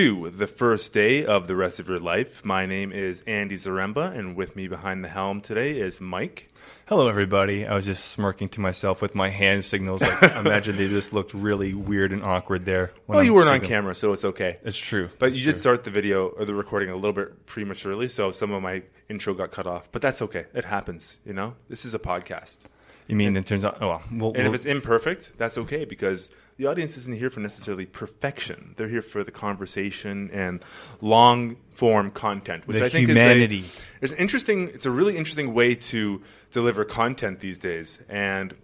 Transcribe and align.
To 0.00 0.30
the 0.30 0.46
first 0.46 0.94
day 0.94 1.26
of 1.26 1.46
the 1.46 1.54
rest 1.54 1.78
of 1.78 1.86
your 1.86 2.00
life. 2.00 2.42
My 2.42 2.64
name 2.64 2.90
is 2.90 3.22
Andy 3.26 3.56
Zaremba, 3.56 4.16
and 4.18 4.34
with 4.34 4.56
me 4.56 4.66
behind 4.66 5.04
the 5.04 5.10
helm 5.10 5.42
today 5.42 5.78
is 5.78 6.00
Mike. 6.00 6.48
Hello, 6.86 7.06
everybody. 7.06 7.66
I 7.66 7.74
was 7.74 7.84
just 7.84 8.06
smirking 8.06 8.48
to 8.50 8.62
myself 8.62 9.02
with 9.02 9.14
my 9.14 9.28
hand 9.28 9.62
signals. 9.62 10.00
Like, 10.00 10.22
imagine 10.36 10.78
they 10.78 10.88
just 10.88 11.12
looked 11.12 11.34
really 11.34 11.74
weird 11.74 12.14
and 12.14 12.24
awkward 12.24 12.64
there. 12.64 12.92
When 13.04 13.16
well, 13.16 13.18
I'm 13.18 13.26
you 13.26 13.34
weren't 13.34 13.50
on 13.50 13.60
camera, 13.60 13.94
so 13.94 14.14
it's 14.14 14.24
okay. 14.24 14.56
It's 14.64 14.78
true. 14.78 15.10
But 15.18 15.28
it's 15.28 15.36
you 15.36 15.44
true. 15.44 15.52
did 15.52 15.58
start 15.58 15.84
the 15.84 15.90
video 15.90 16.28
or 16.28 16.46
the 16.46 16.54
recording 16.54 16.88
a 16.88 16.94
little 16.94 17.12
bit 17.12 17.44
prematurely, 17.44 18.08
so 18.08 18.30
some 18.30 18.52
of 18.52 18.62
my 18.62 18.82
intro 19.10 19.34
got 19.34 19.50
cut 19.50 19.66
off. 19.66 19.92
But 19.92 20.00
that's 20.00 20.22
okay. 20.22 20.46
It 20.54 20.64
happens. 20.64 21.18
You 21.26 21.34
know, 21.34 21.56
this 21.68 21.84
is 21.84 21.92
a 21.92 21.98
podcast. 21.98 22.56
You 23.06 23.16
mean 23.16 23.28
and, 23.28 23.38
in 23.38 23.44
terms 23.44 23.64
of 23.64 23.76
oh, 23.82 23.88
well, 23.88 24.02
we'll, 24.10 24.28
and 24.28 24.44
we'll, 24.44 24.46
if 24.46 24.54
it's 24.54 24.64
imperfect, 24.64 25.32
that's 25.36 25.58
okay 25.58 25.84
because 25.84 26.30
the 26.60 26.66
audience 26.66 26.98
isn't 26.98 27.16
here 27.16 27.30
for 27.30 27.40
necessarily 27.40 27.86
perfection. 27.86 28.74
They're 28.76 28.86
here 28.86 29.00
for 29.00 29.24
the 29.24 29.30
conversation 29.30 30.30
and 30.30 30.62
long 31.00 31.56
form 31.72 32.10
content, 32.10 32.68
which 32.68 32.76
the 32.76 32.84
I 32.84 32.88
think 32.90 33.08
humanity. 33.08 33.60
is 34.02 34.10
a, 34.10 34.12
it's 34.12 34.20
interesting. 34.20 34.68
It's 34.68 34.84
a 34.84 34.90
really 34.90 35.16
interesting 35.16 35.54
way 35.54 35.74
to 35.74 36.20
deliver 36.52 36.84
content 36.84 37.40
these 37.40 37.56
days, 37.56 37.98
and 38.10 38.54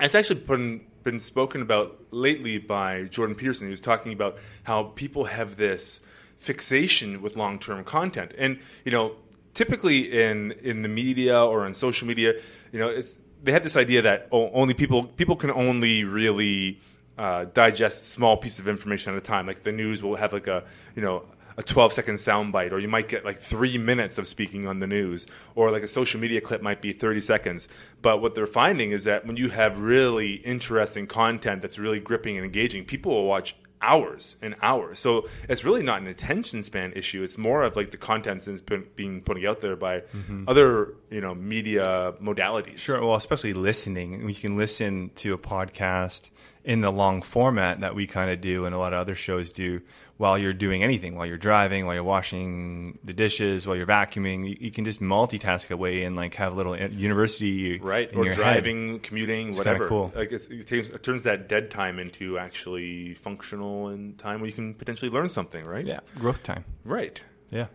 it's 0.00 0.14
actually 0.14 0.40
been 0.40 0.86
been 1.02 1.20
spoken 1.20 1.60
about 1.60 2.00
lately 2.12 2.56
by 2.56 3.02
Jordan 3.04 3.36
Peterson. 3.36 3.66
He 3.66 3.72
was 3.72 3.82
talking 3.82 4.14
about 4.14 4.38
how 4.62 4.84
people 4.94 5.24
have 5.24 5.58
this 5.58 6.00
fixation 6.38 7.20
with 7.20 7.36
long 7.36 7.58
term 7.58 7.84
content, 7.84 8.32
and 8.38 8.58
you 8.86 8.90
know, 8.90 9.16
typically 9.52 10.10
in 10.18 10.52
in 10.62 10.80
the 10.80 10.88
media 10.88 11.38
or 11.44 11.66
on 11.66 11.74
social 11.74 12.08
media, 12.08 12.40
you 12.72 12.78
know, 12.78 13.02
they 13.42 13.52
had 13.52 13.64
this 13.64 13.76
idea 13.76 14.00
that 14.00 14.28
only 14.32 14.72
people 14.72 15.04
people 15.04 15.36
can 15.36 15.50
only 15.50 16.04
really 16.04 16.80
uh, 17.18 17.46
digest 17.54 18.10
small 18.10 18.36
pieces 18.36 18.60
of 18.60 18.68
information 18.68 19.12
at 19.12 19.18
a 19.18 19.20
time. 19.20 19.46
Like 19.46 19.62
the 19.62 19.72
news 19.72 20.02
will 20.02 20.16
have 20.16 20.32
like 20.32 20.46
a 20.46 20.64
you 20.96 21.02
know 21.02 21.24
a 21.56 21.62
12 21.62 21.92
second 21.92 22.16
soundbite, 22.16 22.72
or 22.72 22.78
you 22.78 22.88
might 22.88 23.08
get 23.08 23.24
like 23.24 23.40
three 23.40 23.78
minutes 23.78 24.18
of 24.18 24.26
speaking 24.26 24.66
on 24.66 24.80
the 24.80 24.86
news, 24.86 25.26
or 25.54 25.70
like 25.70 25.82
a 25.82 25.88
social 25.88 26.20
media 26.20 26.40
clip 26.40 26.62
might 26.62 26.82
be 26.82 26.92
30 26.92 27.20
seconds. 27.20 27.68
But 28.02 28.20
what 28.20 28.34
they're 28.34 28.46
finding 28.46 28.90
is 28.90 29.04
that 29.04 29.26
when 29.26 29.36
you 29.36 29.50
have 29.50 29.78
really 29.78 30.34
interesting 30.34 31.06
content 31.06 31.62
that's 31.62 31.78
really 31.78 32.00
gripping 32.00 32.36
and 32.36 32.44
engaging, 32.44 32.84
people 32.84 33.12
will 33.12 33.26
watch 33.26 33.54
hours 33.84 34.36
and 34.40 34.56
hours. 34.62 34.98
So 34.98 35.28
it's 35.48 35.62
really 35.64 35.82
not 35.82 36.00
an 36.00 36.06
attention 36.06 36.62
span 36.62 36.92
issue. 36.96 37.22
It's 37.22 37.36
more 37.36 37.62
of 37.62 37.76
like 37.76 37.90
the 37.90 37.96
content 37.98 38.44
that's 38.44 38.62
being 38.96 39.20
putting 39.20 39.46
out 39.46 39.60
there 39.60 39.76
by 39.76 40.00
mm-hmm. 40.00 40.44
other 40.48 40.94
you 41.10 41.20
know 41.20 41.34
media 41.34 42.14
modalities. 42.22 42.78
Sure. 42.78 43.00
Well, 43.04 43.16
especially 43.16 43.52
listening. 43.52 44.28
You 44.28 44.34
can 44.34 44.56
listen 44.56 45.10
to 45.16 45.34
a 45.34 45.38
podcast 45.38 46.30
in 46.64 46.80
the 46.80 46.90
long 46.90 47.20
format 47.20 47.80
that 47.80 47.94
we 47.94 48.06
kind 48.06 48.30
of 48.30 48.40
do 48.40 48.64
and 48.64 48.74
a 48.74 48.78
lot 48.78 48.94
of 48.94 48.98
other 48.98 49.14
shows 49.14 49.52
do 49.52 49.82
while 50.16 50.38
you're 50.38 50.52
doing 50.52 50.82
anything, 50.84 51.16
while 51.16 51.26
you're 51.26 51.36
driving, 51.36 51.86
while 51.86 51.94
you're 51.94 52.04
washing 52.04 52.98
the 53.02 53.12
dishes, 53.12 53.66
while 53.66 53.76
you're 53.76 53.86
vacuuming. 53.86 54.48
You, 54.48 54.56
you 54.60 54.70
can 54.70 54.84
just 54.84 55.00
multitask 55.00 55.70
away 55.70 56.04
and 56.04 56.14
like 56.14 56.34
have 56.34 56.52
a 56.52 56.56
little 56.56 56.74
uh, 56.74 56.88
university 56.88 57.78
right 57.78 58.14
or 58.14 58.30
driving, 58.30 58.92
head. 58.92 59.02
commuting, 59.02 59.48
it's 59.48 59.58
whatever. 59.58 59.88
Cool. 59.88 60.12
Like 60.14 60.32
it, 60.32 60.68
takes, 60.68 60.88
it 60.88 61.02
turns 61.02 61.24
that 61.24 61.48
dead 61.48 61.70
time 61.70 61.98
into 61.98 62.38
actually 62.38 63.14
functional 63.14 63.88
and 63.88 64.16
time 64.18 64.40
where 64.40 64.48
you 64.48 64.54
can 64.54 64.74
potentially 64.74 65.10
learn 65.10 65.28
something. 65.28 65.64
Right? 65.64 65.84
Yeah, 65.84 66.00
growth 66.16 66.42
time. 66.42 66.64
Right. 66.84 67.20
Yeah. 67.50 67.66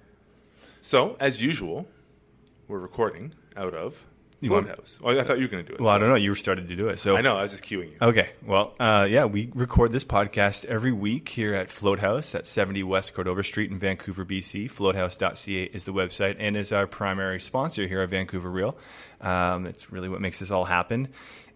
So 0.82 1.18
as 1.20 1.42
usual, 1.42 1.88
we're 2.68 2.80
recording 2.80 3.34
out 3.58 3.74
of 3.74 4.06
you 4.42 4.50
Floathouse. 4.50 4.98
Oh, 5.04 5.10
I 5.10 5.24
thought 5.24 5.38
you 5.38 5.44
were 5.44 5.50
going 5.50 5.66
to 5.66 5.70
do 5.70 5.76
it. 5.76 5.82
Well, 5.82 5.92
so. 5.92 5.96
I 5.96 6.00
don't 6.00 6.10
know. 6.10 6.16
You 6.16 6.34
started 6.36 6.70
to 6.70 6.76
do 6.76 6.88
it, 6.88 7.00
so 7.00 7.18
I 7.18 7.22
know. 7.22 7.36
I 7.36 7.42
was 7.42 7.52
just 7.52 7.64
cueing 7.64 7.92
you. 7.92 7.98
Okay. 8.02 8.30
Well, 8.46 8.74
uh, 8.80 9.08
yeah, 9.10 9.26
we 9.26 9.52
record 9.54 9.92
this 9.92 10.04
podcast 10.04 10.66
every 10.66 10.92
week 10.92 11.30
here 11.30 11.56
at 11.56 11.70
Float 11.70 12.00
House 12.00 12.34
at 12.36 12.46
70 12.46 12.84
West 12.84 13.14
Cordova 13.14 13.44
Street 13.44 13.70
in 13.72 13.80
Vancouver, 13.80 14.26
BC. 14.26 14.70
Floathouse.ca 14.72 15.64
is 15.64 15.84
the 15.84 15.94
website 15.94 16.38
and 16.40 16.56
is 16.56 16.72
our 16.72 16.88
primary 16.88 17.42
sponsor 17.42 17.88
here 17.88 18.02
at 18.02 18.10
Vancouver 18.10 18.50
Real. 18.50 18.78
Um, 19.22 19.66
it's 19.66 19.92
really 19.92 20.10
what 20.10 20.22
makes 20.22 20.40
this 20.40 20.52
all 20.52 20.66
happen. 20.66 21.10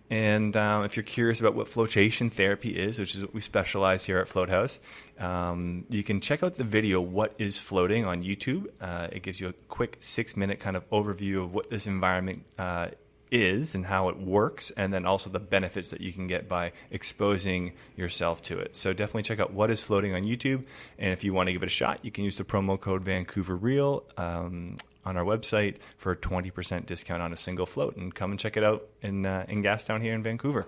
And 0.09 0.55
um, 0.55 0.83
if 0.83 0.95
you're 0.95 1.03
curious 1.03 1.39
about 1.39 1.55
what 1.55 1.67
flotation 1.67 2.29
therapy 2.29 2.69
is, 2.69 2.99
which 2.99 3.15
is 3.15 3.21
what 3.21 3.33
we 3.33 3.41
specialize 3.41 4.05
here 4.05 4.19
at 4.19 4.27
Floathouse, 4.27 4.79
um, 5.17 5.85
you 5.89 6.03
can 6.03 6.19
check 6.19 6.43
out 6.43 6.55
the 6.55 6.63
video 6.63 7.01
"What 7.01 7.33
Is 7.39 7.57
Floating" 7.57 8.05
on 8.05 8.23
YouTube. 8.23 8.67
Uh, 8.79 9.07
it 9.11 9.23
gives 9.23 9.39
you 9.39 9.47
a 9.47 9.53
quick 9.69 9.97
six-minute 10.01 10.59
kind 10.59 10.75
of 10.75 10.87
overview 10.91 11.43
of 11.43 11.53
what 11.53 11.69
this 11.69 11.87
environment 11.87 12.43
uh, 12.59 12.89
is 13.31 13.73
and 13.73 13.83
how 13.83 14.09
it 14.09 14.17
works, 14.19 14.71
and 14.77 14.93
then 14.93 15.05
also 15.05 15.29
the 15.29 15.39
benefits 15.39 15.89
that 15.89 16.01
you 16.01 16.13
can 16.13 16.27
get 16.27 16.47
by 16.47 16.71
exposing 16.91 17.71
yourself 17.95 18.43
to 18.43 18.59
it. 18.59 18.75
So 18.75 18.93
definitely 18.93 19.23
check 19.23 19.39
out 19.39 19.53
what 19.53 19.71
is 19.71 19.81
floating 19.81 20.13
on 20.13 20.23
YouTube, 20.23 20.65
and 20.99 21.11
if 21.13 21.23
you 21.23 21.33
want 21.33 21.47
to 21.47 21.53
give 21.53 21.63
it 21.63 21.67
a 21.67 21.69
shot, 21.69 21.99
you 22.03 22.11
can 22.11 22.25
use 22.25 22.37
the 22.37 22.43
promo 22.43 22.79
code 22.79 23.03
Vancouver 23.03 23.55
Real 23.55 24.03
um, 24.17 24.75
on 25.05 25.17
our 25.17 25.23
website 25.23 25.75
for 25.97 26.11
a 26.11 26.15
twenty 26.15 26.51
percent 26.51 26.85
discount 26.85 27.21
on 27.21 27.33
a 27.33 27.37
single 27.37 27.65
float, 27.65 27.95
and 27.95 28.13
come 28.13 28.31
and 28.31 28.39
check 28.39 28.57
it 28.57 28.63
out 28.63 28.89
in 29.01 29.25
uh, 29.25 29.45
in 29.47 29.63
Gastown 29.63 30.01
here 30.01 30.13
in 30.13 30.23
Vancouver. 30.23 30.67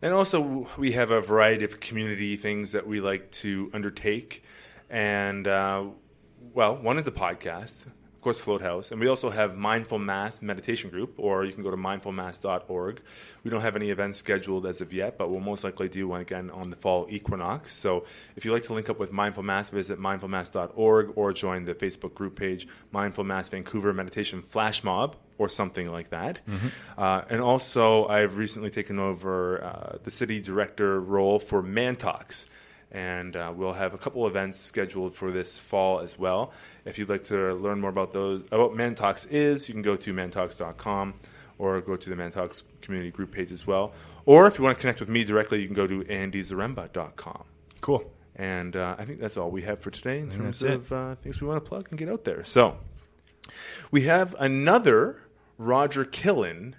And 0.00 0.14
also, 0.14 0.68
we 0.78 0.92
have 0.92 1.10
a 1.10 1.20
variety 1.20 1.64
of 1.64 1.80
community 1.80 2.36
things 2.36 2.72
that 2.72 2.86
we 2.86 3.00
like 3.00 3.30
to 3.32 3.70
undertake, 3.74 4.44
and 4.88 5.46
uh, 5.46 5.84
well, 6.54 6.76
one 6.76 6.98
is 6.98 7.04
the 7.04 7.12
podcast 7.12 7.74
of 8.18 8.22
course, 8.22 8.40
Float 8.40 8.62
House. 8.62 8.90
And 8.90 9.00
we 9.00 9.06
also 9.06 9.30
have 9.30 9.56
Mindful 9.56 10.00
Mass 10.00 10.42
Meditation 10.42 10.90
Group, 10.90 11.14
or 11.18 11.44
you 11.44 11.52
can 11.52 11.62
go 11.62 11.70
to 11.70 11.76
mindfulmass.org. 11.76 13.00
We 13.44 13.50
don't 13.50 13.60
have 13.60 13.76
any 13.76 13.90
events 13.90 14.18
scheduled 14.18 14.66
as 14.66 14.80
of 14.80 14.92
yet, 14.92 15.16
but 15.16 15.30
we'll 15.30 15.38
most 15.38 15.62
likely 15.62 15.88
do 15.88 16.08
one 16.08 16.20
again 16.20 16.50
on 16.50 16.68
the 16.68 16.74
fall 16.74 17.06
equinox. 17.08 17.72
So 17.76 18.06
if 18.34 18.44
you'd 18.44 18.52
like 18.52 18.64
to 18.64 18.74
link 18.74 18.90
up 18.90 18.98
with 18.98 19.12
Mindful 19.12 19.44
Mass, 19.44 19.70
visit 19.70 20.00
mindfulmass.org 20.00 21.12
or 21.14 21.32
join 21.32 21.64
the 21.64 21.74
Facebook 21.74 22.14
group 22.14 22.34
page, 22.34 22.66
Mindful 22.90 23.22
Mass 23.22 23.48
Vancouver 23.48 23.92
Meditation 23.92 24.42
Flash 24.42 24.82
Mob, 24.82 25.14
or 25.38 25.48
something 25.48 25.86
like 25.86 26.10
that. 26.10 26.40
Mm-hmm. 26.48 27.00
Uh, 27.00 27.22
and 27.30 27.40
also, 27.40 28.08
I've 28.08 28.36
recently 28.36 28.70
taken 28.70 28.98
over 28.98 29.62
uh, 29.62 29.98
the 30.02 30.10
city 30.10 30.40
director 30.40 31.00
role 31.00 31.38
for 31.38 31.62
Man 31.62 31.94
Talks 31.94 32.48
and 32.90 33.36
uh, 33.36 33.52
we'll 33.54 33.72
have 33.72 33.94
a 33.94 33.98
couple 33.98 34.26
events 34.26 34.58
scheduled 34.58 35.14
for 35.14 35.30
this 35.30 35.58
fall 35.58 36.00
as 36.00 36.18
well. 36.18 36.52
If 36.84 36.98
you'd 36.98 37.10
like 37.10 37.26
to 37.26 37.54
learn 37.54 37.80
more 37.80 37.90
about 37.90 38.12
those, 38.12 38.42
about 38.50 38.72
Mantalks 38.72 39.26
is, 39.30 39.68
you 39.68 39.74
can 39.74 39.82
go 39.82 39.96
to 39.96 40.12
mantalks.com 40.12 41.14
or 41.58 41.80
go 41.80 41.96
to 41.96 42.10
the 42.10 42.16
Mantalks 42.16 42.62
community 42.80 43.10
group 43.10 43.32
page 43.32 43.52
as 43.52 43.66
well. 43.66 43.92
Or 44.24 44.46
if 44.46 44.58
you 44.58 44.64
want 44.64 44.78
to 44.78 44.80
connect 44.80 45.00
with 45.00 45.08
me 45.08 45.24
directly, 45.24 45.60
you 45.60 45.66
can 45.66 45.76
go 45.76 45.86
to 45.86 46.04
andyzaremba.com. 46.04 47.44
Cool. 47.80 48.10
And 48.36 48.76
uh, 48.76 48.94
I 48.98 49.04
think 49.04 49.20
that's 49.20 49.36
all 49.36 49.50
we 49.50 49.62
have 49.62 49.80
for 49.80 49.90
today 49.90 50.20
in 50.20 50.30
terms 50.30 50.62
of 50.62 50.92
uh, 50.92 51.16
things 51.16 51.40
we 51.40 51.48
want 51.48 51.62
to 51.62 51.68
plug 51.68 51.88
and 51.90 51.98
get 51.98 52.08
out 52.08 52.24
there. 52.24 52.44
So 52.44 52.76
we 53.90 54.02
have 54.02 54.34
another 54.38 55.20
Roger 55.58 56.04
Killen 56.04 56.74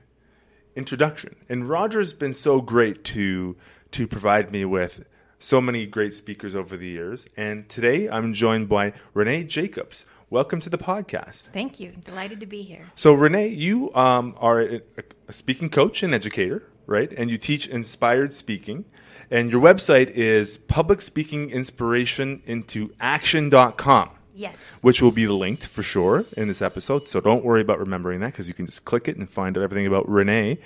introduction, 0.75 1.36
and 1.50 1.68
Roger's 1.68 2.14
been 2.14 2.34
so 2.34 2.62
great 2.62 3.03
to 3.06 3.58
to 3.92 4.08
provide 4.08 4.52
me 4.52 4.64
with 4.66 5.03
so 5.40 5.62
many 5.62 5.86
great 5.86 6.14
speakers 6.14 6.54
over 6.54 6.78
the 6.78 6.88
years. 6.88 7.25
And 7.38 7.68
today 7.69 8.10
I'm 8.10 8.34
joined 8.34 8.68
by 8.68 8.94
Renee 9.13 9.46
Jacobs. 9.46 10.06
Welcome 10.30 10.60
to 10.62 10.69
the 10.69 10.78
podcast. 10.78 11.44
Thank 11.54 11.80
you. 11.80 11.94
Delighted 12.06 12.42
to 12.42 12.46
be 12.46 12.62
here. 12.62 12.92
So, 12.96 13.13
Renee, 13.13 13.48
you 13.48 13.94
um, 13.96 14.36
are 14.38 14.62
a, 14.62 14.81
a 15.28 15.34
speaking 15.34 15.69
coach 15.69 16.04
and 16.04 16.13
educator, 16.13 16.63
right? 16.86 17.12
And 17.12 17.31
you 17.31 17.38
teach 17.38 17.66
inspired 17.68 18.34
speaking. 18.34 18.86
And 19.31 19.50
your 19.52 19.62
website 19.62 20.12
is 20.12 20.58
public 20.58 21.02
speaking 21.02 21.50
inspiration 21.50 22.44
into 22.46 22.94
action.com. 23.00 24.12
Yes. 24.36 24.78
Which 24.81 25.02
will 25.02 25.12
be 25.12 25.28
linked 25.28 25.66
for 25.66 25.84
sure 25.84 26.25
in 26.38 26.48
this 26.48 26.62
episode. 26.62 27.08
So 27.08 27.19
don't 27.19 27.44
worry 27.44 27.62
about 27.62 27.80
remembering 27.80 28.19
that 28.22 28.28
because 28.34 28.48
you 28.48 28.54
can 28.54 28.66
just 28.66 28.86
click 28.86 29.08
it 29.08 29.18
and 29.18 29.30
find 29.30 29.58
out 29.58 29.63
everything 29.63 29.88
about 29.88 30.08
Renee. 30.08 30.60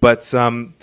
But 0.00 0.32
um, 0.34 0.74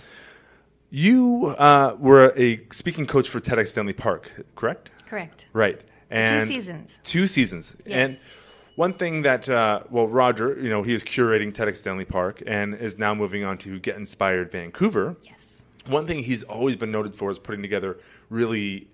you 0.92 1.48
uh, 1.58 1.96
were 1.98 2.34
a 2.38 2.62
speaking 2.72 3.08
coach 3.08 3.30
for 3.30 3.40
TEDx 3.40 3.70
Stanley 3.70 3.94
Park, 3.94 4.32
correct? 4.56 4.92
Correct. 5.08 5.48
Right. 5.54 5.82
And 6.12 6.42
two 6.42 6.48
seasons. 6.48 7.00
Two 7.04 7.28
seasons. 7.28 7.74
Yes. 7.86 8.10
And 8.12 8.20
one 8.76 8.94
thing 8.94 9.24
that, 9.24 9.50
uh, 9.50 9.82
well, 9.90 10.08
Roger, 10.08 10.60
you 10.62 10.70
know, 10.70 10.84
he 10.84 10.94
is 10.94 11.04
curating 11.04 11.54
TEDx 11.54 11.78
Stanley 11.78 12.06
Park 12.06 12.44
and 12.46 12.76
is 12.76 12.98
now 12.98 13.16
moving 13.16 13.44
on 13.44 13.58
to 13.60 13.80
Get 13.80 13.96
Inspired 13.96 14.52
Vancouver. 14.52 15.16
Yes. 15.24 15.64
One 15.88 16.06
thing 16.06 16.24
he's 16.24 16.44
always 16.44 16.76
been 16.76 16.92
noted 16.92 17.16
for 17.16 17.32
is 17.32 17.40
putting 17.40 17.62
together 17.62 17.98
really 18.30 18.88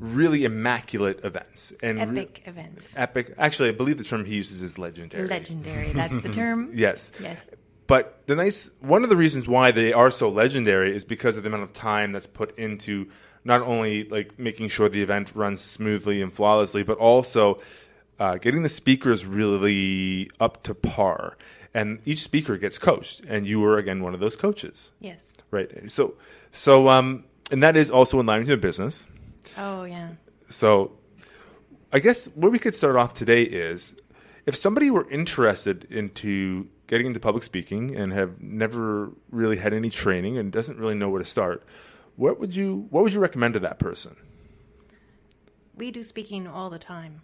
really 0.00 0.44
immaculate 0.44 1.20
events 1.24 1.72
and 1.82 1.98
epic 1.98 2.42
re- 2.44 2.50
events. 2.50 2.94
Epic. 2.96 3.34
Actually, 3.38 3.70
I 3.70 3.72
believe 3.72 3.98
the 3.98 4.04
term 4.04 4.24
he 4.24 4.34
uses 4.34 4.62
is 4.62 4.78
legendary. 4.78 5.28
Legendary. 5.28 5.92
That's 5.92 6.18
the 6.18 6.28
term. 6.28 6.72
yes. 6.74 7.12
Yes. 7.20 7.48
But 7.86 8.26
the 8.26 8.34
nice 8.34 8.70
one 8.80 9.02
of 9.02 9.10
the 9.10 9.16
reasons 9.16 9.46
why 9.46 9.70
they 9.70 9.92
are 9.92 10.10
so 10.10 10.28
legendary 10.28 10.96
is 10.96 11.04
because 11.04 11.36
of 11.36 11.42
the 11.42 11.48
amount 11.48 11.64
of 11.64 11.72
time 11.72 12.12
that's 12.12 12.26
put 12.26 12.58
into 12.58 13.08
not 13.44 13.60
only 13.60 14.04
like 14.04 14.38
making 14.38 14.68
sure 14.68 14.88
the 14.88 15.02
event 15.02 15.32
runs 15.34 15.60
smoothly 15.60 16.22
and 16.22 16.32
flawlessly, 16.32 16.82
but 16.82 16.96
also 16.98 17.60
uh, 18.18 18.36
getting 18.36 18.62
the 18.62 18.68
speakers 18.68 19.26
really 19.26 20.30
up 20.40 20.62
to 20.62 20.74
par. 20.74 21.36
And 21.74 21.98
each 22.04 22.22
speaker 22.22 22.56
gets 22.56 22.78
coached, 22.78 23.20
and 23.26 23.46
you 23.46 23.58
were 23.60 23.78
again 23.78 24.02
one 24.02 24.14
of 24.14 24.20
those 24.20 24.36
coaches. 24.36 24.90
Yes. 25.00 25.32
Right. 25.50 25.90
So, 25.90 26.14
so 26.52 26.88
um, 26.88 27.24
and 27.50 27.62
that 27.62 27.76
is 27.76 27.90
also 27.90 28.20
in 28.20 28.26
line 28.26 28.40
with 28.40 28.48
your 28.48 28.56
business. 28.56 29.06
Oh 29.58 29.84
yeah. 29.84 30.10
So, 30.48 30.92
I 31.92 31.98
guess 31.98 32.26
where 32.26 32.50
we 32.50 32.58
could 32.58 32.74
start 32.74 32.96
off 32.96 33.12
today 33.12 33.42
is 33.42 33.96
if 34.46 34.56
somebody 34.56 34.90
were 34.90 35.10
interested 35.10 35.84
into 35.90 36.68
getting 36.86 37.06
into 37.06 37.20
public 37.20 37.44
speaking 37.44 37.94
and 37.96 38.12
have 38.12 38.40
never 38.40 39.10
really 39.30 39.56
had 39.56 39.72
any 39.72 39.90
training 39.90 40.38
and 40.38 40.52
doesn't 40.52 40.78
really 40.78 40.94
know 40.94 41.08
where 41.08 41.22
to 41.22 41.28
start, 41.28 41.62
what 42.16 42.38
would 42.38 42.54
you 42.54 42.86
what 42.90 43.02
would 43.02 43.12
you 43.12 43.20
recommend 43.20 43.54
to 43.54 43.60
that 43.60 43.78
person? 43.78 44.16
We 45.76 45.90
do 45.90 46.02
speaking 46.02 46.46
all 46.46 46.70
the 46.70 46.78
time. 46.78 47.22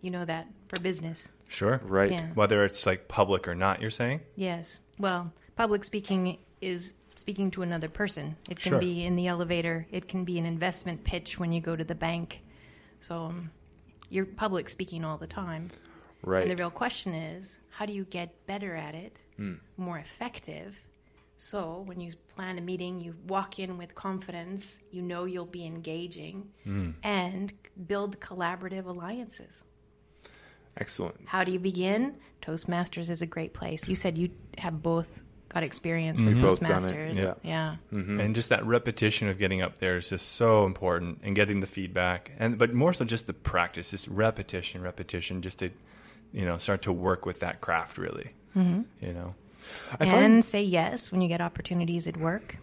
You 0.00 0.10
know 0.10 0.24
that 0.24 0.46
for 0.68 0.80
business. 0.80 1.32
Sure. 1.48 1.80
Right. 1.84 2.12
Yeah. 2.12 2.28
Whether 2.34 2.64
it's 2.64 2.86
like 2.86 3.08
public 3.08 3.46
or 3.48 3.54
not, 3.54 3.80
you're 3.80 3.90
saying? 3.90 4.20
Yes. 4.36 4.80
Well, 4.98 5.32
public 5.56 5.84
speaking 5.84 6.38
is 6.60 6.94
speaking 7.14 7.50
to 7.52 7.62
another 7.62 7.88
person. 7.88 8.36
It 8.48 8.60
can 8.60 8.72
Sure. 8.72 8.78
be 8.78 9.04
in 9.04 9.16
the 9.16 9.26
elevator. 9.26 9.86
It 9.90 10.08
can 10.08 10.24
be 10.24 10.38
an 10.38 10.46
investment 10.46 11.02
pitch 11.04 11.38
when 11.38 11.52
you 11.52 11.60
go 11.60 11.76
to 11.76 11.84
the 11.84 11.94
bank. 11.94 12.40
So 13.00 13.16
um, 13.26 13.50
you're 14.10 14.26
public 14.26 14.68
speaking 14.68 15.04
all 15.04 15.16
the 15.16 15.26
time. 15.26 15.70
Right. 16.22 16.42
And 16.42 16.50
the 16.50 16.56
real 16.56 16.70
question 16.70 17.14
is, 17.14 17.58
how 17.76 17.84
do 17.84 17.92
you 17.92 18.04
get 18.04 18.46
better 18.46 18.74
at 18.74 18.94
it, 18.94 19.18
hmm. 19.36 19.54
more 19.76 19.98
effective? 19.98 20.74
So 21.36 21.82
when 21.84 22.00
you 22.00 22.14
plan 22.34 22.56
a 22.56 22.62
meeting, 22.62 23.02
you 23.02 23.14
walk 23.28 23.58
in 23.58 23.76
with 23.76 23.94
confidence, 23.94 24.78
you 24.90 25.02
know 25.02 25.26
you'll 25.26 25.44
be 25.44 25.66
engaging, 25.66 26.48
hmm. 26.64 26.92
and 27.02 27.52
build 27.86 28.18
collaborative 28.18 28.86
alliances. 28.86 29.62
Excellent. 30.78 31.16
How 31.26 31.44
do 31.44 31.52
you 31.52 31.58
begin? 31.58 32.14
Toastmasters 32.40 33.10
is 33.10 33.20
a 33.20 33.26
great 33.26 33.52
place. 33.52 33.86
You 33.88 33.94
said 33.94 34.16
you 34.16 34.30
have 34.56 34.82
both 34.82 35.10
got 35.50 35.62
experience 35.62 36.18
with 36.18 36.40
Both 36.40 36.60
done 36.60 36.70
it, 36.70 36.92
Toastmasters. 36.92 37.14
yeah. 37.14 37.34
yeah. 37.42 37.76
Mm-hmm. 37.92 38.20
And 38.20 38.34
just 38.34 38.48
that 38.48 38.64
repetition 38.64 39.28
of 39.28 39.38
getting 39.38 39.60
up 39.60 39.80
there 39.80 39.98
is 39.98 40.08
just 40.08 40.32
so 40.32 40.64
important 40.64 41.20
and 41.22 41.36
getting 41.36 41.60
the 41.60 41.66
feedback. 41.66 42.30
And 42.38 42.56
but 42.56 42.72
more 42.72 42.94
so 42.94 43.04
just 43.04 43.26
the 43.26 43.34
practice, 43.34 43.90
just 43.90 44.08
repetition, 44.08 44.80
repetition, 44.80 45.42
just 45.42 45.58
to 45.58 45.70
you 46.36 46.44
know, 46.44 46.58
start 46.58 46.82
to 46.82 46.92
work 46.92 47.24
with 47.26 47.40
that 47.40 47.60
craft 47.60 47.96
really. 47.98 48.30
Mm-hmm. 48.54 48.82
You 49.06 49.12
know. 49.12 49.34
I 49.98 50.04
and 50.04 50.10
find 50.10 50.44
say 50.44 50.62
yes 50.62 51.10
when 51.10 51.20
you 51.22 51.28
get 51.28 51.40
opportunities 51.40 52.06
at 52.06 52.16
work. 52.16 52.56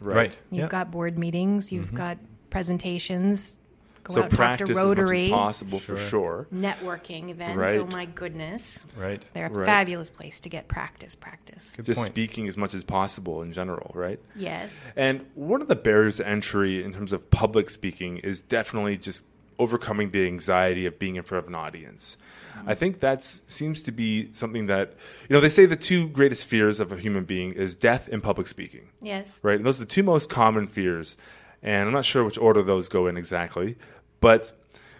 right. 0.00 0.36
You've 0.50 0.62
Yeah. 0.62 0.68
got 0.68 0.90
board 0.90 1.16
meetings, 1.18 1.70
you've 1.70 1.94
got 1.94 2.18
presentations. 2.50 3.56
Go 4.04 4.14
So 4.14 4.20
out 4.20 4.24
and 4.24 4.30
talk 4.32 4.36
practice 4.38 4.66
to 4.66 4.72
as 4.72 4.76
much 4.78 4.84
Rotary. 4.98 5.24
as 5.26 5.30
possible 5.30 5.78
for 5.78 5.96
Sure. 5.96 6.08
sure. 6.08 6.46
Networking 6.52 7.28
events. 7.30 7.56
Right. 7.56 7.78
Oh 7.78 7.86
my 7.86 8.06
goodness. 8.06 8.84
Right. 8.96 9.22
They're 9.32 9.46
a 9.46 9.50
Right. 9.50 9.64
fabulous 9.66 10.10
place 10.10 10.40
to 10.40 10.48
get 10.48 10.66
practice, 10.66 11.14
practice. 11.14 11.72
Good 11.76 11.86
Just 11.86 11.98
point. 11.98 12.08
speaking 12.12 12.48
as 12.48 12.56
much 12.56 12.74
as 12.74 12.82
possible 12.82 13.42
in 13.42 13.52
general, 13.52 13.92
right? 13.94 14.18
Yes. 14.34 14.84
And 14.96 15.24
one 15.36 15.62
of 15.62 15.68
the 15.68 15.76
barriers 15.76 16.16
to 16.16 16.26
entry 16.26 16.82
in 16.82 16.92
terms 16.92 17.12
of 17.12 17.30
public 17.30 17.70
speaking 17.70 18.18
is 18.18 18.40
definitely 18.40 18.96
just 18.96 19.22
overcoming 19.62 20.10
the 20.10 20.26
anxiety 20.26 20.84
of 20.86 20.98
being 20.98 21.16
in 21.16 21.22
front 21.22 21.44
of 21.44 21.48
an 21.48 21.54
audience. 21.54 22.16
Mm-hmm. 22.56 22.68
I 22.68 22.74
think 22.74 23.00
that 23.00 23.22
seems 23.46 23.82
to 23.82 23.92
be 23.92 24.32
something 24.32 24.66
that, 24.66 24.94
you 25.28 25.34
know, 25.34 25.40
they 25.40 25.48
say 25.48 25.66
the 25.66 25.76
two 25.76 26.08
greatest 26.08 26.44
fears 26.44 26.80
of 26.80 26.92
a 26.92 26.98
human 26.98 27.24
being 27.24 27.52
is 27.52 27.74
death 27.74 28.08
and 28.12 28.22
public 28.22 28.48
speaking, 28.48 28.88
Yes. 29.00 29.38
right? 29.42 29.56
And 29.56 29.64
those 29.64 29.76
are 29.76 29.84
the 29.86 29.94
two 29.96 30.02
most 30.02 30.28
common 30.28 30.66
fears. 30.66 31.16
And 31.62 31.86
I'm 31.86 31.94
not 31.94 32.04
sure 32.04 32.24
which 32.24 32.38
order 32.38 32.62
those 32.62 32.88
go 32.88 33.06
in 33.06 33.16
exactly. 33.16 33.76
But 34.20 34.52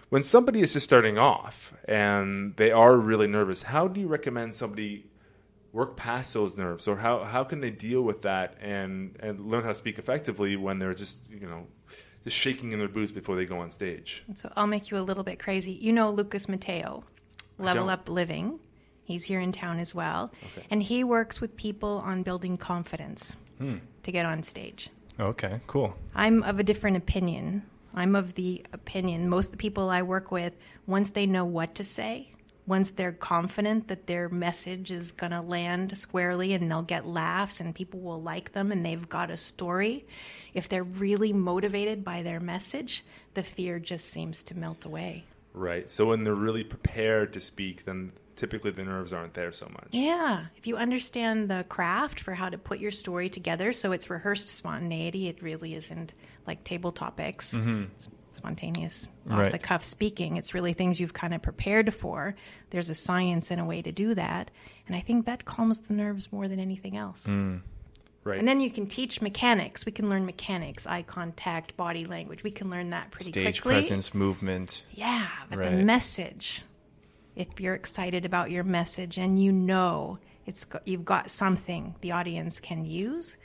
when 0.08 0.22
somebody 0.22 0.60
is 0.60 0.72
just 0.72 0.84
starting 0.84 1.18
off 1.18 1.72
and 1.86 2.56
they 2.56 2.70
are 2.70 2.96
really 2.96 3.26
nervous, 3.26 3.62
how 3.64 3.88
do 3.88 4.00
you 4.00 4.06
recommend 4.06 4.54
somebody 4.54 5.06
work 5.72 5.96
past 5.96 6.34
those 6.34 6.56
nerves 6.56 6.86
or 6.86 6.96
how, 6.96 7.24
how 7.24 7.44
can 7.44 7.60
they 7.60 7.70
deal 7.70 8.02
with 8.02 8.22
that 8.22 8.56
and, 8.60 9.16
and 9.20 9.40
learn 9.50 9.62
how 9.62 9.70
to 9.70 9.74
speak 9.74 9.98
effectively 9.98 10.54
when 10.54 10.78
they're 10.78 10.94
just 10.94 11.16
you 11.30 11.46
know 11.46 11.66
just 12.24 12.36
shaking 12.36 12.72
in 12.72 12.78
their 12.78 12.88
boots 12.88 13.12
before 13.12 13.36
they 13.36 13.44
go 13.44 13.58
on 13.58 13.70
stage 13.70 14.24
So 14.34 14.52
I'll 14.56 14.66
make 14.66 14.90
you 14.90 14.98
a 14.98 15.00
little 15.02 15.24
bit 15.24 15.38
crazy. 15.38 15.72
You 15.72 15.92
know 15.92 16.10
Lucas 16.10 16.48
Mateo, 16.48 17.04
Level. 17.58 17.88
Up 17.90 18.08
Living. 18.08 18.58
He's 19.04 19.24
here 19.24 19.40
in 19.40 19.52
town 19.52 19.78
as 19.80 19.94
well. 19.94 20.32
Okay. 20.52 20.66
And 20.70 20.82
he 20.82 21.04
works 21.04 21.40
with 21.40 21.56
people 21.56 22.02
on 22.04 22.22
building 22.22 22.56
confidence 22.56 23.36
Hmm. 23.58 23.76
to 24.04 24.12
get 24.12 24.24
on 24.26 24.42
stage. 24.42 24.88
Okay, 25.20 25.60
cool. 25.66 25.94
I'm 26.14 26.42
of 26.42 26.58
a 26.58 26.62
different 26.62 26.96
opinion. 26.96 27.62
I'm 27.94 28.16
of 28.16 28.34
the 28.34 28.64
opinion 28.72 29.28
most 29.28 29.46
of 29.46 29.52
the 29.52 29.58
people 29.58 29.90
I 29.90 30.02
work 30.02 30.30
with, 30.32 30.54
once 30.86 31.10
they 31.10 31.26
know 31.26 31.44
what 31.44 31.74
to 31.74 31.84
say, 31.84 32.32
once 32.66 32.92
they're 32.92 33.12
confident 33.12 33.88
that 33.88 34.06
their 34.06 34.28
message 34.28 34.90
is 34.90 35.12
going 35.12 35.32
to 35.32 35.40
land 35.40 35.96
squarely 35.98 36.52
and 36.52 36.70
they'll 36.70 36.82
get 36.82 37.06
laughs 37.06 37.60
and 37.60 37.74
people 37.74 38.00
will 38.00 38.22
like 38.22 38.52
them 38.52 38.70
and 38.70 38.86
they've 38.86 39.08
got 39.08 39.30
a 39.30 39.36
story, 39.36 40.06
if 40.54 40.68
they're 40.68 40.84
really 40.84 41.32
motivated 41.32 42.04
by 42.04 42.22
their 42.22 42.40
message, 42.40 43.04
the 43.34 43.42
fear 43.42 43.78
just 43.78 44.06
seems 44.10 44.42
to 44.44 44.56
melt 44.56 44.84
away. 44.84 45.24
right 45.54 45.90
so 45.90 46.06
when 46.06 46.24
they're 46.24 46.34
really 46.34 46.64
prepared 46.64 47.32
to 47.32 47.40
speak 47.40 47.84
then 47.84 48.10
typically 48.36 48.70
the 48.70 48.82
nerves 48.82 49.12
aren't 49.12 49.34
there 49.34 49.52
so 49.52 49.66
much. 49.68 49.88
Yeah, 49.92 50.46
if 50.56 50.66
you 50.66 50.76
understand 50.76 51.50
the 51.50 51.64
craft 51.68 52.20
for 52.20 52.32
how 52.34 52.48
to 52.48 52.56
put 52.56 52.78
your 52.80 52.90
story 52.90 53.28
together, 53.28 53.72
so 53.74 53.92
it's 53.92 54.08
rehearsed 54.08 54.48
spontaneity, 54.48 55.28
it 55.28 55.42
really 55.42 55.74
isn't 55.74 56.14
like 56.46 56.64
table 56.64 56.92
topics, 56.92 57.52
mm-hmm. 57.52 57.84
s- 57.98 58.08
spontaneous, 58.36 59.08
off 59.30 59.38
Right. 59.38 59.52
the 59.52 59.58
cuff 59.58 59.84
speaking. 59.84 60.36
It's 60.36 60.54
really 60.54 60.72
things 60.72 60.98
you've 61.00 61.12
kind 61.14 61.34
of 61.34 61.42
prepared 61.42 61.92
for. 61.94 62.34
There's 62.70 62.88
a 62.88 62.94
science 62.94 63.50
and 63.50 63.60
a 63.60 63.64
way 63.64 63.82
to 63.82 63.92
do 63.92 64.14
that. 64.14 64.50
And 64.86 64.96
I 64.96 65.00
think 65.00 65.26
that 65.26 65.44
calms 65.44 65.80
the 65.80 65.94
nerves 65.94 66.32
more 66.32 66.48
than 66.48 66.58
anything 66.58 66.96
else. 66.96 67.26
Mm. 67.26 67.60
right 68.24 68.38
And 68.38 68.46
then 68.46 68.60
you 68.60 68.70
can 68.70 68.86
teach 68.86 69.20
mechanics. 69.20 69.84
We 69.86 69.92
can 69.92 70.08
learn 70.08 70.24
mechanics, 70.26 70.86
eye 70.86 71.02
contact, 71.02 71.76
body 71.76 72.04
language. 72.06 72.42
We 72.44 72.50
can 72.50 72.70
learn 72.70 72.90
that 72.90 73.10
pretty 73.10 73.32
Stage 73.32 73.62
quickly. 73.62 73.82
Stage 73.82 73.88
presence, 73.88 74.14
movement. 74.14 74.82
Yeah, 74.92 75.28
but 75.50 75.58
the 75.58 75.70
message. 75.84 76.62
If 77.34 77.60
you're 77.60 77.74
excited 77.74 78.24
about 78.24 78.50
your 78.50 78.62
message 78.64 79.16
and 79.18 79.42
you 79.42 79.52
know 79.52 80.18
it's 80.44 80.66
you've 80.84 81.04
got 81.04 81.30
something 81.30 81.94
the 82.00 82.12
audience 82.12 82.60
can 82.60 82.84
use, 82.84 83.36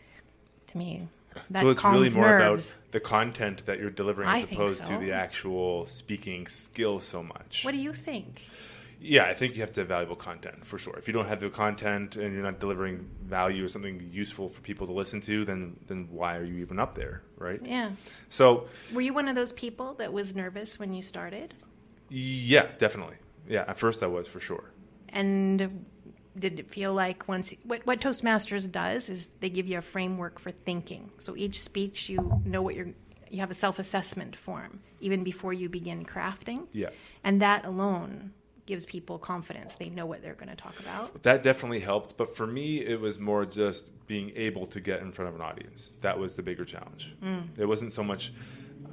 to 0.68 0.78
me, 0.78 1.08
that 1.50 1.62
so 1.62 1.70
it's 1.70 1.84
really 1.84 2.10
more 2.10 2.28
nerves. 2.28 2.74
about 2.74 2.92
the 2.92 3.00
content 3.00 3.66
that 3.66 3.80
you're 3.80 3.90
delivering 3.90 4.28
I 4.28 4.42
as 4.42 4.52
opposed 4.52 4.78
so. 4.80 4.88
to 4.90 4.98
the 4.98 5.12
actual 5.12 5.86
speaking 5.86 6.48
skill 6.48 7.00
so 7.00 7.24
much 7.24 7.64
What 7.64 7.72
do 7.72 7.78
you 7.78 7.94
think? 7.94 8.42
Yeah, 9.00 9.26
I 9.26 9.36
think 9.36 9.54
you 9.56 9.62
have 9.62 9.72
to 9.74 9.82
have 9.82 9.88
valuable 9.90 10.16
content 10.16 10.66
for 10.66 10.80
sure. 10.80 10.96
If 10.98 11.06
you 11.08 11.14
don't 11.14 11.28
have 11.28 11.40
the 11.40 11.52
content 11.52 12.16
and 12.16 12.34
you're 12.34 12.42
not 12.42 12.60
delivering 12.60 13.08
value 13.24 13.64
or 13.64 13.68
something 13.68 14.10
useful 14.12 14.50
for 14.50 14.60
people 14.62 14.88
to 14.88 14.94
listen 14.94 15.22
to, 15.22 15.46
then 15.46 15.78
then 15.88 16.08
why 16.10 16.36
are 16.36 16.44
you 16.44 16.58
even 16.58 16.80
up 16.80 16.96
there, 16.96 17.22
right? 17.38 17.62
Yeah. 17.64 17.92
So, 18.30 18.66
Were 18.92 19.02
you 19.02 19.14
one 19.14 19.28
of 19.28 19.36
those 19.36 19.54
people 19.54 19.94
that 19.96 20.12
was 20.12 20.36
nervous 20.36 20.80
when 20.80 20.94
you 20.94 21.04
started? 21.04 21.54
yeah, 22.10 22.70
definitely. 22.80 23.18
Yeah, 23.48 23.66
at 23.68 23.78
first 23.78 24.02
I 24.02 24.08
was 24.08 24.28
for 24.28 24.40
sure. 24.40 24.72
And 25.10 25.86
did 26.40 26.60
it 26.60 26.70
feel 26.72 26.94
like 26.94 27.28
once 27.28 27.54
what, 27.64 27.86
what 27.86 28.00
Toastmasters 28.00 28.72
does 28.72 29.10
is 29.10 29.30
they 29.40 29.50
give 29.50 29.68
you 29.68 29.78
a 29.78 29.82
framework 29.82 30.40
for 30.40 30.52
thinking. 30.52 31.10
So 31.20 31.36
each 31.36 31.62
speech 31.62 32.10
you 32.10 32.42
know 32.46 32.62
what 32.62 32.76
you're 32.76 32.90
you 33.30 33.40
have 33.40 33.52
a 33.52 33.56
self-assessment 33.56 34.36
form 34.36 34.80
even 35.00 35.24
before 35.24 35.54
you 35.54 35.70
begin 35.70 36.06
crafting. 36.06 36.68
Yeah. 36.72 36.90
And 37.24 37.42
that 37.42 37.66
alone 37.66 38.32
gives 38.66 38.86
people 38.86 39.18
confidence. 39.18 39.76
They 39.76 39.90
know 39.90 40.06
what 40.06 40.22
they're 40.22 40.34
going 40.34 40.50
to 40.50 40.56
talk 40.56 40.80
about. 40.80 41.24
That 41.24 41.44
definitely 41.44 41.80
helped, 41.80 42.18
but 42.18 42.36
for 42.36 42.48
me 42.48 42.80
it 42.80 43.00
was 43.00 43.20
more 43.20 43.46
just 43.46 43.86
being 44.08 44.32
able 44.36 44.66
to 44.68 44.80
get 44.80 45.02
in 45.02 45.12
front 45.12 45.30
of 45.30 45.36
an 45.36 45.42
audience. 45.42 45.92
That 46.02 46.18
was 46.20 46.36
the 46.36 46.42
bigger 46.44 46.66
challenge. 46.66 47.16
Mm. 47.22 47.58
It 47.58 47.66
wasn't 47.66 47.94
so 47.94 48.04
much 48.04 48.32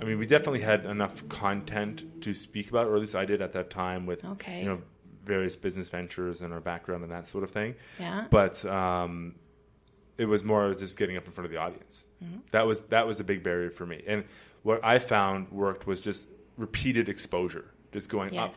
I 0.00 0.04
mean, 0.04 0.18
we 0.18 0.26
definitely 0.26 0.60
had 0.60 0.86
enough 0.86 1.28
content 1.28 2.22
to 2.22 2.34
speak 2.34 2.68
about, 2.70 2.86
or 2.86 2.96
at 2.96 3.00
least 3.00 3.14
I 3.14 3.24
did 3.24 3.40
at 3.40 3.52
that 3.52 3.70
time 3.70 4.06
with 4.06 4.24
Okay. 4.24 4.60
you 4.60 4.66
know 4.66 4.80
various 5.25 5.57
business 5.57 5.88
ventures 5.88 6.40
and 6.40 6.52
our 6.52 6.61
background 6.61 7.02
and 7.02 7.12
that 7.12 7.26
sort 7.26 7.45
of 7.45 7.50
thing. 7.50 7.75
Yeah. 7.99 8.26
but 8.31 8.64
um, 8.64 9.35
it 10.19 10.26
was 10.26 10.45
more 10.45 10.75
just 10.75 10.97
getting 10.97 11.16
up 11.16 11.26
in 11.26 11.33
front 11.33 11.47
of 11.47 11.52
the 11.52 11.59
audience. 11.59 12.04
Mm-hmm. 12.23 12.38
That 12.52 12.66
was 12.66 12.83
that 12.83 13.07
was 13.07 13.19
the 13.19 13.25
big 13.25 13.43
barrier 13.43 13.71
for 13.71 13.87
me. 13.87 14.02
And 14.07 14.25
what 14.62 14.85
I 14.85 14.99
found 14.99 15.50
worked 15.50 15.87
was 15.87 16.00
just 16.00 16.26
repeated 16.57 17.09
exposure, 17.09 17.66
just 17.93 18.09
going 18.09 18.38
up 18.38 18.54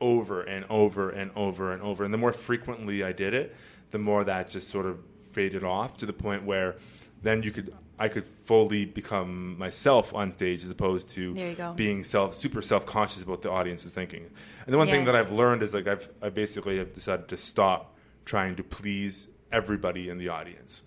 over 0.00 0.42
and 0.42 0.64
over 0.68 1.10
and 1.10 1.30
over 1.36 1.72
and 1.72 1.82
over. 1.82 2.04
And 2.04 2.12
the 2.12 2.18
more 2.18 2.32
frequently 2.32 3.02
I 3.04 3.12
did 3.12 3.34
it, 3.34 3.54
the 3.90 3.98
more 3.98 4.24
that 4.24 4.50
just 4.50 4.70
sort 4.70 4.86
of 4.86 4.98
faded 5.32 5.64
off 5.64 5.96
to 5.98 6.06
the 6.06 6.12
point 6.12 6.44
where 6.44 6.76
then 7.22 7.42
you 7.42 7.50
could 7.52 7.74
I 8.02 8.08
could 8.08 8.26
fully 8.46 8.84
become 8.84 9.56
myself 9.56 10.12
on 10.12 10.32
stage 10.32 10.64
as 10.64 10.70
opposed 10.70 11.10
to 11.10 11.34
There 11.34 11.50
you 11.50 11.54
go. 11.54 11.72
being 11.72 12.02
self 12.02 12.34
super 12.34 12.60
self 12.60 12.84
conscious 12.84 13.22
about 13.22 13.42
the 13.42 13.50
audience 13.50 13.84
is 13.84 13.94
thinking. 13.94 14.28
And 14.66 14.74
the 14.74 14.78
one 14.78 14.88
thing 14.88 15.04
that 15.04 15.14
I've 15.14 15.30
learned 15.30 15.62
is 15.62 15.72
like 15.72 15.86
I've 15.86 16.08
I 16.20 16.30
basically 16.30 16.78
have 16.78 16.92
decided 16.92 17.28
to 17.28 17.36
stop 17.36 17.96
trying 18.24 18.56
to 18.56 18.64
please 18.64 19.28
everybody 19.52 20.08
in 20.08 20.18
the 20.18 20.30
audience. 20.30 20.82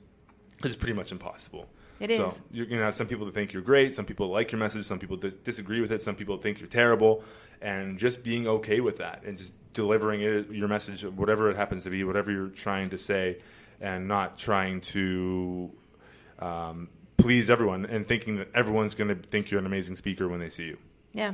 because 0.57 0.73
It's 0.73 0.79
pretty 0.79 0.97
much 0.97 1.13
impossible. 1.13 1.69
It 2.01 2.09
so 2.17 2.27
is. 2.27 2.41
You're 2.51 2.65
to 2.65 2.75
have 2.79 2.95
some 2.95 3.07
people 3.07 3.25
that 3.27 3.33
think 3.33 3.53
you're 3.53 3.61
great, 3.61 3.95
some 3.95 4.03
people 4.03 4.27
like 4.29 4.51
your 4.51 4.59
message, 4.59 4.85
some 4.85 4.99
people 4.99 5.15
dis- 5.15 5.35
disagree 5.35 5.79
with 5.79 5.93
it, 5.93 6.01
some 6.01 6.15
people 6.15 6.37
think 6.37 6.59
you're 6.59 6.67
terrible, 6.67 7.23
and 7.61 7.97
just 7.97 8.23
being 8.23 8.45
okay 8.45 8.81
with 8.81 8.97
that 8.97 9.23
and 9.25 9.37
just 9.37 9.53
delivering 9.71 10.19
it, 10.21 10.49
your 10.51 10.67
message, 10.67 11.05
whatever 11.05 11.49
it 11.49 11.55
happens 11.55 11.83
to 11.83 11.89
be, 11.89 12.03
whatever 12.03 12.29
you're 12.29 12.49
trying 12.49 12.89
to 12.89 12.97
say, 12.97 13.37
and 13.79 14.05
not 14.05 14.37
trying 14.37 14.81
to 14.81 15.71
um, 16.39 16.89
please 17.17 17.49
everyone 17.49 17.85
and 17.85 18.07
thinking 18.07 18.37
that 18.37 18.49
everyone's 18.53 18.95
going 18.95 19.07
to 19.09 19.15
think 19.29 19.49
you're 19.51 19.59
an 19.59 19.65
amazing 19.65 19.95
speaker 19.95 20.27
when 20.27 20.39
they 20.39 20.49
see 20.49 20.65
you. 20.65 20.77
Yeah. 21.13 21.33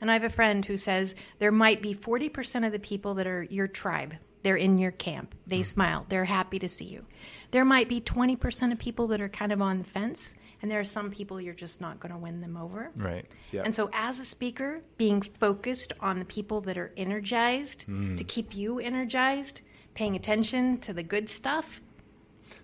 And 0.00 0.10
I 0.10 0.14
have 0.14 0.24
a 0.24 0.30
friend 0.30 0.64
who 0.64 0.76
says 0.76 1.14
there 1.38 1.52
might 1.52 1.82
be 1.82 1.94
40% 1.94 2.64
of 2.64 2.72
the 2.72 2.78
people 2.78 3.14
that 3.14 3.26
are 3.26 3.42
your 3.42 3.66
tribe. 3.68 4.14
They're 4.44 4.56
in 4.56 4.78
your 4.78 4.92
camp. 4.92 5.34
They 5.46 5.64
smile. 5.64 6.06
They're 6.08 6.24
happy 6.24 6.60
to 6.60 6.68
see 6.68 6.84
you. 6.84 7.04
There 7.50 7.64
might 7.64 7.88
be 7.88 8.00
20% 8.00 8.70
of 8.72 8.78
people 8.78 9.08
that 9.08 9.20
are 9.20 9.28
kind 9.28 9.50
of 9.52 9.60
on 9.60 9.78
the 9.78 9.84
fence. 9.84 10.34
And 10.62 10.70
there 10.70 10.80
are 10.80 10.84
some 10.84 11.10
people 11.10 11.40
you're 11.40 11.54
just 11.54 11.80
not 11.80 12.00
going 12.00 12.12
to 12.12 12.18
win 12.18 12.40
them 12.40 12.56
over. 12.56 12.90
Right. 12.96 13.26
Yeah. 13.52 13.62
And 13.64 13.74
so, 13.74 13.90
as 13.92 14.18
a 14.18 14.24
speaker, 14.24 14.80
being 14.96 15.22
focused 15.22 15.92
on 16.00 16.18
the 16.18 16.24
people 16.24 16.60
that 16.62 16.76
are 16.76 16.92
energized 16.96 17.82
Hmm. 17.84 18.16
to 18.16 18.24
keep 18.24 18.56
you 18.56 18.80
energized, 18.80 19.60
paying 19.94 20.16
attention 20.16 20.78
to 20.78 20.92
the 20.92 21.02
good 21.04 21.28
stuff. 21.28 21.80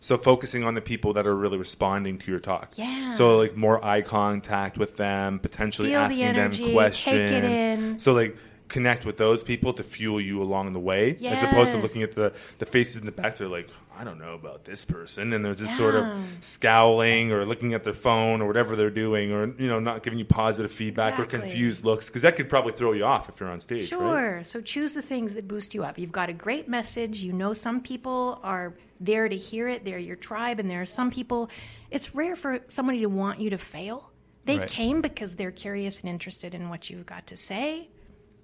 So 0.04 0.18
focusing 0.18 0.64
on 0.64 0.74
the 0.74 0.82
people 0.82 1.14
that 1.14 1.26
are 1.26 1.34
really 1.34 1.56
responding 1.56 2.18
to 2.18 2.30
your 2.30 2.38
talk. 2.38 2.74
Yeah. 2.76 3.16
So 3.16 3.38
like 3.38 3.56
more 3.56 3.82
eye 3.82 4.02
contact 4.02 4.76
with 4.76 4.98
them, 4.98 5.38
potentially 5.38 5.92
Feel 5.92 6.00
the 6.00 6.04
asking 6.04 6.22
energy, 6.24 6.64
them 6.64 6.74
questions. 6.74 7.30
take 7.30 7.42
it 7.42 7.44
in. 7.44 7.98
So 7.98 8.12
like 8.12 8.36
connect 8.68 9.06
with 9.06 9.16
those 9.16 9.42
people 9.42 9.72
to 9.72 9.82
fuel 9.82 10.20
you 10.20 10.42
along 10.42 10.74
the 10.74 10.78
way, 10.78 11.16
as 11.24 11.42
opposed 11.42 11.72
to 11.72 11.78
looking 11.78 12.02
at 12.02 12.14
the 12.14 12.34
the 12.58 12.66
faces 12.66 12.96
in 12.96 13.06
the 13.06 13.12
back. 13.12 13.38
They're 13.38 13.48
like, 13.48 13.70
I 13.96 14.04
don't 14.04 14.18
know 14.18 14.34
about 14.34 14.66
this 14.66 14.84
person, 14.84 15.32
and 15.32 15.42
they're 15.42 15.54
just 15.54 15.74
sort 15.76 15.94
of 15.94 16.18
scowling 16.40 17.32
or 17.32 17.46
looking 17.46 17.72
at 17.72 17.84
their 17.84 17.94
phone 17.94 18.42
or 18.42 18.46
whatever 18.46 18.76
they're 18.76 18.90
doing, 18.90 19.32
or 19.32 19.54
you 19.58 19.68
know, 19.68 19.80
not 19.80 20.02
giving 20.02 20.18
you 20.18 20.26
positive 20.26 20.70
feedback 20.70 21.18
or 21.18 21.24
confused 21.24 21.82
looks, 21.82 22.06
because 22.06 22.20
that 22.22 22.36
could 22.36 22.50
probably 22.50 22.72
throw 22.72 22.92
you 22.92 23.04
off 23.04 23.30
if 23.30 23.40
you're 23.40 23.48
on 23.48 23.60
stage. 23.60 23.88
Sure. 23.88 24.36
Right? 24.36 24.46
So 24.46 24.60
choose 24.60 24.92
the 24.92 25.02
things 25.02 25.32
that 25.32 25.48
boost 25.48 25.72
you 25.72 25.82
up. 25.82 25.98
You've 25.98 26.12
got 26.12 26.28
a 26.28 26.34
great 26.34 26.68
message. 26.68 27.22
You 27.22 27.32
know 27.32 27.54
some 27.54 27.80
people 27.80 28.40
are 28.42 28.74
there 29.04 29.28
to 29.28 29.36
hear 29.36 29.68
it. 29.68 29.84
They're 29.84 29.98
your 29.98 30.16
tribe. 30.16 30.60
And 30.60 30.70
there 30.70 30.82
are 30.82 30.86
some 30.86 31.10
people, 31.10 31.50
it's 31.90 32.14
rare 32.14 32.36
for 32.36 32.60
somebody 32.68 33.00
to 33.00 33.06
want 33.06 33.40
you 33.40 33.50
to 33.50 33.58
fail. 33.58 34.10
They 34.44 34.58
Right. 34.58 34.68
came 34.68 35.00
because 35.00 35.36
they're 35.36 35.50
curious 35.50 36.00
and 36.00 36.08
interested 36.08 36.54
in 36.54 36.68
what 36.68 36.90
you've 36.90 37.06
got 37.06 37.26
to 37.28 37.36
say. 37.36 37.88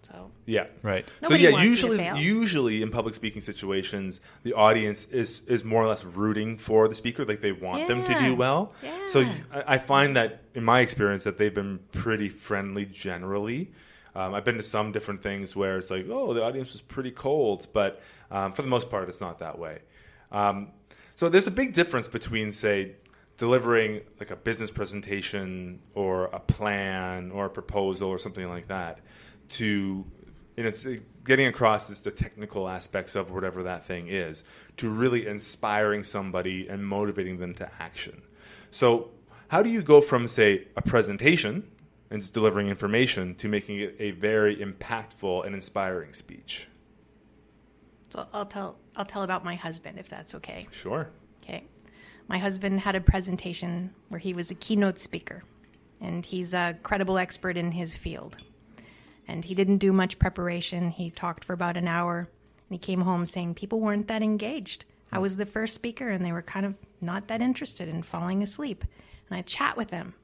So 0.02 0.30
Yeah. 0.46 0.66
Right. 0.82 1.06
Nobody 1.20 1.44
so 1.44 1.48
yeah, 1.48 1.52
wants 1.52 1.82
you 1.82 1.88
to 1.88 1.94
usually 1.94 2.22
usually 2.22 2.82
in 2.82 2.90
public 2.90 3.14
speaking 3.14 3.42
situations, 3.42 4.20
the 4.44 4.54
audience 4.54 5.06
is 5.10 5.42
is 5.46 5.62
more 5.62 5.82
or 5.84 5.88
less 5.88 6.04
rooting 6.04 6.56
for 6.56 6.88
the 6.88 6.94
speaker, 6.94 7.26
like 7.26 7.42
they 7.42 7.52
want 7.52 7.86
them 7.86 8.04
to 8.06 8.18
do 8.20 8.34
well. 8.34 8.72
So 9.08 9.20
Yeah. 9.20 9.36
I, 9.52 9.74
I 9.74 9.78
find 9.78 10.16
that 10.16 10.40
in 10.54 10.64
my 10.64 10.80
experience 10.80 11.24
that 11.24 11.36
they've 11.36 11.54
been 11.54 11.80
pretty 11.92 12.30
friendly 12.30 12.86
generally. 12.86 13.72
Um, 14.14 14.34
I've 14.34 14.44
been 14.44 14.56
to 14.56 14.62
some 14.62 14.90
different 14.90 15.22
things 15.22 15.54
where 15.54 15.76
it's 15.78 15.90
like, 15.90 16.06
oh, 16.10 16.32
the 16.34 16.42
audience 16.42 16.72
was 16.72 16.80
pretty 16.80 17.10
cold, 17.12 17.68
but 17.72 18.00
um, 18.30 18.52
for 18.54 18.62
the 18.62 18.68
most 18.68 18.90
part, 18.90 19.08
it's 19.08 19.20
not 19.20 19.38
that 19.40 19.58
way. 19.58 19.80
Um, 20.32 20.68
so 21.16 21.28
there's 21.28 21.46
a 21.46 21.50
big 21.52 21.74
difference 21.74 22.08
between, 22.08 22.52
say, 22.52 22.96
delivering 23.36 24.02
like 24.18 24.30
a 24.30 24.36
business 24.36 24.70
presentation 24.70 25.80
or 25.94 26.26
a 26.26 26.38
plan 26.38 27.30
or 27.30 27.46
a 27.46 27.50
proposal 27.50 28.08
or 28.08 28.18
something 28.18 28.48
like 28.48 28.68
that 28.68 29.00
to 29.48 30.04
and 30.58 30.66
it's 30.66 30.86
getting 31.24 31.46
across 31.46 31.88
is 31.88 32.02
the 32.02 32.10
technical 32.10 32.68
aspects 32.68 33.14
of 33.14 33.30
whatever 33.30 33.62
that 33.62 33.86
thing 33.86 34.08
is 34.08 34.44
to 34.76 34.90
really 34.90 35.26
inspiring 35.26 36.04
somebody 36.04 36.68
and 36.68 36.86
motivating 36.86 37.38
them 37.38 37.54
to 37.54 37.70
action. 37.78 38.20
So 38.70 39.08
how 39.48 39.62
do 39.62 39.70
you 39.70 39.80
go 39.80 40.02
from 40.02 40.28
say 40.28 40.68
a 40.76 40.82
presentation 40.82 41.66
and 42.10 42.32
delivering 42.34 42.68
information 42.68 43.34
to 43.36 43.48
making 43.48 43.80
it 43.80 43.96
a 43.98 44.10
very 44.10 44.56
impactful 44.56 45.46
and 45.46 45.54
inspiring 45.54 46.12
speech 46.12 46.66
So 48.10 48.26
I'll 48.32 48.46
tell 48.46 48.76
I'll 48.96 49.04
tell 49.04 49.22
about 49.22 49.44
my 49.44 49.54
husband 49.54 49.98
if 49.98 50.08
that's 50.08 50.34
okay. 50.34 50.66
sure 50.70 51.10
Okay. 51.42 51.64
My 52.28 52.38
husband 52.38 52.80
had 52.80 52.94
a 52.94 53.00
presentation 53.00 53.92
where 54.08 54.18
he 54.18 54.34
was 54.34 54.50
a 54.50 54.54
keynote 54.54 54.98
speaker 54.98 55.42
and 56.00 56.24
he's 56.24 56.54
a 56.54 56.76
credible 56.82 57.18
expert 57.18 57.56
in 57.56 57.72
his 57.72 57.96
field. 57.96 58.36
And 59.26 59.44
he 59.44 59.54
didn't 59.54 59.78
do 59.78 59.92
much 59.92 60.18
preparation. 60.18 60.90
He 60.90 61.10
talked 61.10 61.44
for 61.44 61.52
about 61.52 61.76
an 61.76 61.88
hour 61.88 62.18
and 62.18 62.28
he 62.74 62.78
came 62.78 63.00
home 63.00 63.26
saying 63.26 63.54
people 63.54 63.80
weren't 63.80 64.08
that 64.08 64.22
engaged. 64.22 64.84
I 65.12 65.18
was 65.18 65.36
the 65.36 65.46
first 65.46 65.74
speaker 65.74 66.08
and 66.08 66.24
they 66.24 66.32
were 66.32 66.42
kind 66.42 66.66
of 66.66 66.74
not 67.00 67.28
that 67.28 67.42
interested 67.42 67.88
in 67.88 68.02
falling 68.02 68.42
asleep. 68.42 68.84
And 69.28 69.38
I 69.38 69.42
chat 69.42 69.76
with 69.76 69.88
them. 69.88 70.14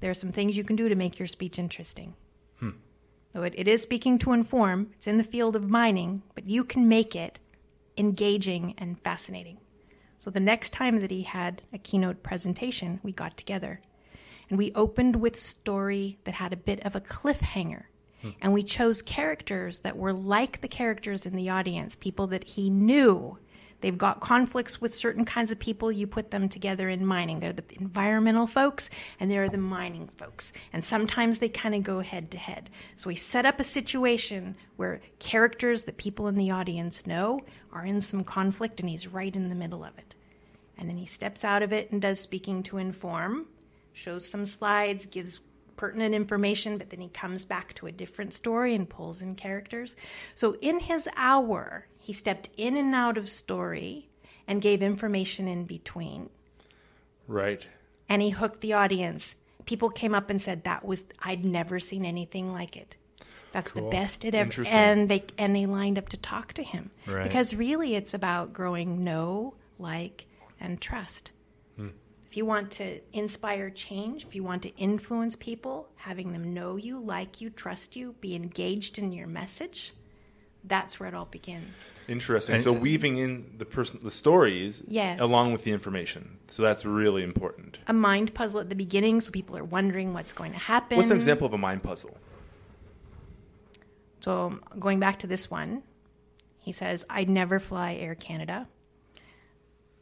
There 0.00 0.10
are 0.10 0.14
some 0.14 0.32
things 0.32 0.56
you 0.56 0.64
can 0.64 0.76
do 0.76 0.88
to 0.88 0.94
make 0.96 1.18
your 1.18 1.28
speech 1.28 1.58
interesting. 1.58 2.14
So 3.32 3.42
it, 3.42 3.54
it 3.56 3.66
is 3.68 3.82
speaking 3.82 4.18
to 4.20 4.32
inform, 4.32 4.90
it's 4.94 5.06
in 5.06 5.18
the 5.18 5.24
field 5.24 5.56
of 5.56 5.70
mining, 5.70 6.22
but 6.34 6.48
you 6.48 6.64
can 6.64 6.88
make 6.88 7.16
it 7.16 7.38
engaging 7.96 8.74
and 8.78 9.00
fascinating. 9.00 9.58
So 10.18 10.30
the 10.30 10.40
next 10.40 10.72
time 10.72 11.00
that 11.00 11.10
he 11.10 11.22
had 11.22 11.62
a 11.72 11.78
keynote 11.78 12.22
presentation, 12.22 13.00
we 13.02 13.12
got 13.12 13.36
together 13.36 13.80
and 14.48 14.58
we 14.58 14.72
opened 14.74 15.16
with 15.16 15.40
story 15.40 16.18
that 16.24 16.34
had 16.34 16.52
a 16.52 16.56
bit 16.56 16.84
of 16.84 16.94
a 16.94 17.00
cliffhanger. 17.00 17.84
Hmm. 18.20 18.30
And 18.42 18.52
we 18.52 18.62
chose 18.62 19.00
characters 19.00 19.80
that 19.80 19.96
were 19.96 20.12
like 20.12 20.60
the 20.60 20.68
characters 20.68 21.24
in 21.26 21.34
the 21.34 21.48
audience, 21.48 21.96
people 21.96 22.26
that 22.28 22.44
he 22.44 22.68
knew. 22.68 23.38
They've 23.82 23.98
got 23.98 24.20
conflicts 24.20 24.80
with 24.80 24.94
certain 24.94 25.24
kinds 25.24 25.50
of 25.50 25.58
people. 25.58 25.92
You 25.92 26.06
put 26.06 26.30
them 26.30 26.48
together 26.48 26.88
in 26.88 27.04
mining. 27.04 27.40
They're 27.40 27.52
the 27.52 27.64
environmental 27.78 28.46
folks 28.46 28.88
and 29.20 29.30
they're 29.30 29.48
the 29.48 29.58
mining 29.58 30.08
folks. 30.16 30.52
And 30.72 30.84
sometimes 30.84 31.38
they 31.38 31.48
kind 31.48 31.74
of 31.74 31.82
go 31.82 32.00
head 32.00 32.30
to 32.30 32.38
head. 32.38 32.70
So 32.96 33.08
we 33.08 33.16
set 33.16 33.44
up 33.44 33.60
a 33.60 33.64
situation 33.64 34.56
where 34.76 35.00
characters 35.18 35.82
that 35.82 35.96
people 35.96 36.28
in 36.28 36.36
the 36.36 36.52
audience 36.52 37.06
know 37.06 37.40
are 37.72 37.84
in 37.84 38.00
some 38.00 38.24
conflict 38.24 38.80
and 38.80 38.88
he's 38.88 39.08
right 39.08 39.34
in 39.34 39.48
the 39.48 39.54
middle 39.54 39.84
of 39.84 39.98
it. 39.98 40.14
And 40.78 40.88
then 40.88 40.96
he 40.96 41.06
steps 41.06 41.44
out 41.44 41.62
of 41.62 41.72
it 41.72 41.90
and 41.90 42.00
does 42.00 42.20
speaking 42.20 42.62
to 42.64 42.78
inform, 42.78 43.46
shows 43.92 44.28
some 44.28 44.46
slides, 44.46 45.06
gives 45.06 45.40
pertinent 45.76 46.14
information, 46.14 46.78
but 46.78 46.90
then 46.90 47.00
he 47.00 47.08
comes 47.08 47.44
back 47.44 47.74
to 47.74 47.86
a 47.86 47.92
different 47.92 48.34
story 48.34 48.74
and 48.74 48.88
pulls 48.88 49.22
in 49.22 49.34
characters. 49.34 49.96
So 50.34 50.56
in 50.60 50.80
his 50.80 51.08
hour, 51.16 51.86
he 51.98 52.12
stepped 52.12 52.50
in 52.56 52.76
and 52.76 52.94
out 52.94 53.16
of 53.18 53.28
story 53.28 54.08
and 54.46 54.60
gave 54.60 54.82
information 54.82 55.48
in 55.48 55.64
between. 55.64 56.30
right 57.26 57.66
And 58.08 58.20
he 58.22 58.30
hooked 58.30 58.60
the 58.60 58.72
audience. 58.74 59.36
People 59.64 59.88
came 59.90 60.14
up 60.14 60.28
and 60.28 60.40
said 60.42 60.64
that 60.64 60.84
was 60.84 61.04
I'd 61.22 61.44
never 61.44 61.78
seen 61.80 62.04
anything 62.04 62.52
like 62.52 62.76
it. 62.76 62.96
That's 63.52 63.70
Cool. 63.72 63.84
the 63.84 63.90
best 63.90 64.24
it 64.24 64.34
ever 64.34 64.64
and 64.66 65.08
they 65.08 65.24
and 65.38 65.54
they 65.54 65.66
lined 65.66 65.98
up 65.98 66.08
to 66.10 66.16
talk 66.16 66.54
to 66.54 66.62
him. 66.62 66.90
Right. 67.06 67.22
Because 67.22 67.54
really 67.54 67.94
it's 67.94 68.14
about 68.14 68.52
growing 68.52 69.04
know, 69.04 69.54
like, 69.78 70.26
and 70.58 70.80
trust. 70.80 71.32
Hmm. 71.76 71.88
If 72.32 72.38
you 72.38 72.46
want 72.46 72.70
to 72.70 72.98
inspire 73.12 73.68
change, 73.68 74.24
if 74.24 74.34
you 74.34 74.42
want 74.42 74.62
to 74.62 74.74
influence 74.76 75.36
people, 75.36 75.90
having 75.96 76.32
them 76.32 76.54
know 76.54 76.76
you, 76.76 76.98
like 76.98 77.42
you, 77.42 77.50
trust 77.50 77.94
you, 77.94 78.14
be 78.22 78.34
engaged 78.34 78.98
in 78.98 79.12
your 79.12 79.26
message, 79.26 79.92
that's 80.64 80.98
where 80.98 81.10
it 81.10 81.14
all 81.14 81.26
begins. 81.26 81.84
Interesting. 82.08 82.54
And- 82.54 82.64
so 82.64 82.72
weaving 82.72 83.18
in 83.18 83.56
the 83.58 83.66
person, 83.66 84.00
the 84.02 84.10
stories, 84.10 84.82
Yes. 84.88 85.20
along 85.20 85.52
with 85.52 85.64
the 85.64 85.72
information. 85.72 86.38
So 86.48 86.62
that's 86.62 86.86
really 86.86 87.22
important. 87.22 87.76
A 87.86 87.92
mind 87.92 88.32
puzzle 88.32 88.60
at 88.60 88.70
the 88.70 88.76
beginning, 88.76 89.20
so 89.20 89.30
people 89.30 89.54
are 89.58 89.62
wondering 89.64 90.14
what's 90.14 90.32
going 90.32 90.52
to 90.52 90.58
happen. 90.58 90.96
What's 90.96 91.10
an 91.10 91.16
example 91.18 91.46
of 91.46 91.52
a 91.52 91.58
mind 91.58 91.82
puzzle? 91.82 92.16
So 94.20 94.58
going 94.78 95.00
back 95.00 95.18
to 95.18 95.26
this 95.26 95.50
one, 95.50 95.82
he 96.60 96.72
says, 96.72 97.04
I'd 97.10 97.28
never 97.28 97.60
fly 97.60 97.92
Air 97.92 98.14
Canada. 98.14 98.68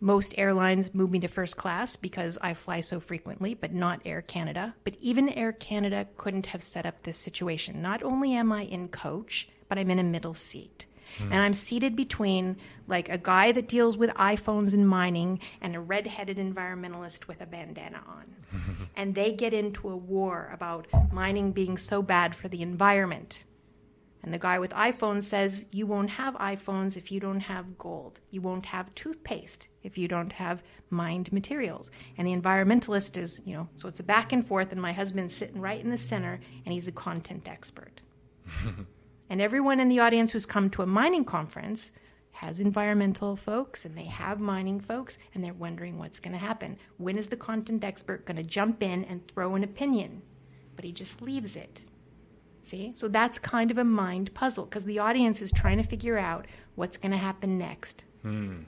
Most 0.03 0.35
airlines 0.39 0.95
move 0.95 1.11
me 1.11 1.19
to 1.21 1.29
first 1.29 1.59
class 1.59 1.95
because 1.97 2.39
I 2.41 2.55
fly 2.55 2.81
so 2.81 3.01
frequently, 3.01 3.53
but 3.53 3.75
not 3.75 4.01
Air 4.07 4.23
Canada. 4.23 4.75
But 4.83 4.97
even 5.01 5.29
Air 5.29 5.53
Canada 5.53 6.07
couldn't 6.17 6.47
have 6.47 6.63
set 6.63 6.87
up 6.87 7.03
this 7.03 7.19
situation. 7.19 7.83
Not 7.83 8.03
only 8.03 8.33
am 8.33 8.51
I 8.51 8.63
in 8.63 8.89
coach, 8.89 9.49
but 9.69 9.77
I'm 9.77 9.91
in 9.91 9.99
a 9.99 10.05
middle 10.05 10.33
seat. 10.33 10.87
Hmm. 11.19 11.33
And 11.33 11.43
I'm 11.43 11.53
seated 11.53 11.97
between 11.97 12.57
like 12.87 13.11
a 13.11 13.19
guy 13.19 13.53
that 13.53 13.69
deals 13.69 13.99
with 13.99 14.11
iPhones 14.11 14.73
and 14.73 14.89
mining 14.89 15.41
and 15.61 15.77
a 15.77 15.81
red-headed 15.81 16.39
environmentalist 16.39 17.27
with 17.27 17.43
a 17.43 17.47
bandana 17.47 18.03
on. 18.09 18.89
and 18.97 19.15
they 19.15 19.33
get 19.33 19.53
into 19.53 19.91
a 19.91 19.97
war 19.97 20.51
about 20.53 20.87
mining 21.13 21.53
being 21.53 21.77
so 21.77 22.01
bad 22.01 22.35
for 22.35 22.49
the 22.49 22.63
environment. 22.63 23.45
And 24.23 24.35
the 24.35 24.39
guy 24.39 24.59
with 24.59 24.71
iPhones 24.73 25.23
says, 25.25 25.65
You 25.73 25.87
won't 25.87 26.11
have 26.11 26.35
iPhones 26.35 26.97
if 26.97 27.11
you 27.11 27.21
don't 27.21 27.41
have 27.41 27.79
gold. 27.79 28.21
You 28.31 28.41
won't 28.41 28.67
have 28.67 28.95
toothpaste 28.95 29.69
if 29.83 29.97
you 29.97 30.09
don't 30.09 30.33
have 30.33 30.63
mined 30.91 31.33
materials. 31.33 31.91
And 32.19 32.27
the 32.27 32.37
environmentalist 32.37 33.17
is, 33.17 33.41
you 33.45 33.55
know, 33.55 33.69
so 33.75 33.89
it's 33.89 34.01
a 34.01 34.05
back 34.05 34.33
and 34.33 34.47
forth, 34.47 34.73
and 34.73 34.83
my 34.83 34.93
husband's 34.93 35.35
sitting 35.35 35.61
right 35.61 35.83
in 35.83 35.91
the 35.91 35.99
center, 35.99 36.41
and 36.65 36.73
he's 36.73 36.89
a 36.89 36.93
content 36.93 37.49
expert. 37.49 38.03
and 39.31 39.41
everyone 39.41 39.81
in 39.81 39.89
the 39.89 40.01
audience 40.01 40.33
who's 40.33 40.47
come 40.47 40.69
to 40.71 40.83
a 40.83 40.87
mining 40.87 41.25
conference 41.25 41.93
has 42.33 42.61
environmental 42.61 43.37
folks 43.37 43.85
and 43.85 43.97
they 43.97 44.05
have 44.05 44.41
mining 44.41 44.81
folks, 44.81 45.19
and 45.35 45.43
they're 45.43 45.53
wondering 45.53 45.99
what's 45.99 46.21
going 46.21 46.33
to 46.33 46.39
happen. 46.39 46.79
When 46.99 47.17
is 47.19 47.29
the 47.29 47.37
content 47.37 47.85
expert 47.85 48.27
going 48.27 48.37
to 48.37 48.43
jump 48.43 48.83
in 48.83 49.05
and 49.05 49.27
throw 49.29 49.55
an 49.55 49.65
opinion? 49.65 50.23
But 50.77 50.85
he 50.85 50.93
just 50.93 51.23
leaves 51.23 51.57
it. 51.57 51.85
See? 52.71 52.93
So 52.95 53.09
that's 53.09 53.39
kind 53.39 53.71
of 53.73 53.79
a 53.79 53.85
mind 53.85 54.33
puzzle 54.33 54.65
because 54.65 54.85
the 54.85 55.01
audience 55.01 55.43
is 55.43 55.51
trying 55.51 55.79
to 55.79 55.83
figure 55.85 56.17
out 56.19 56.47
what's 56.77 56.97
going 56.97 57.11
to 57.13 57.19
happen 57.19 57.59
next. 57.59 58.05
Hmm. 58.23 58.59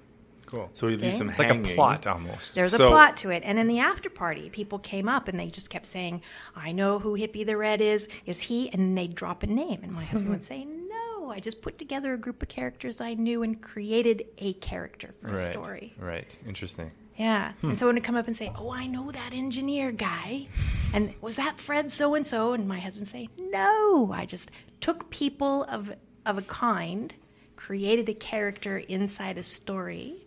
Cool. 0.47 0.69
So 0.75 0.89
he 0.89 0.97
leaves 0.97 1.07
Okay. 1.15 1.19
them 1.19 1.31
It's 1.31 1.39
like 1.39 1.51
a 1.51 1.75
plot 1.75 2.07
almost. 2.07 2.55
There's 2.55 2.75
a 2.75 2.79
So- 2.79 2.89
plot 2.89 3.17
to 3.19 3.31
it. 3.31 3.43
And 3.47 3.59
in 3.59 3.69
the 3.69 3.79
after 3.79 4.11
party, 4.11 4.51
people 4.51 4.79
came 4.81 5.09
up 5.09 5.29
and 5.29 5.39
they 5.39 5.47
just 5.49 5.71
kept 5.71 5.87
saying, 5.87 6.21
I 6.57 6.73
know 6.73 6.99
who 6.99 7.17
Hippie 7.17 7.47
the 7.47 7.57
Red 7.57 7.81
is. 7.81 8.09
Is 8.27 8.41
he? 8.43 8.69
And 8.71 8.99
they'd 8.99 9.15
drop 9.15 9.43
a 9.45 9.47
name. 9.47 9.81
And 9.85 9.93
my 9.93 10.05
husband 10.05 10.31
would 10.31 10.45
say, 10.53 10.65
No, 10.67 11.31
I 11.31 11.39
just 11.39 11.63
put 11.63 11.79
together 11.79 12.13
a 12.13 12.19
group 12.19 12.43
of 12.43 12.49
characters 12.49 13.01
I 13.01 13.15
knew 13.15 13.43
and 13.45 13.63
created 13.63 14.27
a 14.39 14.53
character 14.55 15.15
for 15.23 15.35
a 15.35 15.47
story. 15.53 15.95
Right. 15.99 16.37
Interesting. 16.47 16.91
Yeah. 17.23 17.53
And 17.63 17.73
hmm. 17.73 17.77
someone 17.77 17.95
would 17.95 18.03
come 18.03 18.17
up 18.17 18.27
and 18.27 18.37
say, 18.37 18.51
Oh, 18.57 18.73
I 18.73 18.89
know 18.89 19.13
that 19.13 19.33
engineer 19.33 19.93
guy. 19.93 20.49
And 20.93 21.15
was 21.21 21.37
that 21.37 21.57
Fred 21.57 21.93
so 21.93 22.15
and 22.17 22.27
so? 22.27 22.53
And 22.53 22.67
my 22.67 22.81
husband 22.81 23.07
would 23.07 23.13
say, 23.13 23.29
No. 23.39 24.11
I 24.13 24.27
just 24.27 24.51
took 24.81 25.09
people 25.11 25.63
of, 25.65 25.93
of 26.27 26.39
a 26.39 26.43
kind, 26.43 27.15
created 27.55 28.09
a 28.09 28.15
character 28.15 28.79
inside 28.79 29.39
a 29.39 29.45
story. 29.45 30.27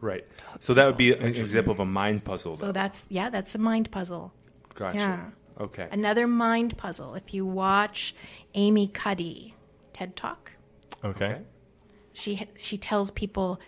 Right. 0.00 0.26
So 0.60 0.72
that 0.72 0.86
would 0.86 0.96
be 0.96 1.12
an 1.12 1.26
example 1.26 1.72
of 1.72 1.80
a 1.80 1.84
mind 1.84 2.24
puzzle. 2.24 2.56
So 2.56 2.72
that's, 2.72 3.04
yeah, 3.10 3.28
that's 3.28 3.54
a 3.54 3.58
mind 3.58 3.90
puzzle. 3.90 4.32
Gotcha. 4.74 4.96
yeah. 4.96 5.24
Okay. 5.60 5.88
Another 5.90 6.26
mind 6.26 6.78
puzzle. 6.78 7.16
If 7.16 7.34
you 7.34 7.44
watch 7.44 8.14
Amy 8.54 8.88
Cuddy 8.88 9.54
TED 9.92 10.16
Talk, 10.16 10.52
Okay. 11.04 11.42
she 12.14 12.46
she 12.56 12.78
tells 12.78 13.10
people, 13.10 13.60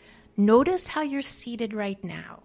notice 0.46 0.86
how 0.86 1.02
you're 1.02 1.22
seated 1.22 1.72
right 1.72 2.02
now. 2.02 2.42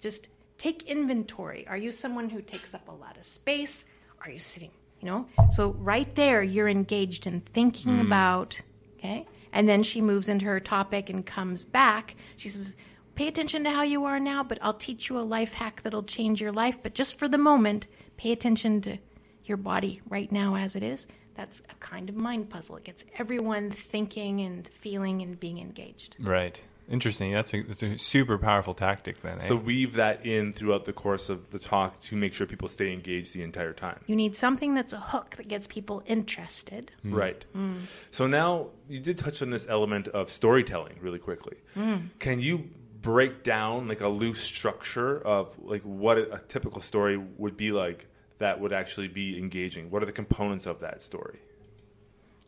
Just 0.00 0.28
take 0.58 0.84
inventory. 0.84 1.66
Are 1.68 1.76
you 1.76 1.92
someone 1.92 2.28
who 2.28 2.42
takes 2.42 2.74
up 2.74 2.88
a 2.88 2.92
lot 2.92 3.16
of 3.16 3.24
space? 3.24 3.84
Are 4.22 4.30
you 4.30 4.38
sitting? 4.38 4.70
You 5.00 5.06
know. 5.06 5.26
So 5.50 5.70
right 5.78 6.12
there, 6.14 6.42
you're 6.42 6.68
engaged 6.68 7.26
in 7.26 7.40
thinking 7.40 7.96
hmm. 7.96 8.06
about. 8.06 8.60
Okay, 8.98 9.26
and 9.52 9.68
then 9.68 9.82
she 9.82 10.00
moves 10.00 10.28
into 10.28 10.46
her 10.46 10.60
topic 10.60 11.10
and 11.10 11.24
comes 11.24 11.64
back. 11.64 12.16
She 12.36 12.48
says. 12.48 12.74
Pay 13.14 13.28
attention 13.28 13.62
to 13.62 13.70
how 13.70 13.82
you 13.82 14.06
are 14.06 14.18
now, 14.18 14.42
but 14.42 14.58
I'll 14.60 14.74
teach 14.74 15.08
you 15.08 15.16
a 15.16 15.20
life 15.20 15.54
hack 15.54 15.82
that'll 15.84 16.02
change 16.02 16.40
your 16.40 16.50
life. 16.50 16.78
But 16.82 16.94
just 16.94 17.16
for 17.16 17.28
the 17.28 17.38
moment, 17.38 17.86
pay 18.16 18.32
attention 18.32 18.80
to 18.80 18.98
your 19.44 19.56
body 19.56 20.00
right 20.08 20.32
now 20.32 20.56
as 20.56 20.74
it 20.74 20.82
is. 20.82 21.06
That's 21.36 21.62
a 21.70 21.74
kind 21.74 22.08
of 22.08 22.16
mind 22.16 22.50
puzzle. 22.50 22.76
It 22.76 22.82
gets 22.82 23.04
everyone 23.16 23.70
thinking 23.70 24.40
and 24.40 24.66
feeling 24.66 25.22
and 25.22 25.38
being 25.38 25.58
engaged. 25.58 26.16
Right. 26.18 26.58
Interesting. 26.88 27.32
That's 27.32 27.54
a, 27.54 27.62
that's 27.62 27.82
a 27.82 27.98
super 27.98 28.38
powerful 28.38 28.74
tactic 28.74 29.22
then. 29.22 29.40
Eh? 29.40 29.48
So 29.48 29.56
weave 29.56 29.94
that 29.94 30.26
in 30.26 30.52
throughout 30.52 30.84
the 30.84 30.92
course 30.92 31.28
of 31.28 31.50
the 31.50 31.58
talk 31.58 31.98
to 32.00 32.16
make 32.16 32.34
sure 32.34 32.46
people 32.46 32.68
stay 32.68 32.92
engaged 32.92 33.32
the 33.32 33.42
entire 33.42 33.72
time. 33.72 34.00
You 34.06 34.16
need 34.16 34.36
something 34.36 34.74
that's 34.74 34.92
a 34.92 35.00
hook 35.00 35.36
that 35.36 35.48
gets 35.48 35.66
people 35.66 36.02
interested. 36.06 36.92
Hmm. 37.02 37.14
Right. 37.14 37.44
Hmm. 37.52 37.76
So 38.10 38.26
now 38.26 38.68
you 38.88 39.00
did 39.00 39.18
touch 39.18 39.40
on 39.42 39.50
this 39.50 39.66
element 39.68 40.08
of 40.08 40.30
storytelling 40.30 40.98
really 41.00 41.18
quickly. 41.18 41.56
Hmm. 41.74 41.96
Can 42.18 42.40
you 42.40 42.68
break 43.00 43.42
down 43.42 43.86
like 43.88 44.00
a 44.00 44.08
loose 44.08 44.40
structure 44.40 45.18
of 45.26 45.54
like 45.62 45.82
what 45.82 46.18
a, 46.18 46.34
a 46.34 46.38
typical 46.40 46.80
story 46.80 47.16
would 47.38 47.56
be 47.56 47.70
like 47.70 48.06
that 48.38 48.60
would 48.60 48.72
actually 48.72 49.08
be 49.08 49.38
engaging? 49.38 49.90
What 49.90 50.02
are 50.02 50.06
the 50.06 50.12
components 50.12 50.66
of 50.66 50.80
that 50.80 51.02
story? 51.02 51.38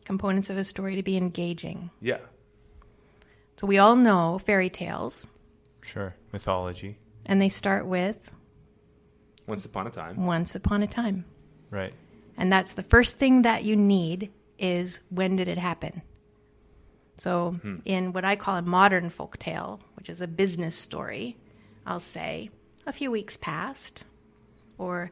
Components 0.05 0.49
of 0.49 0.57
a 0.57 0.63
story 0.63 0.95
to 0.95 1.03
be 1.03 1.17
engaging. 1.17 1.89
Yeah. 2.01 2.19
So 3.57 3.67
we 3.67 3.79
all 3.79 3.95
know 3.95 4.39
fairy 4.45 4.69
tales, 4.69 5.27
sure. 5.81 6.15
Mythology. 6.31 6.97
and 7.25 7.41
they 7.41 7.49
start 7.49 7.85
with 7.87 8.17
Once 9.47 9.65
upon 9.65 9.87
a 9.87 9.89
time. 9.89 10.25
once 10.25 10.55
upon 10.55 10.83
a 10.83 10.87
time. 10.87 11.25
Right. 11.71 11.93
And 12.37 12.51
that's 12.51 12.73
the 12.75 12.83
first 12.83 13.17
thing 13.17 13.41
that 13.41 13.63
you 13.63 13.75
need 13.75 14.31
is 14.59 15.01
when 15.09 15.35
did 15.35 15.47
it 15.47 15.57
happen? 15.57 16.01
So, 17.17 17.57
hmm. 17.61 17.77
in 17.83 18.13
what 18.13 18.25
I 18.25 18.35
call 18.35 18.57
a 18.57 18.61
modern 18.61 19.09
folk 19.09 19.37
tale, 19.37 19.79
which 19.95 20.07
is 20.07 20.21
a 20.21 20.27
business 20.27 20.75
story, 20.75 21.35
I'll 21.85 21.99
say 21.99 22.51
a 22.85 22.93
few 22.93 23.09
weeks 23.09 23.37
passed, 23.37 24.03
or 24.77 25.09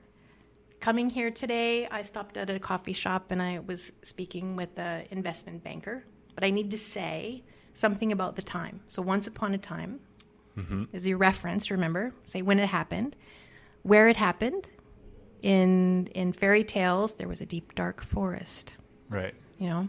coming 0.79 1.09
here 1.09 1.31
today, 1.31 1.87
I 1.87 2.03
stopped 2.03 2.37
at 2.37 2.49
a 2.51 2.59
coffee 2.59 2.93
shop 2.93 3.31
and 3.31 3.41
I 3.41 3.57
was 3.57 3.91
speaking 4.03 4.55
with 4.55 4.77
an 4.77 5.07
investment 5.09 5.63
banker, 5.63 6.03
but 6.35 6.43
I 6.43 6.51
need 6.51 6.69
to 6.71 6.77
say 6.77 7.43
something 7.75 8.11
about 8.11 8.35
the 8.35 8.41
time. 8.41 8.79
So, 8.87 9.03
once 9.03 9.27
upon 9.27 9.53
a 9.53 9.59
time 9.59 9.99
mm-hmm. 10.57 10.85
is 10.91 11.05
your 11.05 11.17
reference, 11.19 11.69
remember? 11.69 12.11
Say 12.23 12.41
when 12.41 12.57
it 12.59 12.69
happened, 12.69 13.15
where 13.83 14.07
it 14.09 14.17
happened. 14.17 14.69
In 15.43 16.07
in 16.15 16.33
fairy 16.33 16.63
tales, 16.63 17.15
there 17.15 17.27
was 17.27 17.39
a 17.39 17.45
deep 17.45 17.75
dark 17.75 18.03
forest 18.03 18.73
Right. 19.09 19.35
you 19.59 19.69
know 19.69 19.87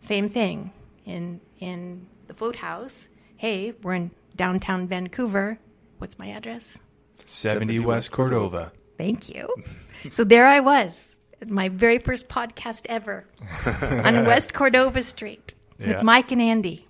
same 0.00 0.28
thing 0.28 0.72
in 1.04 1.40
in 1.60 2.06
the 2.26 2.34
float 2.34 2.56
house 2.56 3.08
hey 3.36 3.72
we're 3.82 3.94
in 3.94 4.10
downtown 4.34 4.88
vancouver 4.88 5.58
what's 5.98 6.18
my 6.18 6.26
address 6.28 6.78
70 7.24 7.74
70 7.76 7.78
West 7.78 7.86
West 7.86 8.10
Cordova. 8.10 8.72
thank 8.98 9.28
you 9.28 9.48
so 10.10 10.24
there 10.24 10.46
i 10.46 10.58
was 10.58 11.14
my 11.46 11.68
very 11.68 11.98
first 11.98 12.28
podcast 12.28 12.86
ever 12.88 13.24
on 14.04 14.24
west 14.26 14.52
cordova 14.52 15.02
street 15.02 15.54
Yeah. 15.82 15.94
with 15.94 16.02
mike 16.02 16.32
and 16.32 16.40
andy 16.40 16.86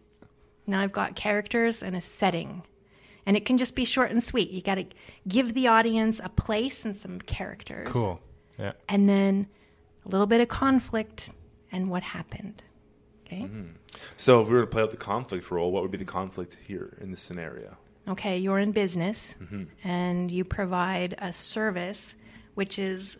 now 0.66 0.80
i've 0.80 0.92
got 0.92 1.16
characters 1.16 1.82
and 1.82 1.96
a 1.96 2.00
setting 2.00 2.62
and 3.26 3.36
it 3.36 3.44
can 3.44 3.58
just 3.58 3.74
be 3.74 3.84
short 3.84 4.10
and 4.10 4.22
sweet 4.22 4.50
you 4.50 4.62
got 4.62 4.76
to 4.76 4.86
give 5.26 5.54
the 5.54 5.68
audience 5.68 6.20
a 6.22 6.28
place 6.28 6.84
and 6.84 6.96
some 6.96 7.20
characters 7.20 7.88
Cool. 7.90 8.20
Yeah. 8.58 8.72
and 8.88 9.08
then 9.08 9.46
a 10.04 10.08
little 10.08 10.26
bit 10.26 10.40
of 10.40 10.48
conflict 10.48 11.30
and 11.70 11.90
what 11.90 12.02
happened. 12.02 12.62
Okay. 13.26 13.42
Mm-hmm. 13.42 13.72
So 14.16 14.40
if 14.40 14.48
we 14.48 14.54
were 14.54 14.62
to 14.62 14.66
play 14.66 14.82
out 14.82 14.90
the 14.90 14.96
conflict 14.96 15.50
role, 15.50 15.72
what 15.72 15.82
would 15.82 15.90
be 15.90 15.98
the 15.98 16.04
conflict 16.04 16.56
here 16.66 16.96
in 17.00 17.10
this 17.10 17.20
scenario? 17.20 17.76
Okay, 18.08 18.38
you're 18.38 18.58
in 18.58 18.72
business 18.72 19.36
mm-hmm. 19.40 19.64
and 19.88 20.30
you 20.30 20.44
provide 20.44 21.14
a 21.18 21.32
service 21.32 22.16
which 22.54 22.78
is 22.78 23.18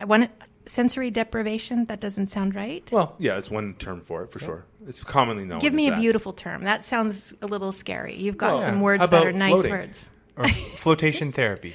I 0.00 0.04
want 0.06 0.30
sensory 0.66 1.10
deprivation. 1.10 1.86
That 1.86 2.00
doesn't 2.00 2.28
sound 2.28 2.54
right. 2.54 2.88
Well, 2.92 3.16
yeah, 3.18 3.38
it's 3.38 3.50
one 3.50 3.74
term 3.74 4.00
for 4.02 4.22
it 4.24 4.30
for 4.32 4.38
sure. 4.38 4.64
It's 4.86 5.02
commonly 5.02 5.44
known. 5.44 5.58
Give 5.60 5.72
as 5.72 5.76
me 5.76 5.88
a 5.88 5.90
that. 5.90 6.00
beautiful 6.00 6.32
term. 6.32 6.62
That 6.64 6.84
sounds 6.84 7.34
a 7.42 7.46
little 7.46 7.72
scary. 7.72 8.16
You've 8.16 8.36
got 8.38 8.54
Well, 8.54 8.64
some 8.64 8.76
yeah. 8.76 8.82
words 8.82 9.00
How 9.00 9.06
that 9.08 9.26
are 9.26 9.32
nice 9.32 9.52
floating? 9.52 9.70
words. 9.72 10.10
Or 10.36 10.48
flotation 10.76 11.32
therapy. 11.32 11.74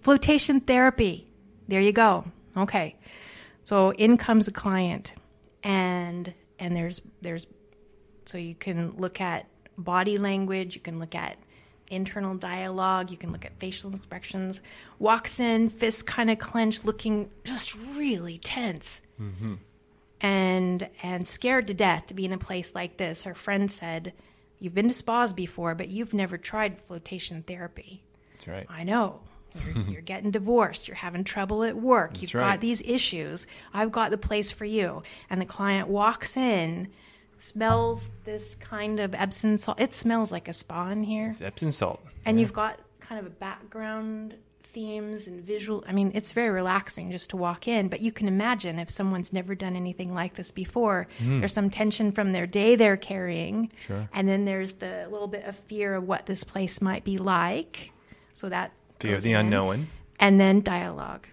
Flotation 0.00 0.60
therapy. 0.60 1.26
There 1.68 1.80
you 1.80 1.92
go. 1.92 2.24
Okay. 2.56 2.96
So 3.62 3.92
in 3.94 4.16
comes 4.16 4.46
a 4.48 4.52
client 4.52 5.14
and 5.62 6.32
and 6.58 6.74
there's 6.76 7.02
there's 7.20 7.48
so 8.24 8.38
you 8.38 8.54
can 8.54 8.94
look 8.96 9.20
at 9.20 9.46
body 9.76 10.18
language, 10.18 10.74
you 10.74 10.80
can 10.80 10.98
look 10.98 11.14
at 11.14 11.36
internal 11.88 12.34
dialogue, 12.34 13.10
you 13.10 13.16
can 13.16 13.32
look 13.32 13.44
at 13.44 13.58
facial 13.58 13.94
expressions. 13.94 14.60
Walks 14.98 15.40
in, 15.40 15.70
fists 15.70 16.02
kind 16.02 16.30
of 16.30 16.38
clenched, 16.38 16.84
looking 16.84 17.30
just 17.44 17.74
really 17.74 18.38
tense. 18.38 19.02
Mm-hmm. 19.20 19.54
And 20.20 20.88
and 21.02 21.28
scared 21.28 21.66
to 21.66 21.74
death 21.74 22.06
to 22.06 22.14
be 22.14 22.24
in 22.24 22.32
a 22.32 22.38
place 22.38 22.74
like 22.74 22.96
this. 22.96 23.22
Her 23.22 23.34
friend 23.34 23.70
said, 23.70 24.14
"You've 24.58 24.74
been 24.74 24.88
to 24.88 24.94
spas 24.94 25.32
before, 25.34 25.74
but 25.74 25.88
you've 25.88 26.14
never 26.14 26.38
tried 26.38 26.80
flotation 26.80 27.42
therapy." 27.42 28.02
That's 28.32 28.48
right. 28.48 28.66
I 28.68 28.84
know. 28.84 29.20
You're, 29.64 29.84
you're 29.88 30.02
getting 30.02 30.30
divorced. 30.30 30.88
You're 30.88 30.96
having 30.96 31.24
trouble 31.24 31.64
at 31.64 31.76
work. 31.76 32.20
You've 32.20 32.34
right. 32.34 32.52
got 32.52 32.60
these 32.60 32.82
issues. 32.82 33.46
I've 33.72 33.92
got 33.92 34.10
the 34.10 34.18
place 34.18 34.50
for 34.50 34.64
you. 34.64 35.02
And 35.30 35.40
the 35.40 35.46
client 35.46 35.88
walks 35.88 36.36
in, 36.36 36.88
smells 37.38 38.10
this 38.24 38.54
kind 38.56 39.00
of 39.00 39.14
Epsom 39.14 39.58
salt. 39.58 39.80
It 39.80 39.94
smells 39.94 40.32
like 40.32 40.48
a 40.48 40.52
spa 40.52 40.88
in 40.90 41.02
here. 41.02 41.30
It's 41.30 41.40
Epsom 41.42 41.70
salt. 41.70 42.00
And 42.24 42.40
you've 42.40 42.52
got 42.52 42.80
kind 43.00 43.20
of 43.20 43.26
a 43.26 43.30
background 43.30 44.34
themes 44.72 45.26
and 45.26 45.42
visual. 45.42 45.82
I 45.88 45.92
mean, 45.92 46.12
it's 46.14 46.32
very 46.32 46.50
relaxing 46.50 47.10
just 47.10 47.30
to 47.30 47.36
walk 47.36 47.66
in. 47.66 47.88
But 47.88 48.00
you 48.00 48.12
can 48.12 48.28
imagine 48.28 48.78
if 48.78 48.90
someone's 48.90 49.32
never 49.32 49.54
done 49.54 49.74
anything 49.76 50.12
like 50.12 50.34
this 50.34 50.50
before, 50.50 51.06
there's 51.20 51.52
some 51.54 51.70
tension 51.70 52.12
from 52.12 52.32
their 52.32 52.46
day 52.46 52.76
they're 52.76 52.96
carrying. 52.98 53.72
Sure. 53.80 54.08
And 54.12 54.28
then 54.28 54.44
there's 54.44 54.74
the 54.74 55.06
little 55.10 55.28
bit 55.28 55.44
of 55.44 55.56
fear 55.60 55.94
of 55.94 56.04
what 56.04 56.26
this 56.26 56.44
place 56.44 56.82
might 56.82 57.04
be 57.04 57.16
like. 57.16 57.92
So 58.34 58.48
that 58.50 58.72
Fear 59.00 59.16
of 59.16 59.22
the 59.22 59.32
in. 59.32 59.40
unknown. 59.46 59.88
And 60.20 60.38
then 60.40 60.60
dialogue. 60.60 61.26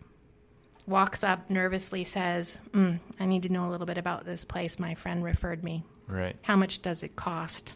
Walks 0.86 1.24
up 1.24 1.50
nervously, 1.50 2.04
says, 2.04 2.60
mm, 2.72 3.00
I 3.20 3.26
need 3.26 3.44
to 3.44 3.50
know 3.50 3.68
a 3.68 3.72
little 3.72 3.88
bit 3.88 3.98
about 3.98 4.26
this 4.26 4.44
place. 4.46 4.80
My 4.80 4.96
friend 4.96 5.24
referred 5.24 5.64
me. 5.64 5.84
Right. 6.08 6.36
How 6.42 6.56
much 6.56 6.82
does 6.82 7.04
it 7.04 7.16
cost? 7.16 7.76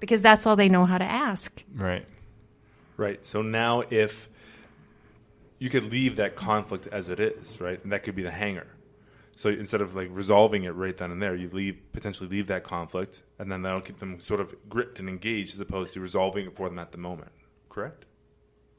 Because 0.00 0.22
that's 0.22 0.46
all 0.46 0.56
they 0.56 0.68
know 0.68 0.84
how 0.84 0.98
to 0.98 1.04
ask. 1.04 1.62
Right. 1.74 2.06
Right. 2.96 3.24
So 3.24 3.42
now 3.42 3.82
if 3.90 4.28
you 5.58 5.70
could 5.70 5.84
leave 5.84 6.16
that 6.16 6.36
conflict 6.36 6.86
as 6.88 7.08
it 7.08 7.20
is, 7.20 7.60
right? 7.60 7.82
And 7.82 7.92
that 7.92 8.04
could 8.04 8.14
be 8.14 8.22
the 8.22 8.30
hanger. 8.30 8.66
So 9.34 9.48
instead 9.48 9.80
of 9.80 9.94
like 9.94 10.08
resolving 10.10 10.64
it 10.64 10.70
right 10.70 10.96
then 10.96 11.12
and 11.12 11.22
there, 11.22 11.34
you 11.34 11.48
leave 11.52 11.78
potentially 11.92 12.28
leave 12.28 12.48
that 12.48 12.64
conflict 12.64 13.22
and 13.38 13.50
then 13.50 13.62
that'll 13.62 13.80
keep 13.80 14.00
them 14.00 14.20
sort 14.20 14.40
of 14.40 14.54
gripped 14.68 14.98
and 14.98 15.08
engaged 15.08 15.54
as 15.54 15.60
opposed 15.60 15.94
to 15.94 16.00
resolving 16.00 16.46
it 16.46 16.56
for 16.56 16.68
them 16.68 16.78
at 16.78 16.90
the 16.92 16.98
moment. 16.98 17.30
Correct? 17.68 18.04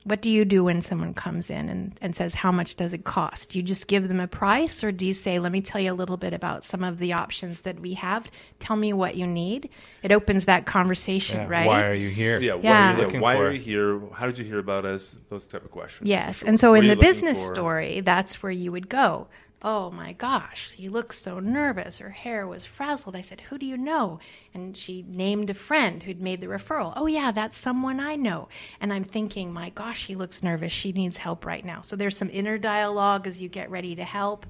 What 0.05 0.21
do 0.21 0.29
you 0.29 0.45
do 0.45 0.63
when 0.63 0.81
someone 0.81 1.13
comes 1.13 1.49
in 1.49 1.67
and, 1.69 1.97
and 2.01 2.15
says, 2.15 2.33
How 2.33 2.51
much 2.51 2.75
does 2.75 2.93
it 2.93 3.03
cost? 3.03 3.49
Do 3.49 3.59
you 3.59 3.63
just 3.63 3.87
give 3.87 4.07
them 4.07 4.19
a 4.19 4.27
price 4.27 4.83
or 4.83 4.91
do 4.91 5.05
you 5.05 5.13
say, 5.13 5.39
Let 5.39 5.51
me 5.51 5.61
tell 5.61 5.81
you 5.81 5.91
a 5.91 5.93
little 5.93 6.15
bit 6.17 6.33
about 6.33 6.63
some 6.63 6.83
of 6.83 6.99
the 6.99 7.13
options 7.13 7.61
that 7.61 7.79
we 7.79 7.93
have? 7.95 8.25
Tell 8.59 8.75
me 8.77 8.93
what 8.93 9.15
you 9.15 9.27
need. 9.27 9.69
It 10.01 10.11
opens 10.11 10.45
that 10.45 10.65
conversation, 10.65 11.41
Yeah, 11.41 11.47
right? 11.47 11.67
Why 11.67 11.85
are 11.87 11.93
you 11.93 12.09
here? 12.09 12.39
Yeah, 12.39 12.53
why, 12.55 12.61
Yeah. 12.63 12.93
are 12.93 12.97
you, 12.97 13.03
Looking 13.03 13.21
why 13.21 13.35
for- 13.35 13.47
are 13.47 13.51
you 13.51 13.59
here? 13.59 14.01
How 14.13 14.25
did 14.25 14.37
you 14.37 14.45
hear 14.45 14.59
about 14.59 14.85
us? 14.85 15.15
Those 15.29 15.45
type 15.47 15.65
of 15.65 15.71
questions. 15.71 16.07
Yes. 16.07 16.41
for 16.41 16.47
And 16.47 16.59
so 16.59 16.71
What 16.71 16.79
in 16.83 16.87
the 16.87 16.95
business 16.95 17.37
for? 17.39 17.53
story, 17.53 17.99
that's 18.01 18.41
where 18.41 18.51
you 18.53 18.71
would 18.71 18.87
go. 18.89 19.27
Oh 19.61 19.91
my 19.91 20.13
gosh, 20.13 20.73
you 20.77 20.89
look 20.89 21.11
so 21.11 21.39
nervous. 21.39 21.97
Her 21.97 22.11
hair 22.11 22.47
was 22.47 22.63
frazzled. 22.63 23.15
I 23.15 23.21
said, 23.21 23.41
Who 23.41 23.57
do 23.57 23.65
you 23.65 23.75
know? 23.75 24.19
And 24.53 24.75
she 24.75 25.03
named 25.05 25.49
a 25.49 25.53
friend 25.53 26.01
who'd 26.01 26.21
made 26.21 26.39
the 26.39 26.47
referral. 26.47 26.93
Oh, 26.95 27.07
yeah, 27.07 27.31
that's 27.31 27.57
someone 27.57 27.99
I 27.99 28.15
know. 28.15 28.47
And 28.79 28.93
I'm 28.93 29.03
thinking, 29.03 29.51
My 29.51 29.69
gosh, 29.71 30.05
she 30.05 30.15
looks 30.15 30.43
nervous. 30.43 30.71
She 30.71 30.93
needs 30.93 31.17
help 31.17 31.45
right 31.45 31.65
now. 31.65 31.81
So 31.81 31.97
there's 31.97 32.15
some 32.15 32.29
inner 32.31 32.57
dialogue 32.57 33.27
as 33.27 33.41
you 33.41 33.49
get 33.49 33.69
ready 33.69 33.95
to 33.95 34.03
help. 34.05 34.45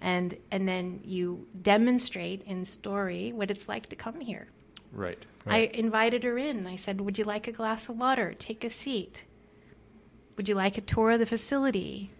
And, 0.00 0.34
and 0.50 0.66
then 0.66 1.00
you 1.04 1.46
demonstrate 1.60 2.42
in 2.44 2.64
story 2.64 3.32
what 3.32 3.50
it's 3.50 3.68
like 3.68 3.90
to 3.90 3.96
come 3.96 4.18
here. 4.20 4.48
Right. 4.92 5.22
I 5.46 5.70
invited 5.74 6.24
her 6.24 6.38
in. 6.38 6.66
I 6.66 6.76
said, 6.76 7.02
Would 7.02 7.18
you 7.18 7.24
like 7.24 7.48
a 7.48 7.52
glass 7.52 7.90
of 7.90 7.98
water? 7.98 8.34
Take 8.38 8.64
a 8.64 8.70
seat. 8.70 9.26
Would 10.38 10.48
you 10.48 10.54
like 10.54 10.78
a 10.78 10.82
tour 10.82 11.10
of 11.10 11.18
the 11.20 11.26
facility? 11.26 12.12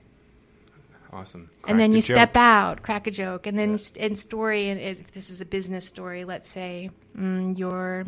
Awesome. 1.12 1.51
and 1.66 1.81
then 1.81 1.90
Crack 1.90 1.94
you 1.94 1.99
a 1.99 2.03
step 2.03 2.37
out, 2.37 2.83
crack 2.83 3.07
a 3.07 3.11
joke, 3.11 3.47
and 3.47 3.59
then 3.59 3.79
st- 3.79 3.97
in 4.05 4.14
story, 4.14 4.68
and 4.68 4.81
if 4.81 5.11
this 5.12 5.31
is 5.31 5.40
a 5.40 5.47
business 5.47 5.87
story, 5.87 6.25
let's 6.25 6.49
say 6.51 6.90
mm, 7.16 7.57
you're 7.59 8.05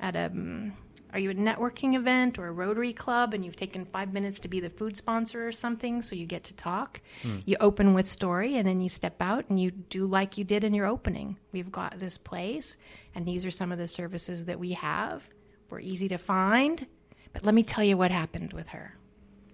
at 0.00 0.16
a, 0.16 0.30
mm, 0.34 0.72
are 1.12 1.18
you 1.20 1.30
a 1.30 1.34
networking 1.34 1.94
event 1.94 2.38
or 2.38 2.48
a 2.48 2.52
Rotary 2.52 2.92
Club, 2.92 3.32
and 3.34 3.44
you've 3.44 3.54
taken 3.54 3.84
five 3.84 4.12
minutes 4.12 4.40
to 4.40 4.48
be 4.48 4.60
the 4.60 4.70
food 4.70 4.96
sponsor 4.96 5.46
or 5.46 5.52
something, 5.52 6.02
so 6.02 6.16
you 6.16 6.26
get 6.26 6.42
to 6.44 6.54
talk. 6.54 7.00
You 7.44 7.56
open 7.60 7.94
with 7.94 8.06
story, 8.08 8.56
and 8.56 8.66
then 8.66 8.80
you 8.80 8.88
step 8.88 9.16
out 9.20 9.44
and 9.48 9.60
you 9.60 9.70
do 9.70 10.06
like 10.06 10.36
you 10.38 10.44
did 10.44 10.64
in 10.64 10.74
your 10.74 10.86
opening. 10.86 11.36
We've 11.52 11.70
got 11.70 12.00
this 12.00 12.18
place, 12.18 12.76
and 13.14 13.24
these 13.26 13.44
are 13.44 13.50
some 13.50 13.70
of 13.70 13.78
the 13.78 13.86
services 13.88 14.46
that 14.46 14.58
we 14.58 14.72
have. 14.72 15.22
We're 15.70 15.80
easy 15.80 16.08
to 16.08 16.18
find, 16.18 16.86
but 17.32 17.44
let 17.44 17.54
me 17.54 17.62
tell 17.62 17.84
you 17.84 17.96
what 17.96 18.10
happened 18.10 18.52
with 18.52 18.68
her. 18.68 18.96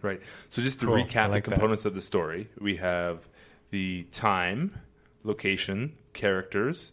Right. 0.02 0.20
So 0.50 0.62
just 0.62 0.80
to 0.80 0.86
Cool. 0.86 0.96
Recap 0.96 1.30
like 1.30 1.44
the 1.44 1.50
that. 1.50 1.56
components 1.56 1.84
of 1.84 1.94
the 1.94 2.00
story, 2.02 2.48
we 2.60 2.76
have 2.76 3.26
the 3.70 4.04
time, 4.12 4.78
location, 5.24 5.94
characters, 6.12 6.92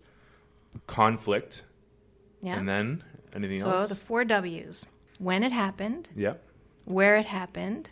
conflict, 0.87 1.63
Yeah. 2.41 2.57
and 2.57 2.67
then 2.67 3.03
anything 3.33 3.61
so 3.61 3.69
else. 3.69 3.89
So 3.89 3.93
the 3.93 3.99
four 3.99 4.25
W's: 4.25 4.85
when 5.19 5.43
it 5.43 5.51
happened, 5.51 6.09
yeah. 6.15 6.33
where 6.85 7.15
it 7.15 7.25
happened, 7.25 7.89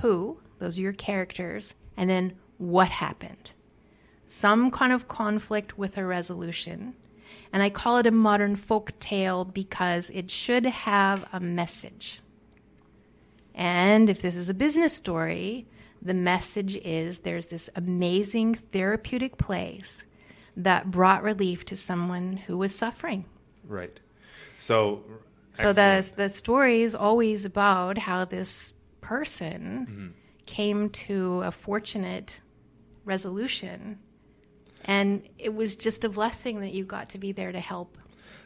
who, 0.00 0.38
those 0.58 0.78
are 0.78 0.82
your 0.82 0.92
characters, 0.92 1.74
and 1.96 2.08
then 2.10 2.36
what 2.58 2.88
happened. 2.88 3.50
Some 4.26 4.70
kind 4.70 4.92
of 4.92 5.08
conflict 5.08 5.78
with 5.78 5.96
a 5.96 6.04
resolution. 6.04 6.94
And 7.52 7.62
I 7.62 7.70
call 7.70 7.98
it 7.98 8.06
a 8.06 8.10
modern 8.10 8.56
folk 8.56 8.92
tale 9.00 9.44
because 9.44 10.10
it 10.10 10.30
should 10.30 10.66
have 10.66 11.24
a 11.32 11.40
message. 11.40 12.20
And 13.56 14.08
if 14.08 14.22
this 14.22 14.36
is 14.36 14.48
a 14.48 14.54
business 14.54 14.92
story, 14.92 15.66
the 16.02 16.14
message 16.14 16.76
is 16.76 17.20
there's 17.20 17.46
this 17.46 17.68
amazing 17.74 18.54
therapeutic 18.54 19.38
place 19.38 20.04
that 20.58 20.90
brought 20.90 21.22
relief 21.22 21.64
to 21.66 21.76
someone 21.76 22.36
who 22.36 22.56
was 22.58 22.74
suffering. 22.74 23.24
Right. 23.66 23.98
So. 24.58 25.02
So 25.54 25.72
the 25.72 26.08
the 26.16 26.28
story 26.28 26.82
is 26.82 26.94
always 26.94 27.46
about 27.46 27.96
how 27.96 28.26
this 28.26 28.74
person 29.00 29.86
Mm-hmm. 29.88 30.06
came 30.44 30.90
to 30.90 31.42
a 31.42 31.50
fortunate 31.50 32.40
resolution, 33.06 33.98
and 34.84 35.22
it 35.38 35.54
was 35.54 35.76
just 35.76 36.04
a 36.04 36.08
blessing 36.10 36.60
that 36.60 36.72
you 36.72 36.84
got 36.84 37.08
to 37.10 37.18
be 37.18 37.32
there 37.32 37.52
to 37.52 37.60
help. 37.60 37.96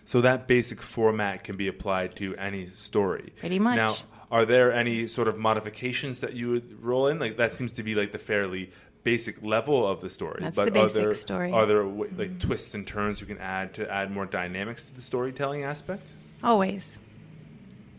So 0.05 0.21
that 0.21 0.47
basic 0.47 0.81
format 0.81 1.43
can 1.45 1.57
be 1.57 1.67
applied 1.69 2.15
to 2.17 2.37
any 2.37 2.69
story. 2.69 3.33
Pretty 3.39 3.59
much. 3.59 3.77
Now, 3.77 3.97
are 4.31 4.45
there 4.45 4.73
any 4.73 5.07
sort 5.07 5.29
of 5.29 5.37
modifications 5.39 6.21
that 6.21 6.35
you 6.35 6.51
would 6.51 6.83
roll 6.85 7.09
in? 7.09 7.19
Like 7.19 7.37
that 7.39 7.53
seems 7.55 7.73
to 7.73 7.83
be 7.83 7.95
like 7.95 8.13
the 8.13 8.19
fairly 8.19 8.71
basic 9.03 9.43
level 9.43 9.87
of 9.87 10.01
the 10.01 10.11
story. 10.11 10.39
That's 10.41 10.57
but 10.57 10.67
the 10.67 10.71
basic 10.73 10.99
are 11.03 11.05
there, 11.07 11.15
story. 11.15 11.53
Are 11.53 11.67
there 11.67 11.83
w- 11.83 12.11
like 12.17 12.31
mm-hmm. 12.31 12.47
twists 12.49 12.75
and 12.75 12.87
turns 12.87 13.21
you 13.21 13.27
can 13.27 13.39
add 13.39 13.75
to 13.75 13.91
add 13.91 14.11
more 14.11 14.27
dynamics 14.27 14.85
to 14.85 14.95
the 14.95 15.03
storytelling 15.03 15.65
aspect? 15.65 16.07
Always 16.43 16.99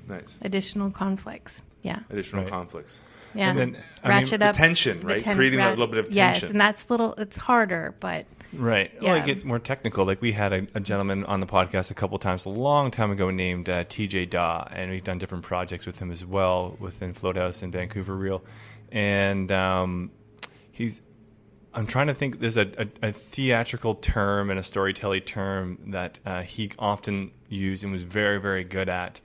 Nice. 0.08 0.38
additional 0.42 0.92
conflicts. 0.92 1.62
Yeah, 1.84 2.00
Additional 2.12 2.44
Right. 2.44 2.52
conflicts. 2.52 3.04
yeah. 3.34 3.50
And 3.50 3.60
then, 3.60 3.78
I 4.04 4.08
mean, 4.10 4.18
Ratchet 4.20 4.40
the 4.40 4.48
up 4.48 4.56
tension, 4.56 5.00
the 5.00 5.08
right? 5.08 5.24
Creating 5.24 5.60
a 5.60 5.70
little 5.70 5.88
bit 5.88 5.98
of 5.98 6.06
tension. 6.06 6.18
Yes, 6.18 6.50
and 6.50 6.62
that's 6.62 6.90
little. 6.92 7.16
It's 7.16 7.38
harder, 7.38 7.96
but 8.00 8.26
Right. 8.54 8.92
Well, 9.02 9.16
Yeah. 9.16 9.24
it 9.24 9.26
gets 9.26 9.46
more 9.46 9.60
technical. 9.60 10.06
Like 10.06 10.22
we 10.22 10.34
had 10.34 10.52
a, 10.54 10.68
a 10.76 10.80
gentleman 10.80 11.24
on 11.26 11.40
the 11.40 11.46
podcast 11.48 11.90
a 11.90 11.94
couple 11.94 12.18
times 12.20 12.46
a 12.46 12.50
long 12.50 12.92
time 12.92 13.12
ago 13.12 13.30
named 13.32 13.70
uh, 13.70 13.86
TJ 13.86 14.30
Dawe, 14.30 14.68
and 14.72 14.92
we've 14.92 15.04
done 15.04 15.18
different 15.18 15.44
projects 15.44 15.86
with 15.86 16.00
him 16.00 16.12
as 16.12 16.26
well 16.26 16.76
within 16.80 17.14
Float 17.14 17.38
House 17.38 17.62
and 17.62 17.72
Vancouver 17.72 18.16
Real. 18.16 18.44
And 18.92 19.52
um, 19.54 20.12
he's, 20.72 21.00
I'm 21.74 21.88
trying 21.88 22.08
to 22.08 22.14
think, 22.14 22.40
there's 22.42 22.58
a, 22.58 22.68
a, 23.02 23.10
a 23.10 23.12
theatrical 23.14 23.96
term 23.96 24.50
and 24.50 24.60
a 24.60 24.64
storytelling 24.64 25.22
term 25.22 25.78
that 25.88 26.20
uh, 26.26 26.42
he 26.42 26.72
often 26.78 27.32
used 27.48 27.84
and 27.84 27.94
was 27.94 28.04
very, 28.04 28.40
very 28.40 28.66
good 28.66 28.90
at. 28.90 29.22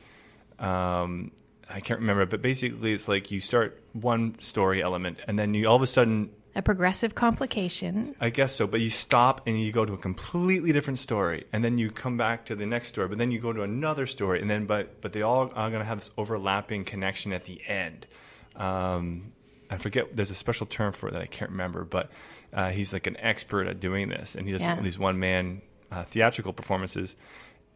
Um, 0.61 1.33
I 1.69 1.81
can't 1.81 1.99
remember, 1.99 2.27
but 2.27 2.43
basically 2.43 2.93
it's 2.93 3.09
like 3.09 3.33
you 3.33 3.41
start 3.41 3.83
one 3.93 4.37
story 4.41 4.81
element 4.81 5.19
and 5.27 5.37
then 5.37 5.53
you 5.53 5.67
all 5.67 5.75
of 5.75 5.83
a 5.83 5.87
sudden 5.89 6.31
a 6.57 6.63
progressive 6.63 7.15
complication. 7.15 8.17
I 8.21 8.31
guess 8.31 8.55
so, 8.57 8.67
but 8.67 8.81
you 8.81 8.91
stop 8.91 9.43
and 9.47 9.61
you 9.61 9.71
go 9.71 9.85
to 9.85 9.93
a 9.93 9.99
completely 9.99 10.73
different 10.73 10.99
story, 10.99 11.45
and 11.53 11.63
then 11.63 11.79
you 11.79 11.91
come 11.91 12.17
back 12.17 12.47
to 12.47 12.57
the 12.57 12.67
next 12.67 12.89
story, 12.89 13.07
but 13.09 13.19
then 13.19 13.31
you 13.31 13.39
go 13.39 13.53
to 13.53 13.63
another 13.63 14.07
story, 14.07 14.41
and 14.41 14.51
then 14.51 14.67
but 14.67 15.01
but 15.03 15.13
they 15.13 15.23
all 15.23 15.53
are 15.55 15.71
going 15.71 15.81
to 15.81 15.85
have 15.85 15.99
this 15.99 16.11
overlapping 16.17 16.85
connection 16.85 17.33
at 17.33 17.45
the 17.45 17.61
end. 17.67 18.07
Um, 18.57 19.33
I 19.71 19.79
forget. 19.79 20.17
There's 20.17 20.31
a 20.31 20.35
special 20.35 20.67
term 20.67 20.93
for 20.93 21.09
it 21.09 21.13
that 21.13 21.23
I 21.23 21.27
can't 21.27 21.51
remember, 21.51 21.85
but 21.85 22.11
uh, 22.53 22.71
he's 22.71 22.93
like 22.93 23.07
an 23.07 23.17
expert 23.19 23.67
at 23.67 23.79
doing 23.81 24.09
this, 24.09 24.35
and 24.35 24.47
he 24.47 24.53
does 24.53 24.63
Yeah. 24.63 24.81
these 24.81 24.99
one 24.99 25.19
man 25.19 25.61
uh, 25.93 26.05
theatrical 26.05 26.53
performances. 26.53 27.17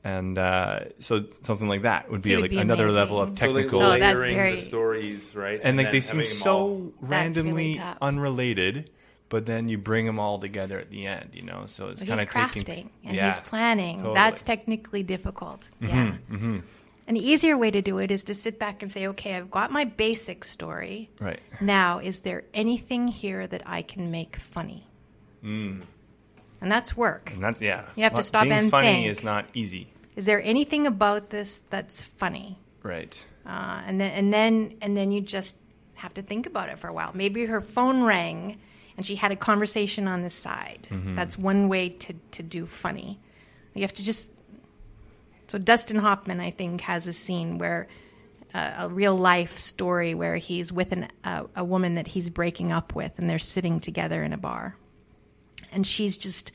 And 0.03 0.39
uh, 0.39 0.81
so 1.01 1.25
something 1.45 1.69
like 1.69 1.83
that 1.83 2.11
would 2.11 2.23
be 2.23 2.35
would 2.35 2.43
like 2.43 2.51
be 2.53 2.57
another 2.59 2.91
level 2.91 3.21
of 3.21 3.31
amazing. 3.31 3.47
So, 3.49 3.53
like, 3.53 3.57
technical. 3.65 3.83
Oh, 3.83 3.89
layering 3.99 4.37
very- 4.37 4.57
the 4.57 4.63
stories, 4.63 5.35
right? 5.35 5.61
and 5.63 5.77
like 5.77 5.93
they 5.93 6.01
seem 6.01 6.25
so 6.25 6.51
all- 6.57 6.79
That's 7.03 7.37
really 7.37 7.77
randomly 7.77 7.83
unrelated, 8.01 8.91
but 9.29 9.45
then 9.45 9.69
you 9.69 9.77
bring 9.77 10.07
them 10.07 10.19
all 10.19 10.39
together 10.39 10.79
at 10.79 10.91
the 10.91 11.07
end, 11.07 11.31
you 11.35 11.43
know. 11.43 11.65
So 11.67 11.89
it's 11.89 12.01
But 12.01 12.09
kind 12.09 12.21
he's 12.21 12.29
of 12.29 12.35
crafting 12.35 12.65
taking, 12.65 12.91
and 13.05 13.15
yeah, 13.15 13.27
he's 13.35 13.47
planning. 13.47 13.99
totally. 13.99 14.15
That's 14.15 14.43
technically 14.43 15.03
difficult. 15.03 15.69
Yeah. 15.81 16.15
mhm. 16.31 16.63
An 17.07 17.17
easier 17.17 17.59
way 17.59 17.71
to 17.73 17.83
do 17.83 17.99
it 17.99 18.11
is 18.11 18.23
to 18.25 18.35
sit 18.35 18.59
back 18.59 18.83
and 18.83 18.91
say, 18.91 19.07
okay, 19.09 19.35
I've 19.35 19.51
got 19.51 19.71
my 19.73 19.85
basic 19.85 20.45
story. 20.45 21.11
right. 21.21 21.41
Now, 21.61 21.99
is 21.99 22.21
there 22.21 22.45
anything 22.55 23.09
here 23.09 23.47
that 23.49 23.63
I 23.67 23.83
can 23.83 24.11
make 24.13 24.37
funny? 24.37 24.87
Mm. 25.45 25.83
And 26.61 26.71
that's 26.71 26.97
work. 26.97 27.33
And 27.33 27.43
that's 27.43 27.61
yeah. 27.61 27.85
You 27.97 28.03
have 28.03 28.15
to 28.15 28.23
stop 28.23 28.45
being 28.45 28.55
and 28.55 28.71
funny 28.71 28.87
think. 28.87 29.07
is 29.09 29.25
not 29.25 29.47
easy, 29.55 29.93
Is 30.17 30.27
there 30.27 30.43
anything 30.43 30.87
about 30.87 31.31
this 31.31 31.63
that's 31.71 32.03
funny? 32.19 32.59
right? 32.83 33.25
Uh, 33.47 33.81
and 33.87 34.01
then 34.01 34.11
and 34.13 34.33
then 34.33 34.75
and 34.83 34.97
then 34.97 35.11
you 35.13 35.21
just 35.21 35.57
have 35.95 36.15
to 36.15 36.23
think 36.23 36.47
about 36.47 36.69
it 36.69 36.79
for 36.79 36.89
a 36.89 36.93
while. 36.93 37.11
Maybe 37.15 37.47
her 37.47 37.61
phone 37.61 38.05
rang 38.05 38.59
and 38.97 39.07
she 39.07 39.17
had 39.17 39.33
a 39.33 39.37
conversation 39.37 40.07
on 40.09 40.23
the 40.23 40.31
side. 40.31 40.89
Mm-hmm. 40.91 41.15
That's 41.15 41.39
one 41.39 41.69
way 41.69 41.89
to 41.91 42.15
to 42.33 42.43
do 42.43 42.67
funny. 42.67 43.19
You 43.75 43.83
have 43.83 43.95
to 43.95 44.05
just. 44.05 44.29
So 45.49 45.59
Dustin 45.59 45.99
Hoffman, 45.99 46.41
I 46.41 46.51
think, 46.51 46.83
has 46.83 47.07
a 47.07 47.13
scene 47.13 47.59
where. 47.59 47.89
Uh, 48.53 48.73
a 48.79 48.89
real 48.89 49.17
life 49.17 49.61
story 49.61 50.13
where 50.13 50.35
he's 50.35 50.73
with 50.73 50.91
an, 50.91 51.07
uh, 51.23 51.45
a 51.55 51.65
woman 51.65 51.95
that 51.95 52.09
he's 52.09 52.29
breaking 52.29 52.73
up 52.73 52.97
with, 52.97 53.13
and 53.17 53.31
they're 53.31 53.39
sitting 53.39 53.79
together 53.79 54.25
in 54.25 54.33
a 54.33 54.37
bar, 54.37 54.75
and 55.73 55.87
she's 55.87 56.17
just 56.17 56.53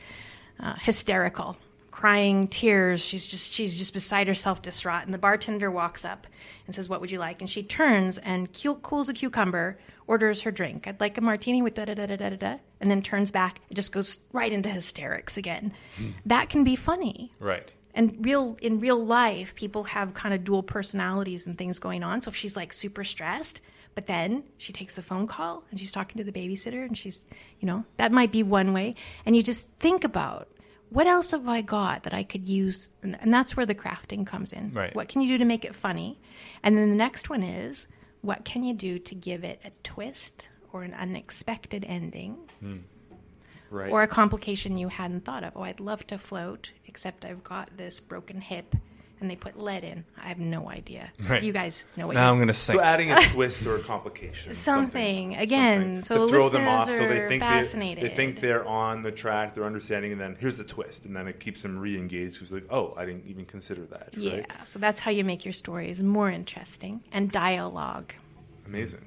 uh, 0.60 0.76
hysterical, 0.80 1.58
crying 1.92 2.48
tears. 2.48 3.04
She's 3.04 3.28
just 3.28 3.54
she's 3.54 3.78
just 3.78 3.94
beside 3.94 4.28
herself, 4.28 4.62
distraught. 4.62 5.06
And 5.06 5.14
the 5.14 5.18
bartender 5.18 5.72
walks 5.72 6.06
up 6.06 6.28
and 6.66 6.76
says, 6.76 6.90
"What 6.90 7.02
would 7.02 7.12
you 7.12 7.20
like?" 7.20 7.42
And 7.42 7.50
she 7.50 7.64
turns 7.64 8.18
and 8.20 8.52
cu- 8.54 8.76
cools 8.76 9.10
a 9.10 9.14
cucumber, 9.14 9.78
orders 10.08 10.42
her 10.42 10.52
drink. 10.52 10.88
I'd 10.88 11.00
like 11.00 11.18
a 11.18 11.22
martini 11.22 11.62
with 11.62 11.76
da 11.76 11.86
da 11.86 11.94
da 11.94 12.06
da 12.06 12.16
da 12.16 12.30
da, 12.30 12.36
da," 12.36 12.58
and 12.80 12.90
then 12.92 13.02
turns 13.02 13.32
back 13.32 13.60
and 13.70 13.76
just 13.76 13.92
goes 13.92 14.20
right 14.34 14.52
into 14.52 14.70
hysterics 14.70 15.38
again. 15.38 15.74
That 16.26 16.50
can 16.50 16.64
be 16.64 16.76
funny. 16.76 17.32
Right. 17.40 17.74
And 17.94 18.26
real 18.26 18.58
in 18.62 18.80
real 18.82 19.04
life, 19.04 19.56
people 19.56 19.86
have 19.86 20.14
kind 20.14 20.34
of 20.34 20.44
dual 20.44 20.64
personalities 20.64 21.48
and 21.48 21.58
things 21.58 21.80
going 21.80 22.04
on. 22.04 22.22
So 22.22 22.30
if 22.30 22.36
she's 22.36 22.56
like 22.56 22.74
super 22.74 23.04
stressed, 23.06 23.62
but 23.96 24.08
then 24.08 24.44
she 24.58 24.74
takes 24.74 24.96
the 24.96 25.02
phone 25.02 25.26
call 25.26 25.64
and 25.72 25.80
she's 25.80 25.92
talking 25.92 26.18
to 26.18 26.30
the 26.30 26.38
babysitter 26.38 26.86
and 26.86 26.98
she's, 26.98 27.22
you 27.62 27.66
know, 27.66 27.86
that 27.98 28.12
might 28.12 28.32
be 28.32 28.44
one 28.44 28.74
way. 28.74 28.96
And 29.26 29.36
you 29.36 29.42
just 29.42 29.70
think 29.80 30.04
about 30.04 30.50
what 30.90 31.08
else 31.08 31.32
have 31.32 31.48
I 31.48 31.62
got 31.62 32.04
that 32.04 32.14
I 32.14 32.24
could 32.24 32.48
use? 32.48 32.90
And, 33.02 33.18
and 33.22 33.34
that's 33.34 33.56
where 33.56 33.66
the 33.66 33.74
crafting 33.74 34.28
comes 34.28 34.52
in. 34.52 34.72
Right. 34.74 34.94
What 34.94 35.08
can 35.08 35.22
you 35.22 35.30
do 35.30 35.38
to 35.38 35.46
make 35.46 35.64
it 35.64 35.74
funny? 35.74 36.20
And 36.62 36.78
then 36.78 36.90
the 36.90 36.96
next 36.96 37.30
one 37.30 37.42
is 37.42 37.88
what 38.22 38.44
can 38.44 38.64
you 38.64 38.74
do 38.74 39.00
to 39.00 39.16
give 39.16 39.44
it 39.46 39.62
a 39.64 39.72
twist 39.84 40.50
or 40.74 40.84
an 40.84 40.94
unexpected 40.94 41.86
ending 41.88 42.38
hmm. 42.60 42.78
Right. 43.70 43.92
or 43.92 44.04
a 44.04 44.08
complication 44.08 44.78
you 44.78 44.90
hadn't 44.90 45.24
thought 45.24 45.46
of? 45.46 45.54
Oh, 45.56 45.64
I'd 45.64 45.80
love 45.80 46.06
to 46.08 46.18
float, 46.18 46.72
except 46.86 47.24
I've 47.24 47.44
got 47.44 47.78
this 47.78 48.02
broken 48.02 48.42
hip 48.42 48.76
and 49.22 49.30
they 49.30 49.36
put 49.36 49.58
lead 49.60 49.84
in. 49.84 50.04
I 50.22 50.28
have 50.28 50.40
no 50.40 50.70
idea. 50.70 51.12
Right. 51.28 51.42
You 51.44 51.54
guys 51.54 51.88
know 51.98 52.08
what 52.08 52.14
Now 52.16 52.26
you 52.26 52.32
I'm 52.32 52.38
going 52.38 52.48
to 52.50 52.54
say. 52.54 52.74
so 52.74 52.82
adding 52.82 53.12
a 53.12 53.30
twist 53.30 53.66
or 53.66 53.78
a 53.78 53.84
complication. 53.84 54.54
Something. 54.54 55.36
Again, 55.36 56.04
so 56.04 56.16
to 56.16 56.22
the 56.22 56.28
throw 56.28 56.50
them 56.50 56.68
off 56.68 56.88
listeners 56.88 57.10
so 57.10 57.14
they 57.14 57.20
are 57.22 57.28
think 57.30 57.42
they, 57.42 57.48
fascinated. 57.48 58.04
they 58.04 58.16
think 58.16 58.42
they're 58.42 58.68
on 58.68 59.04
the 59.04 59.12
track, 59.12 59.54
they're 59.54 59.66
understanding, 59.66 60.12
and 60.12 60.20
then 60.20 60.36
here's 60.40 60.58
the 60.58 60.64
twist, 60.64 61.06
and 61.06 61.16
then 61.16 61.28
it 61.28 61.40
keeps 61.40 61.62
them 61.62 61.80
re-engaged. 61.80 62.38
Who's 62.38 62.52
like, 62.52 62.66
oh, 62.70 62.94
I 62.98 63.06
didn't 63.06 63.26
even 63.28 63.46
consider 63.46 63.86
that. 63.88 64.10
Yeah, 64.18 64.34
Right? 64.36 64.46
so 64.66 64.80
that's 64.80 65.00
how 65.00 65.12
you 65.12 65.24
make 65.24 65.46
your 65.46 65.54
stories 65.54 66.02
more 66.04 66.30
interesting 66.30 67.02
and 67.12 67.32
dialogue. 67.32 68.14
Amazing. 68.66 69.06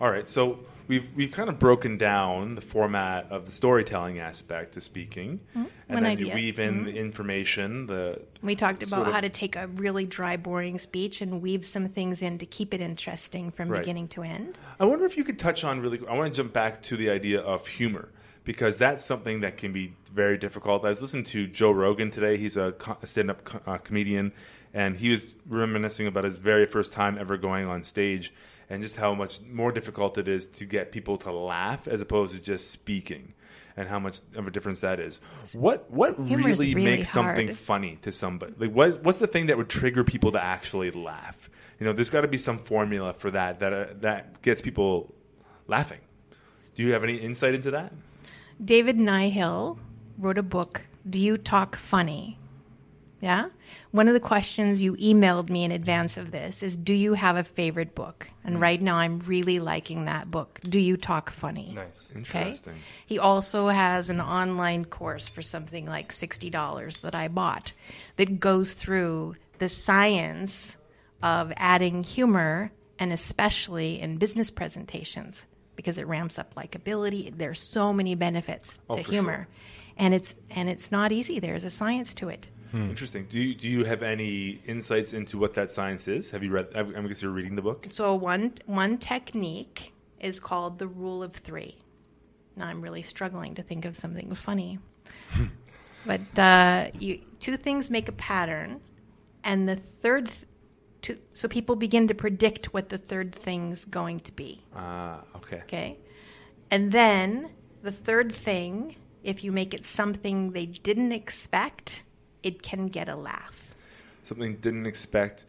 All 0.00 0.10
right, 0.10 0.28
so 0.28 0.58
we've 0.88 1.06
we've 1.14 1.32
kind 1.32 1.48
of 1.48 1.58
broken 1.58 1.98
down 1.98 2.54
the 2.54 2.60
format 2.60 3.26
of 3.30 3.46
the 3.46 3.52
storytelling 3.52 4.18
aspect 4.18 4.76
of 4.76 4.82
speaking, 4.82 5.40
and 5.54 5.66
Mm-hmm. 5.66 5.94
one 5.94 6.02
then 6.02 6.12
idea. 6.12 6.26
you 6.28 6.34
weave 6.34 6.58
in 6.58 6.84
the 6.84 6.92
information, 6.96 7.86
the 7.86 8.20
We 8.42 8.54
talked 8.56 8.82
about 8.82 9.06
of- 9.06 9.12
how 9.12 9.20
to 9.20 9.28
take 9.28 9.56
a 9.56 9.66
really 9.68 10.04
dry, 10.06 10.36
boring 10.36 10.78
speech 10.78 11.20
and 11.20 11.40
weave 11.42 11.64
some 11.64 11.88
things 11.88 12.22
in 12.22 12.38
to 12.38 12.46
keep 12.46 12.72
it 12.74 12.80
interesting 12.80 13.50
from 13.50 13.68
Right. 13.68 13.80
beginning 13.80 14.08
to 14.08 14.22
end. 14.22 14.58
I 14.80 14.84
wonder 14.84 15.04
if 15.04 15.16
you 15.16 15.24
could 15.24 15.38
touch 15.38 15.64
on 15.64 15.80
really. 15.80 16.00
I 16.08 16.14
want 16.14 16.32
to 16.32 16.36
jump 16.36 16.52
back 16.52 16.82
to 16.84 16.96
the 16.96 17.10
idea 17.10 17.40
of 17.40 17.66
humor 17.66 18.08
because 18.44 18.78
that's 18.78 19.04
something 19.04 19.40
that 19.40 19.56
can 19.56 19.72
be 19.72 19.92
very 20.12 20.38
difficult. 20.38 20.84
I 20.84 20.88
was 20.90 21.00
listening 21.02 21.24
to 21.24 21.46
Joe 21.48 21.72
Rogan 21.72 22.10
today. 22.10 22.36
He's 22.38 22.56
a, 22.56 22.74
a 23.02 23.06
stand-up 23.06 23.44
co- 23.44 23.60
uh, 23.66 23.78
comedian, 23.78 24.32
and 24.72 24.96
he 24.96 25.08
was 25.10 25.26
reminiscing 25.48 26.06
about 26.06 26.22
his 26.24 26.36
very 26.38 26.64
first 26.66 26.92
time 26.92 27.18
ever 27.18 27.36
going 27.36 27.66
on 27.66 27.82
stage 27.82 28.32
and 28.68 28.82
just 28.82 28.96
how 28.96 29.14
much 29.14 29.40
more 29.42 29.72
difficult 29.72 30.18
it 30.18 30.28
is 30.28 30.46
to 30.46 30.64
get 30.64 30.92
people 30.92 31.18
to 31.18 31.32
laugh 31.32 31.86
as 31.86 32.00
opposed 32.00 32.32
to 32.32 32.38
just 32.38 32.70
speaking. 32.70 33.34
And 33.78 33.86
how 33.90 33.98
much 33.98 34.20
of 34.34 34.46
a 34.46 34.50
difference 34.50 34.80
that 34.80 34.98
is. 34.98 35.20
What 35.52 35.90
what 35.90 36.18
really, 36.18 36.44
really 36.44 36.74
makes 36.74 37.10
something 37.10 37.54
funny 37.54 37.98
to 38.02 38.10
somebody? 38.10 38.54
Like 38.56 38.72
what 38.72 39.02
what's 39.02 39.18
the 39.18 39.26
thing 39.26 39.48
that 39.48 39.58
would 39.58 39.68
trigger 39.68 40.02
people 40.02 40.32
to 40.32 40.42
actually 40.42 40.90
laugh? 40.92 41.50
You 41.78 41.84
know, 41.84 41.92
there's 41.92 42.08
got 42.08 42.22
to 42.22 42.28
be 42.28 42.38
some 42.38 42.58
formula 42.58 43.12
for 43.12 43.30
that 43.32 43.60
that 43.60 43.72
uh, 43.74 43.86
that 44.00 44.40
gets 44.40 44.62
people 44.62 45.14
laughing. 45.66 46.00
Do 46.74 46.84
you 46.84 46.94
have 46.94 47.04
any 47.04 47.16
insight 47.16 47.54
into 47.54 47.70
that? 47.72 47.92
David 48.64 48.96
Nihill 48.96 49.78
wrote 50.16 50.38
a 50.38 50.42
book, 50.42 50.80
Do 51.08 51.20
You 51.20 51.36
Talk 51.36 51.76
Funny? 51.76 52.38
Yeah? 53.20 53.48
One 53.92 54.08
of 54.08 54.14
the 54.14 54.20
questions 54.20 54.82
you 54.82 54.94
emailed 54.96 55.48
me 55.48 55.64
in 55.64 55.72
advance 55.72 56.16
of 56.16 56.30
this 56.30 56.62
is 56.62 56.76
Do 56.76 56.92
you 56.92 57.14
have 57.14 57.36
a 57.36 57.44
favorite 57.44 57.94
book? 57.94 58.28
And 58.44 58.56
mm. 58.56 58.60
right 58.60 58.80
now 58.80 58.96
I'm 58.96 59.20
really 59.20 59.58
liking 59.58 60.04
that 60.04 60.30
book, 60.30 60.60
Do 60.68 60.78
You 60.78 60.96
Talk 60.96 61.30
Funny? 61.30 61.72
Nice. 61.74 62.08
Okay. 62.10 62.40
Interesting. 62.40 62.74
He 63.06 63.18
also 63.18 63.68
has 63.68 64.10
an 64.10 64.20
online 64.20 64.84
course 64.84 65.28
for 65.28 65.42
something 65.42 65.86
like 65.86 66.12
$60 66.12 67.00
that 67.00 67.14
I 67.14 67.28
bought 67.28 67.72
that 68.16 68.38
goes 68.38 68.74
through 68.74 69.36
the 69.58 69.68
science 69.68 70.76
of 71.22 71.52
adding 71.56 72.04
humor 72.04 72.70
and 72.98 73.12
especially 73.12 74.00
in 74.00 74.18
business 74.18 74.50
presentations 74.50 75.44
because 75.74 75.98
it 75.98 76.06
ramps 76.06 76.38
up 76.38 76.54
likability. 76.54 77.36
There's 77.36 77.60
so 77.60 77.92
many 77.92 78.14
benefits 78.14 78.80
Oh, 78.88 78.96
to 78.96 79.02
humor. 79.02 79.48
And 79.98 80.12
it's 80.12 80.34
and 80.50 80.68
it's 80.68 80.92
not 80.92 81.12
easy. 81.12 81.40
There's 81.40 81.64
a 81.64 81.70
science 81.70 82.14
to 82.14 82.28
it. 82.28 82.48
Interesting. 82.72 83.26
Do 83.28 83.38
you, 83.38 83.54
do 83.54 83.68
you 83.68 83.84
have 83.84 84.02
any 84.02 84.60
insights 84.66 85.12
into 85.12 85.38
what 85.38 85.54
that 85.54 85.70
science 85.70 86.08
is? 86.08 86.30
Have 86.30 86.42
you 86.42 86.50
read? 86.50 86.68
I 86.74 86.80
I 86.80 87.02
guess 87.06 87.22
you're 87.22 87.30
reading 87.30 87.56
the 87.56 87.62
book. 87.62 87.86
So 87.88 88.14
one 88.14 88.52
one 88.66 88.98
technique 88.98 89.92
is 90.20 90.40
called 90.40 90.78
the 90.78 90.88
rule 90.88 91.22
of 91.22 91.32
three. 91.32 91.76
Now 92.56 92.66
I'm 92.66 92.80
really 92.80 93.02
struggling 93.02 93.54
to 93.56 93.62
think 93.62 93.84
of 93.84 93.96
something 93.96 94.34
funny, 94.34 94.78
but 96.06 96.38
uh, 96.38 96.90
you, 96.98 97.20
two 97.38 97.56
things 97.56 97.90
make 97.90 98.08
a 98.08 98.12
pattern, 98.12 98.80
and 99.44 99.68
the 99.68 99.76
third, 100.00 100.26
th- 100.26 100.38
two, 101.02 101.16
so 101.34 101.48
people 101.48 101.76
begin 101.76 102.08
to 102.08 102.14
predict 102.14 102.72
what 102.72 102.88
the 102.88 102.98
third 102.98 103.34
thing's 103.34 103.84
going 103.84 104.20
to 104.20 104.32
be. 104.32 104.62
Ah, 104.74 105.20
okay. 105.36 105.58
Okay, 105.64 105.98
and 106.70 106.90
then 106.92 107.50
the 107.82 107.92
third 107.92 108.32
thing, 108.32 108.96
if 109.22 109.44
you 109.44 109.52
make 109.52 109.74
it 109.74 109.84
something 109.84 110.52
they 110.52 110.66
didn't 110.66 111.12
expect, 111.12 112.02
it 112.46 112.62
can 112.62 112.86
get 112.86 113.08
a 113.08 113.16
laugh. 113.16 113.74
Something 114.22 114.56
didn't 114.56 114.86
expect. 114.86 115.44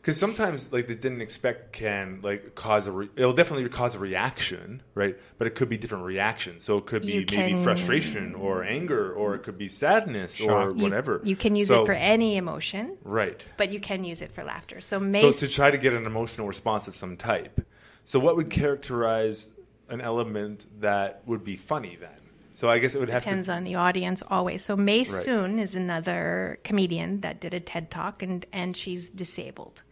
Because 0.00 0.18
sometimes, 0.18 0.72
like, 0.72 0.88
they 0.88 0.94
didn't 0.94 1.20
expect 1.20 1.72
can 1.74 2.20
like 2.22 2.54
cause 2.54 2.86
a. 2.86 2.92
Re- 2.92 3.10
it'll 3.16 3.34
definitely 3.34 3.68
cause 3.68 3.94
a 3.94 3.98
reaction, 3.98 4.82
right? 4.94 5.14
But 5.36 5.46
it 5.46 5.54
could 5.54 5.68
be 5.68 5.76
different 5.76 6.04
reactions. 6.06 6.64
So 6.64 6.78
it 6.78 6.86
could 6.86 7.02
be 7.02 7.12
You 7.12 7.20
maybe 7.20 7.52
can- 7.52 7.62
frustration 7.62 8.34
or 8.34 8.64
anger, 8.64 9.12
or 9.12 9.34
it 9.34 9.42
could 9.42 9.58
be 9.58 9.68
sadness 9.68 10.40
or 10.40 10.44
Shock. 10.46 10.76
You- 10.78 10.82
whatever. 10.84 11.20
You, 11.22 11.36
can 11.36 11.54
use 11.54 11.68
So- 11.68 11.82
it 11.82 11.86
for 11.86 11.92
any 11.92 12.38
emotion, 12.38 12.96
right. 13.04 13.44
but 13.58 13.72
you 13.72 13.78
can 13.80 14.02
use 14.04 14.22
it 14.22 14.32
for 14.32 14.42
laughter. 14.42 14.80
So 14.80 14.98
So 15.12 15.32
to 15.32 15.48
try 15.48 15.70
to 15.70 15.78
get 15.78 15.92
an 15.92 16.06
emotional 16.06 16.46
response 16.48 16.88
of 16.88 16.96
some 16.96 17.18
type. 17.18 17.60
So 18.04 18.18
what 18.18 18.36
would 18.36 18.48
characterize 18.48 19.50
an 19.90 20.00
element 20.00 20.64
that 20.80 21.20
would 21.26 21.44
be 21.44 21.56
funny 21.56 21.98
then? 22.00 22.19
So 22.60 22.68
I 22.68 22.78
guess 22.78 22.94
it 22.94 22.98
would 22.98 23.08
have 23.08 23.22
Depends 23.22 23.46
to. 23.46 23.54
on 23.54 23.64
the 23.64 23.76
audience 23.76 24.22
always. 24.28 24.62
So 24.62 24.76
May 24.76 24.98
Right. 24.98 25.06
Soon 25.06 25.58
is 25.58 25.74
another 25.74 26.58
comedian 26.62 27.22
that 27.22 27.40
did 27.40 27.54
a 27.54 27.60
TED 27.60 27.90
talk 27.90 28.22
and 28.22 28.44
and 28.52 28.76
she's 28.76 29.08
disabled. 29.08 29.82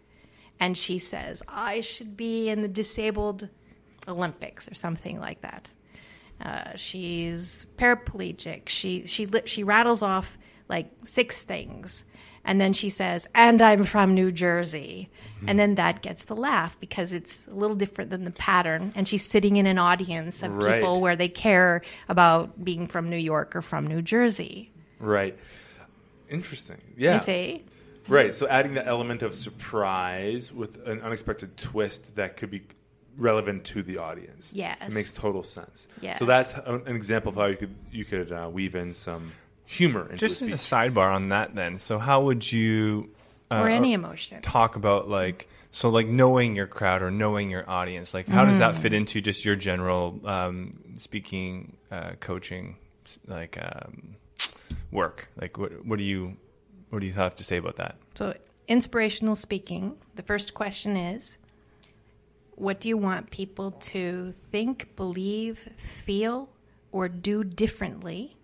And 0.61 0.77
she 0.77 0.99
says, 0.99 1.43
I 1.49 1.81
should 1.81 2.15
be 2.15 2.51
in 2.51 2.61
the 2.61 2.69
disabled 2.69 3.49
Olympics 4.07 4.71
or 4.71 4.75
something 4.75 5.19
like 5.19 5.41
that. 5.41 5.71
Uh, 6.45 6.77
she's 6.77 7.67
paraplegic. 7.79 8.69
She 8.69 9.07
she 9.07 9.27
she 9.47 9.65
rattles 9.65 10.03
off 10.03 10.37
like 10.69 10.91
six 11.05 11.39
things, 11.41 12.05
and 12.49 12.61
then 12.61 12.73
she 12.73 12.91
says, 12.91 13.29
"And 13.35 13.63
I'm 13.63 13.85
from 13.85 14.15
New 14.15 14.33
Jersey," 14.33 15.09
Mm-hmm. 15.37 15.49
and 15.51 15.59
then 15.59 15.75
that 15.77 16.03
gets 16.03 16.25
the 16.25 16.35
laugh 16.35 16.77
because 16.81 17.13
it's 17.13 17.47
a 17.47 17.55
little 17.55 17.77
different 17.77 18.11
than 18.11 18.25
the 18.25 18.33
pattern. 18.33 18.93
And 18.97 19.07
she's 19.07 19.25
sitting 19.25 19.55
in 19.57 19.67
an 19.67 19.79
audience 19.79 20.43
of 20.43 20.53
Right. 20.57 20.81
people 20.81 21.01
where 21.01 21.15
they 21.15 21.29
care 21.29 21.83
about 22.09 22.65
being 22.65 22.89
from 22.89 23.09
New 23.09 23.17
York 23.33 23.55
or 23.55 23.63
from 23.63 23.87
New 23.87 24.03
Jersey. 24.03 24.73
Right. 24.99 25.39
Interesting. 26.29 26.79
Yeah. 26.97 27.15
You 27.15 27.21
see, 27.21 27.65
Right. 28.09 28.35
So 28.35 28.49
adding 28.49 28.75
the 28.75 28.85
element 28.87 29.23
of 29.23 29.35
surprise 29.35 30.51
with 30.53 30.87
an 30.89 31.01
unexpected 31.03 31.57
twist 31.59 32.17
that 32.17 32.37
could 32.39 32.51
be 32.51 32.63
relevant 33.19 33.65
to 33.65 33.83
the 33.83 33.99
audience. 33.99 34.51
Yes. 34.55 34.79
It 34.81 34.95
makes 34.95 35.13
total 35.13 35.43
sense. 35.43 35.89
Yes. 36.01 36.19
So 36.19 36.25
that's 36.25 36.55
an 36.67 36.87
example 36.97 37.29
of 37.31 37.37
how 37.37 37.47
you 37.47 37.57
could 37.57 37.75
you 37.93 38.05
could 38.05 38.33
uh, 38.33 38.49
weave 38.53 38.75
in 38.75 38.95
some 38.95 39.33
humor 39.69 40.05
into 40.05 40.17
Just 40.17 40.41
a 40.41 40.47
as 40.47 40.53
a 40.53 40.55
sidebar 40.57 41.15
on 41.15 41.29
that, 41.29 41.55
then. 41.55 41.79
So 41.79 41.99
how 41.99 42.23
would 42.23 42.51
you 42.51 43.11
uh, 43.51 43.61
or 43.61 43.69
any 43.69 43.93
emotion. 43.93 44.41
talk 44.41 44.77
about 44.77 45.09
like 45.09 45.47
so 45.71 45.91
like 45.91 46.07
knowing 46.07 46.57
your 46.57 46.67
crowd 46.67 47.03
or 47.03 47.11
knowing 47.11 47.51
your 47.51 47.69
audience? 47.69 48.15
Like 48.15 48.29
how 48.29 48.47
does 48.47 48.59
that 48.59 48.75
Mm. 48.75 48.79
fit 48.79 48.93
into 48.95 49.21
just 49.21 49.45
your 49.45 49.57
general 49.57 50.19
um, 50.25 50.73
speaking, 50.97 51.77
uh, 51.91 52.13
coaching, 52.19 52.77
like 53.27 53.59
um, 53.61 54.17
work? 54.91 55.29
Like 55.39 55.59
what 55.59 55.85
what 55.85 55.99
do 55.99 56.05
you 56.05 56.37
what 56.89 57.01
do 57.01 57.07
you 57.07 57.13
have 57.13 57.37
to 57.37 57.45
say 57.45 57.59
about 57.59 57.77
that? 57.77 57.97
So, 58.15 58.35
inspirational 58.69 59.37
speaking, 59.37 59.97
the 60.15 60.23
first 60.23 60.55
question 60.55 60.97
is 60.97 61.37
what 62.55 62.81
do 62.81 62.89
you 62.89 62.97
want 62.97 63.31
people 63.31 63.73
to 63.73 64.33
think, 64.51 64.97
believe, 64.97 65.69
feel, 65.77 66.49
or 66.91 67.07
do 67.09 67.45
differently 67.45 68.38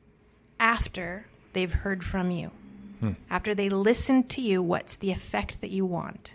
after 0.58 1.26
they've 1.52 1.72
heard 1.72 2.04
from 2.04 2.30
you? 2.30 2.50
Hmm. 3.00 3.12
After 3.30 3.54
they 3.54 3.68
listen 3.68 4.24
to 4.28 4.40
you, 4.40 4.62
what's 4.62 4.96
the 4.96 5.10
effect 5.10 5.60
that 5.60 5.70
you 5.70 5.84
want? 5.84 6.32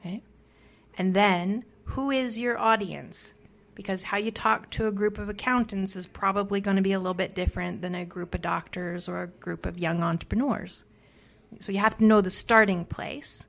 Okay? 0.00 0.22
And 0.98 1.14
then, 1.14 1.64
who 1.84 2.10
is 2.10 2.38
your 2.38 2.58
audience? 2.58 3.32
Because 3.74 4.02
how 4.02 4.16
you 4.16 4.30
talk 4.30 4.70
to 4.70 4.86
a 4.86 4.92
group 4.92 5.18
of 5.18 5.28
accountants 5.28 5.96
is 5.96 6.06
probably 6.06 6.60
going 6.60 6.76
to 6.76 6.82
be 6.82 6.92
a 6.92 6.98
little 6.98 7.14
bit 7.14 7.34
different 7.34 7.82
than 7.82 7.94
a 7.94 8.04
group 8.04 8.34
of 8.34 8.42
doctors 8.42 9.08
or 9.08 9.22
a 9.22 9.26
group 9.26 9.66
of 9.66 9.78
young 9.78 10.02
entrepreneurs. 10.02 10.84
So 11.60 11.72
you 11.72 11.78
have 11.78 11.98
to 11.98 12.04
know 12.04 12.20
the 12.20 12.30
starting 12.30 12.84
place. 12.84 13.46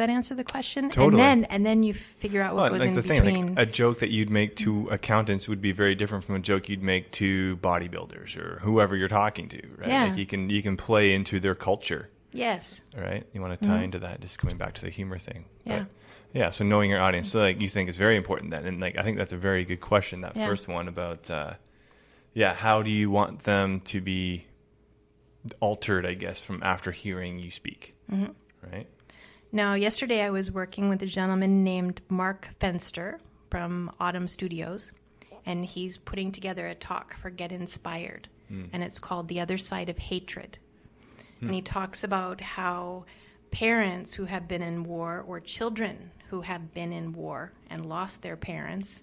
That 0.00 0.08
answer 0.08 0.34
the 0.34 0.44
question? 0.44 0.88
Totally. 0.88 1.22
And 1.22 1.44
then 1.44 1.50
and 1.52 1.66
then 1.66 1.82
you 1.82 1.92
figure 1.94 2.40
out 2.40 2.54
what 2.54 2.72
Well, 2.72 2.80
like 2.80 2.88
in 2.88 2.94
the 2.94 3.02
thing, 3.02 3.22
between. 3.22 3.54
like 3.54 3.68
a 3.68 3.70
joke 3.70 3.98
that 4.00 4.08
you'd 4.10 4.30
make 4.30 4.56
to 4.56 4.88
accountants 4.88 5.46
would 5.46 5.60
be 5.60 5.72
very 5.72 5.94
different 5.94 6.24
from 6.24 6.36
a 6.36 6.38
joke 6.40 6.68
you'd 6.70 6.82
make 6.82 7.10
to 7.12 7.58
bodybuilders 7.58 8.36
or 8.38 8.60
whoever 8.62 8.96
you're 8.96 9.08
talking 9.08 9.48
to, 9.50 9.60
right? 9.76 9.88
Yeah. 9.88 10.04
Like 10.06 10.16
you 10.16 10.24
can 10.26 10.48
you 10.48 10.62
can 10.62 10.76
play 10.78 11.12
into 11.14 11.38
their 11.38 11.54
culture. 11.54 12.08
yes. 12.32 12.80
right? 12.96 13.26
You 13.34 13.42
want 13.42 13.60
to 13.60 13.66
tie 13.66 13.82
into 13.82 13.98
that, 13.98 14.20
just 14.22 14.38
coming 14.38 14.56
back 14.56 14.72
to 14.74 14.80
the 14.82 14.90
humor 14.90 15.18
thing. 15.18 15.44
Mm-hmm. 15.60 15.70
Yeah. 15.70 15.78
But, 15.80 16.38
yeah. 16.38 16.50
So 16.50 16.64
knowing 16.64 16.88
your 16.90 17.00
audience, 17.02 17.28
so 17.30 17.38
like 17.40 17.60
you 17.60 17.68
think 17.68 17.90
is 17.90 17.96
very 17.98 18.16
important 18.16 18.52
then, 18.52 18.64
and 18.66 18.80
like 18.80 18.96
I 18.96 19.02
think 19.02 19.18
that's 19.18 19.32
a 19.34 19.36
very 19.50 19.64
good 19.66 19.80
question. 19.82 20.22
That 20.22 20.34
Yeah. 20.36 20.46
first 20.46 20.66
one 20.66 20.88
about, 20.88 21.28
uh, 21.30 21.54
yeah, 22.32 22.54
how 22.54 22.80
do 22.82 22.90
you 22.90 23.10
want 23.10 23.42
them 23.44 23.80
to 23.92 24.00
be 24.00 24.46
altered? 25.60 26.06
I 26.06 26.14
guess 26.14 26.40
from 26.40 26.62
after 26.62 26.90
hearing 26.92 27.38
you 27.38 27.50
speak, 27.50 27.94
Mm-hmm. 28.10 28.32
right? 28.72 28.86
Now, 29.52 29.74
yesterday 29.74 30.22
I 30.22 30.30
was 30.30 30.52
working 30.52 30.88
with 30.88 31.02
a 31.02 31.06
gentleman 31.06 31.64
named 31.64 32.00
Mark 32.08 32.50
Fenster 32.60 33.18
from 33.50 33.90
Autumn 33.98 34.28
Studios, 34.28 34.92
and 35.44 35.66
he's 35.66 35.98
putting 35.98 36.30
together 36.30 36.68
a 36.68 36.74
talk 36.76 37.16
for 37.16 37.30
Get 37.30 37.50
Inspired, 37.50 38.28
hmm. 38.46 38.66
and 38.72 38.82
it's 38.82 39.00
called 39.00 39.26
The 39.26 39.40
Other 39.40 39.58
Side 39.58 39.88
of 39.88 39.98
Hatred. 39.98 40.58
And 41.40 41.50
he 41.50 41.60
hmm. 41.60 41.64
talks 41.64 42.04
about 42.04 42.40
how 42.40 43.06
parents 43.50 44.14
who 44.14 44.26
have 44.26 44.46
been 44.46 44.62
in 44.62 44.84
war 44.84 45.24
or 45.26 45.40
children 45.40 46.12
who 46.28 46.42
have 46.42 46.72
been 46.72 46.92
in 46.92 47.12
war 47.12 47.52
and 47.68 47.86
lost 47.86 48.22
their 48.22 48.36
parents 48.36 49.02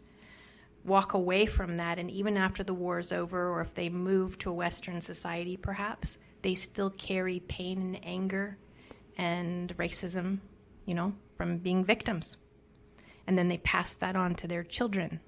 walk 0.86 1.14
away 1.14 1.46
from 1.46 1.76
that, 1.76 2.00
and 2.00 2.10
even 2.10 2.38
after 2.38 2.64
the 2.64 2.74
war 2.74 3.00
is 3.00 3.12
over, 3.12 3.50
or 3.52 3.60
if 3.60 3.74
they 3.74 3.90
move 3.90 4.40
to 4.40 4.50
a 4.50 4.54
Western 4.54 5.02
society, 5.02 5.58
perhaps, 5.58 6.18
they 6.42 6.56
still 6.56 6.92
carry 6.92 7.42
pain 7.42 7.82
and 7.82 8.06
anger 8.06 8.58
and 9.18 9.76
racism, 9.78 10.40
you 10.86 10.94
know, 10.94 11.14
from 11.36 11.58
being 11.58 11.84
victims. 11.84 12.38
And 13.28 13.38
then 13.38 13.50
they 13.50 13.58
pass 13.58 13.94
that 13.96 14.16
on 14.16 14.36
to 14.36 14.48
their 14.48 14.64
children. 14.64 15.20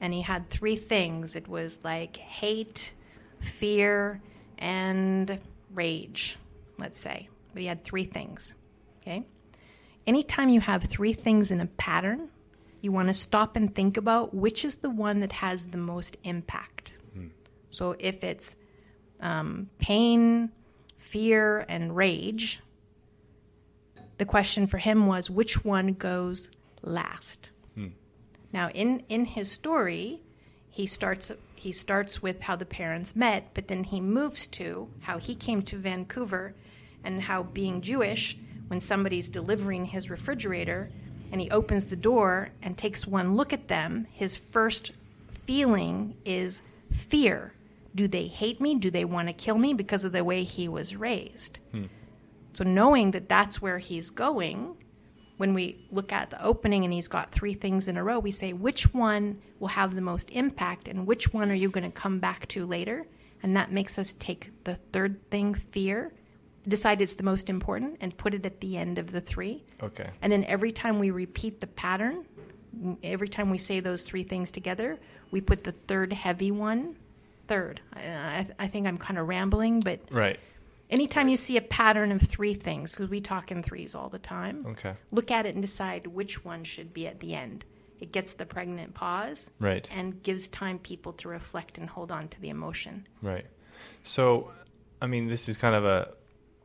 And 0.00 0.12
he 0.12 0.22
had 0.22 0.50
three 0.50 0.76
things 0.76 1.36
it 1.36 1.46
was 1.46 1.78
like 1.84 2.16
hate, 2.16 2.92
fear, 3.40 4.20
and 4.58 5.38
rage, 5.72 6.36
let's 6.78 6.98
say. 6.98 7.28
But 7.52 7.60
he 7.60 7.68
had 7.68 7.84
three 7.84 8.04
things. 8.04 8.54
Okay? 9.00 9.24
Anytime 10.06 10.48
you 10.48 10.60
have 10.60 10.82
three 10.82 11.12
things 11.12 11.50
in 11.50 11.60
a 11.60 11.66
pattern, 11.66 12.28
you 12.80 12.92
want 12.92 13.08
to 13.08 13.14
stop 13.14 13.56
and 13.56 13.74
think 13.74 13.96
about 13.96 14.34
which 14.34 14.64
is 14.64 14.76
the 14.76 14.90
one 14.90 15.20
that 15.20 15.32
has 15.32 15.66
the 15.66 15.78
most 15.78 16.16
impact. 16.24 16.94
So 17.70 17.94
if 17.98 18.24
it's 18.24 18.56
um, 19.20 19.68
pain, 19.78 20.50
fear, 20.96 21.66
and 21.68 21.94
rage, 21.94 22.60
the 24.18 24.24
question 24.24 24.66
for 24.66 24.78
him 24.78 25.06
was 25.06 25.30
which 25.30 25.64
one 25.64 25.92
goes 25.92 26.50
last. 26.82 27.50
Hmm. 27.74 27.88
Now, 28.52 28.70
in 28.70 29.02
in 29.08 29.24
his 29.24 29.50
story, 29.50 30.20
he 30.70 30.86
starts 30.86 31.32
he 31.54 31.72
starts 31.72 32.22
with 32.22 32.40
how 32.42 32.56
the 32.56 32.64
parents 32.64 33.16
met, 33.16 33.52
but 33.54 33.68
then 33.68 33.84
he 33.84 34.00
moves 34.00 34.46
to 34.46 34.88
how 35.00 35.18
he 35.18 35.34
came 35.34 35.62
to 35.62 35.78
Vancouver, 35.78 36.54
and 37.02 37.22
how 37.22 37.42
being 37.42 37.80
Jewish, 37.80 38.36
when 38.68 38.80
somebody's 38.80 39.28
delivering 39.28 39.86
his 39.86 40.10
refrigerator, 40.10 40.90
and 41.32 41.40
he 41.40 41.50
opens 41.50 41.86
the 41.86 41.96
door 41.96 42.50
and 42.62 42.76
takes 42.76 43.06
one 43.06 43.36
look 43.36 43.52
at 43.52 43.68
them, 43.68 44.06
his 44.12 44.36
first 44.36 44.92
feeling 45.44 46.16
is 46.24 46.62
fear. 46.92 47.52
Do 47.94 48.06
they 48.06 48.26
hate 48.26 48.60
me? 48.60 48.74
Do 48.74 48.90
they 48.90 49.04
want 49.04 49.28
to 49.28 49.32
kill 49.32 49.56
me 49.56 49.72
because 49.72 50.04
of 50.04 50.12
the 50.12 50.22
way 50.22 50.44
he 50.44 50.68
was 50.68 50.96
raised? 50.96 51.58
Hmm. 51.72 51.84
So 52.56 52.64
knowing 52.64 53.10
that 53.12 53.28
that's 53.28 53.60
where 53.60 53.78
he's 53.78 54.10
going, 54.10 54.76
when 55.36 55.52
we 55.52 55.86
look 55.90 56.12
at 56.12 56.30
the 56.30 56.42
opening 56.42 56.84
and 56.84 56.92
he's 56.92 57.08
got 57.08 57.32
three 57.32 57.54
things 57.54 57.88
in 57.88 57.96
a 57.96 58.04
row, 58.04 58.18
we 58.18 58.30
say 58.30 58.52
which 58.52 58.92
one 58.94 59.40
will 59.60 59.68
have 59.68 59.94
the 59.94 60.00
most 60.00 60.30
impact 60.30 60.88
and 60.88 61.06
which 61.06 61.32
one 61.32 61.50
are 61.50 61.54
you 61.54 61.68
going 61.68 61.84
to 61.84 61.90
come 61.90 62.18
back 62.18 62.48
to 62.48 62.64
later? 62.64 63.06
And 63.42 63.56
that 63.56 63.70
makes 63.70 63.98
us 63.98 64.14
take 64.18 64.50
the 64.64 64.76
third 64.92 65.30
thing, 65.30 65.54
fear, 65.54 66.12
decide 66.66 67.00
it's 67.00 67.14
the 67.14 67.22
most 67.22 67.50
important 67.50 67.98
and 68.00 68.16
put 68.16 68.32
it 68.32 68.46
at 68.46 68.60
the 68.60 68.78
end 68.78 68.98
of 68.98 69.12
the 69.12 69.20
three. 69.20 69.62
Okay. 69.82 70.08
And 70.22 70.32
then 70.32 70.44
every 70.44 70.72
time 70.72 70.98
we 70.98 71.10
repeat 71.10 71.60
the 71.60 71.66
pattern, 71.66 72.24
every 73.02 73.28
time 73.28 73.50
we 73.50 73.58
say 73.58 73.80
those 73.80 74.02
three 74.02 74.24
things 74.24 74.50
together, 74.50 74.98
we 75.30 75.42
put 75.42 75.62
the 75.62 75.72
third 75.72 76.12
heavy 76.12 76.50
one 76.50 76.96
third. 77.48 77.80
I, 77.92 78.00
I, 78.00 78.46
I 78.58 78.68
think 78.68 78.86
I'm 78.86 78.98
kind 78.98 79.18
of 79.18 79.28
rambling, 79.28 79.80
but 79.80 80.00
Right. 80.10 80.38
Anytime 80.90 81.28
you 81.28 81.36
see 81.36 81.56
a 81.56 81.60
pattern 81.62 82.12
of 82.12 82.22
three 82.22 82.54
things, 82.54 82.92
because 82.94 83.10
we 83.10 83.20
talk 83.20 83.50
in 83.50 83.62
threes 83.62 83.94
all 83.94 84.08
the 84.08 84.18
time, 84.18 84.64
Okay. 84.70 84.94
look 85.10 85.30
at 85.30 85.46
it 85.46 85.54
and 85.54 85.62
decide 85.62 86.06
which 86.06 86.44
one 86.44 86.64
should 86.64 86.92
be 86.94 87.06
at 87.06 87.20
the 87.20 87.34
end. 87.34 87.64
It 88.00 88.12
gets 88.12 88.34
the 88.34 88.44
pregnant 88.46 88.94
pause 88.94 89.50
Right. 89.58 89.88
and 89.92 90.22
gives 90.22 90.48
time 90.48 90.78
people 90.78 91.12
to 91.14 91.28
reflect 91.28 91.78
and 91.78 91.88
hold 91.88 92.12
on 92.12 92.28
to 92.28 92.40
the 92.40 92.50
emotion. 92.50 93.06
Right. 93.22 93.46
So, 94.02 94.50
I 95.00 95.06
mean, 95.06 95.28
this 95.28 95.48
is 95.48 95.56
kind 95.56 95.74
of 95.74 95.84
a 95.84 96.12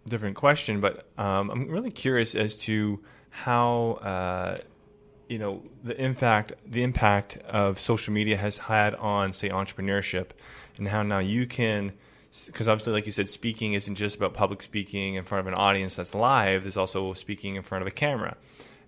different 0.08 0.36
question, 0.36 0.82
but 0.82 1.08
um, 1.18 1.50
I'm 1.50 1.68
really 1.70 1.92
curious 1.92 2.36
as 2.36 2.56
to 2.58 3.00
how 3.30 3.94
uh, 4.02 4.58
you 5.30 5.38
know 5.40 5.64
the 5.84 5.96
impact 6.02 6.54
the 6.66 6.84
impact 6.84 7.38
of 7.48 7.80
social 7.80 8.14
media 8.14 8.36
has 8.36 8.58
had 8.58 8.94
on, 8.96 9.32
say, 9.32 9.48
entrepreneurship, 9.50 10.32
and 10.78 10.88
how 10.90 11.02
now 11.04 11.20
you 11.20 11.48
can. 11.48 11.94
Because 12.46 12.68
obviously, 12.68 12.94
like 12.94 13.06
you 13.06 13.12
said, 13.12 13.30
speaking 13.30 13.74
isn't 13.74 13.96
just 13.96 14.16
about 14.16 14.34
public 14.34 14.62
speaking 14.62 15.16
in 15.16 15.26
front 15.26 15.42
of 15.42 15.48
an 15.48 15.54
audience 15.54 15.96
that's 15.96 16.16
live. 16.16 16.64
There's 16.64 16.78
also 16.78 17.14
speaking 17.14 17.56
in 17.56 17.64
front 17.64 17.82
of 17.82 17.88
a 17.88 17.92
camera, 17.92 18.38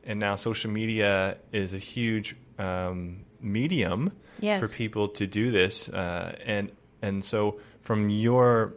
and 0.05 0.19
now 0.19 0.35
social 0.35 0.71
media 0.71 1.37
is 1.51 1.73
a 1.73 1.77
huge 1.77 2.35
um, 2.57 3.25
medium 3.41 4.11
Yes. 4.39 4.59
for 4.61 4.67
people 4.67 5.09
to 5.09 5.27
do 5.27 5.51
this, 5.51 5.89
uh, 5.89 6.35
and 6.45 6.71
and 7.01 7.23
so 7.23 7.59
from 7.81 8.09
your, 8.09 8.73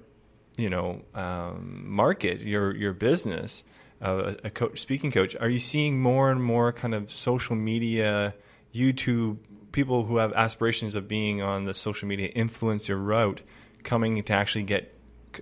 you 0.56 0.68
know, 0.68 1.02
um, 1.14 1.84
market, 1.88 2.40
your 2.40 2.74
your 2.74 2.92
business, 2.92 3.64
uh, 4.02 4.34
a 4.44 4.50
coach, 4.50 4.80
speaking 4.80 5.10
coach, 5.10 5.34
are 5.36 5.48
you 5.48 5.58
seeing 5.58 6.00
more 6.00 6.30
and 6.30 6.42
more 6.42 6.72
kind 6.72 6.94
of 6.94 7.10
social 7.10 7.56
media, 7.56 8.34
YouTube 8.74 9.38
people 9.72 10.04
who 10.04 10.16
have 10.16 10.32
aspirations 10.32 10.94
of 10.94 11.06
being 11.06 11.42
on 11.42 11.64
the 11.64 11.74
social 11.74 12.08
media 12.08 12.32
influencer 12.34 12.96
route, 13.02 13.42
coming 13.86 14.22
to 14.22 14.32
actually 14.34 14.64
get 14.64 14.92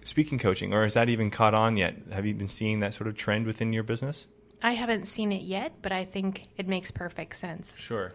speaking 0.05 0.39
coaching, 0.39 0.73
or 0.73 0.85
has 0.85 0.95
that 0.95 1.09
even 1.09 1.31
caught 1.31 1.55
on 1.55 1.77
yet? 1.77 1.97
Have 2.13 2.25
you 2.27 2.35
been 2.35 2.49
seeing 2.49 2.81
that 2.81 2.95
sort 2.95 3.09
of 3.09 3.17
trend 3.17 3.47
within 3.47 3.73
your 3.73 3.83
business? 3.83 4.27
I 4.63 4.73
haven't 4.75 5.07
seen 5.07 5.33
it 5.33 5.43
yet, 5.43 5.73
but 5.83 5.91
I 5.93 6.05
think 6.05 6.47
it 6.57 6.69
makes 6.69 6.91
perfect 6.93 7.35
sense. 7.37 7.77
Sure. 7.77 8.13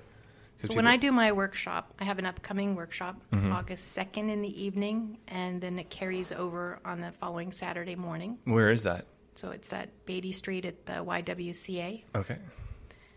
So 0.65 0.73
when 0.75 0.87
I 0.87 0.97
do 0.97 1.11
my 1.13 1.31
workshop, 1.31 1.93
I 1.99 2.03
have 2.03 2.19
an 2.19 2.25
upcoming 2.25 2.75
workshop 2.75 3.15
Mm-hmm. 3.31 3.51
August 3.53 3.95
2nd 3.97 4.29
in 4.29 4.41
the 4.41 4.61
evening, 4.63 5.17
and 5.27 5.61
then 5.61 5.79
it 5.79 5.89
carries 5.89 6.31
over 6.33 6.79
on 6.83 6.99
the 7.01 7.11
following 7.13 7.51
Saturday 7.51 7.95
morning. 7.95 8.37
where 8.45 8.71
is 8.71 8.83
that? 8.83 9.05
So 9.35 9.51
it's 9.51 9.71
at 9.71 10.05
Beatty 10.05 10.33
Street 10.33 10.65
at 10.65 10.85
the 10.85 10.93
YWCA. 11.03 12.03
Okay. 12.15 12.37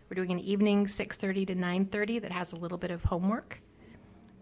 We're 0.09 0.15
doing 0.15 0.31
an 0.31 0.39
evening 0.39 0.85
6:30 0.87 1.47
to 1.47 1.55
9:30 1.55 2.21
that 2.21 2.31
has 2.31 2.53
a 2.53 2.55
little 2.55 2.77
bit 2.77 2.91
of 2.91 3.03
homework. 3.03 3.59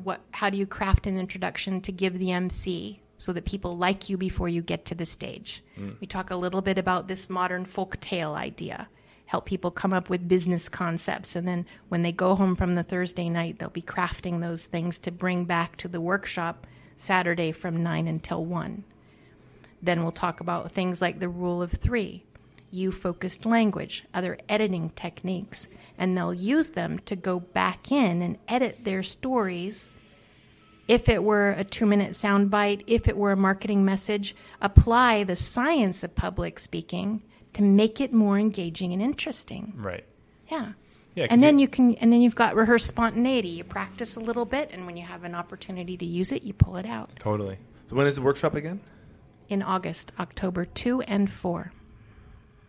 What 0.03 0.21
how 0.31 0.49
do 0.49 0.57
you 0.57 0.65
craft 0.65 1.07
an 1.07 1.17
introduction 1.17 1.81
to 1.81 1.91
give 1.91 2.17
the 2.17 2.31
MC 2.31 3.01
so 3.17 3.33
that 3.33 3.45
people 3.45 3.77
like 3.77 4.09
you 4.09 4.17
before 4.17 4.49
you 4.49 4.61
get 4.61 4.85
to 4.85 4.95
the 4.95 5.05
stage? 5.05 5.63
Mm. 5.77 5.99
We 5.99 6.07
talk 6.07 6.31
a 6.31 6.35
little 6.35 6.61
bit 6.61 6.77
about 6.77 7.07
this 7.07 7.29
modern 7.29 7.65
folk 7.65 7.99
tale 7.99 8.33
idea. 8.33 8.87
Help 9.25 9.45
people 9.45 9.71
come 9.71 9.93
up 9.93 10.09
with 10.09 10.27
business 10.27 10.67
concepts 10.67 11.35
and 11.35 11.47
then 11.47 11.65
when 11.89 12.01
they 12.01 12.11
go 12.11 12.35
home 12.35 12.55
from 12.55 12.75
the 12.75 12.83
Thursday 12.83 13.29
night 13.29 13.59
they'll 13.59 13.69
be 13.69 13.81
crafting 13.81 14.41
those 14.41 14.65
things 14.65 14.99
to 14.99 15.11
bring 15.11 15.45
back 15.45 15.77
to 15.77 15.87
the 15.87 16.01
workshop 16.01 16.67
Saturday 16.97 17.51
from 17.51 17.81
9 17.81 18.07
until 18.07 18.45
1. 18.45 18.83
Then 19.81 20.03
we'll 20.03 20.11
talk 20.11 20.39
about 20.39 20.71
things 20.71 21.01
like 21.01 21.19
the 21.19 21.29
rule 21.29 21.61
of 21.61 21.71
three, 21.71 22.23
you 22.71 22.91
focused 22.91 23.45
language, 23.45 24.05
other 24.13 24.37
editing 24.49 24.89
techniques, 24.91 25.67
and 25.97 26.17
they'll 26.17 26.33
use 26.33 26.71
them 26.71 26.97
to 26.99 27.15
go 27.15 27.39
back 27.39 27.91
in 27.91 28.21
and 28.21 28.37
edit 28.47 28.79
their 28.83 29.03
stories. 29.03 29.91
If 30.87 31.07
it 31.09 31.23
were 31.23 31.51
a 31.51 31.63
two 31.63 31.85
minute 31.85 32.11
soundbite, 32.13 32.83
if 32.87 33.07
it 33.07 33.15
were 33.17 33.31
a 33.31 33.37
marketing 33.37 33.85
message, 33.85 34.35
apply 34.61 35.23
the 35.23 35.35
science 35.35 36.03
of 36.03 36.15
public 36.15 36.59
speaking 36.59 37.21
to 37.53 37.61
make 37.61 38.01
it 38.01 38.13
more 38.13 38.39
engaging 38.39 38.93
and 38.93 39.01
interesting. 39.01 39.73
Right. 39.75 40.05
Yeah. 40.49 40.73
Yeah. 41.15 41.27
And 41.29 41.43
then 41.43 41.59
you- 41.59 41.67
can, 41.67 41.95
and 41.95 42.11
then 42.11 42.21
you've 42.21 42.35
got 42.35 42.55
rehearsed 42.55 42.87
spontaneity. 42.87 43.49
You 43.49 43.63
practice 43.65 44.15
a 44.15 44.21
little 44.21 44.45
bit, 44.45 44.69
and 44.71 44.85
when 44.85 44.95
you 44.95 45.05
have 45.05 45.23
an 45.25 45.35
opportunity 45.35 45.97
to 45.97 46.05
use 46.05 46.31
it, 46.31 46.43
you 46.43 46.53
pull 46.53 46.77
it 46.77 46.85
out. 46.85 47.09
totally. 47.19 47.57
So 47.89 47.95
when 47.97 48.07
is 48.07 48.15
the 48.15 48.21
workshop 48.21 48.55
again? 48.55 48.79
In 49.49 49.61
August, 49.61 50.13
October 50.17 50.63
2 50.63 51.01
and 51.01 51.29
4. 51.29 51.73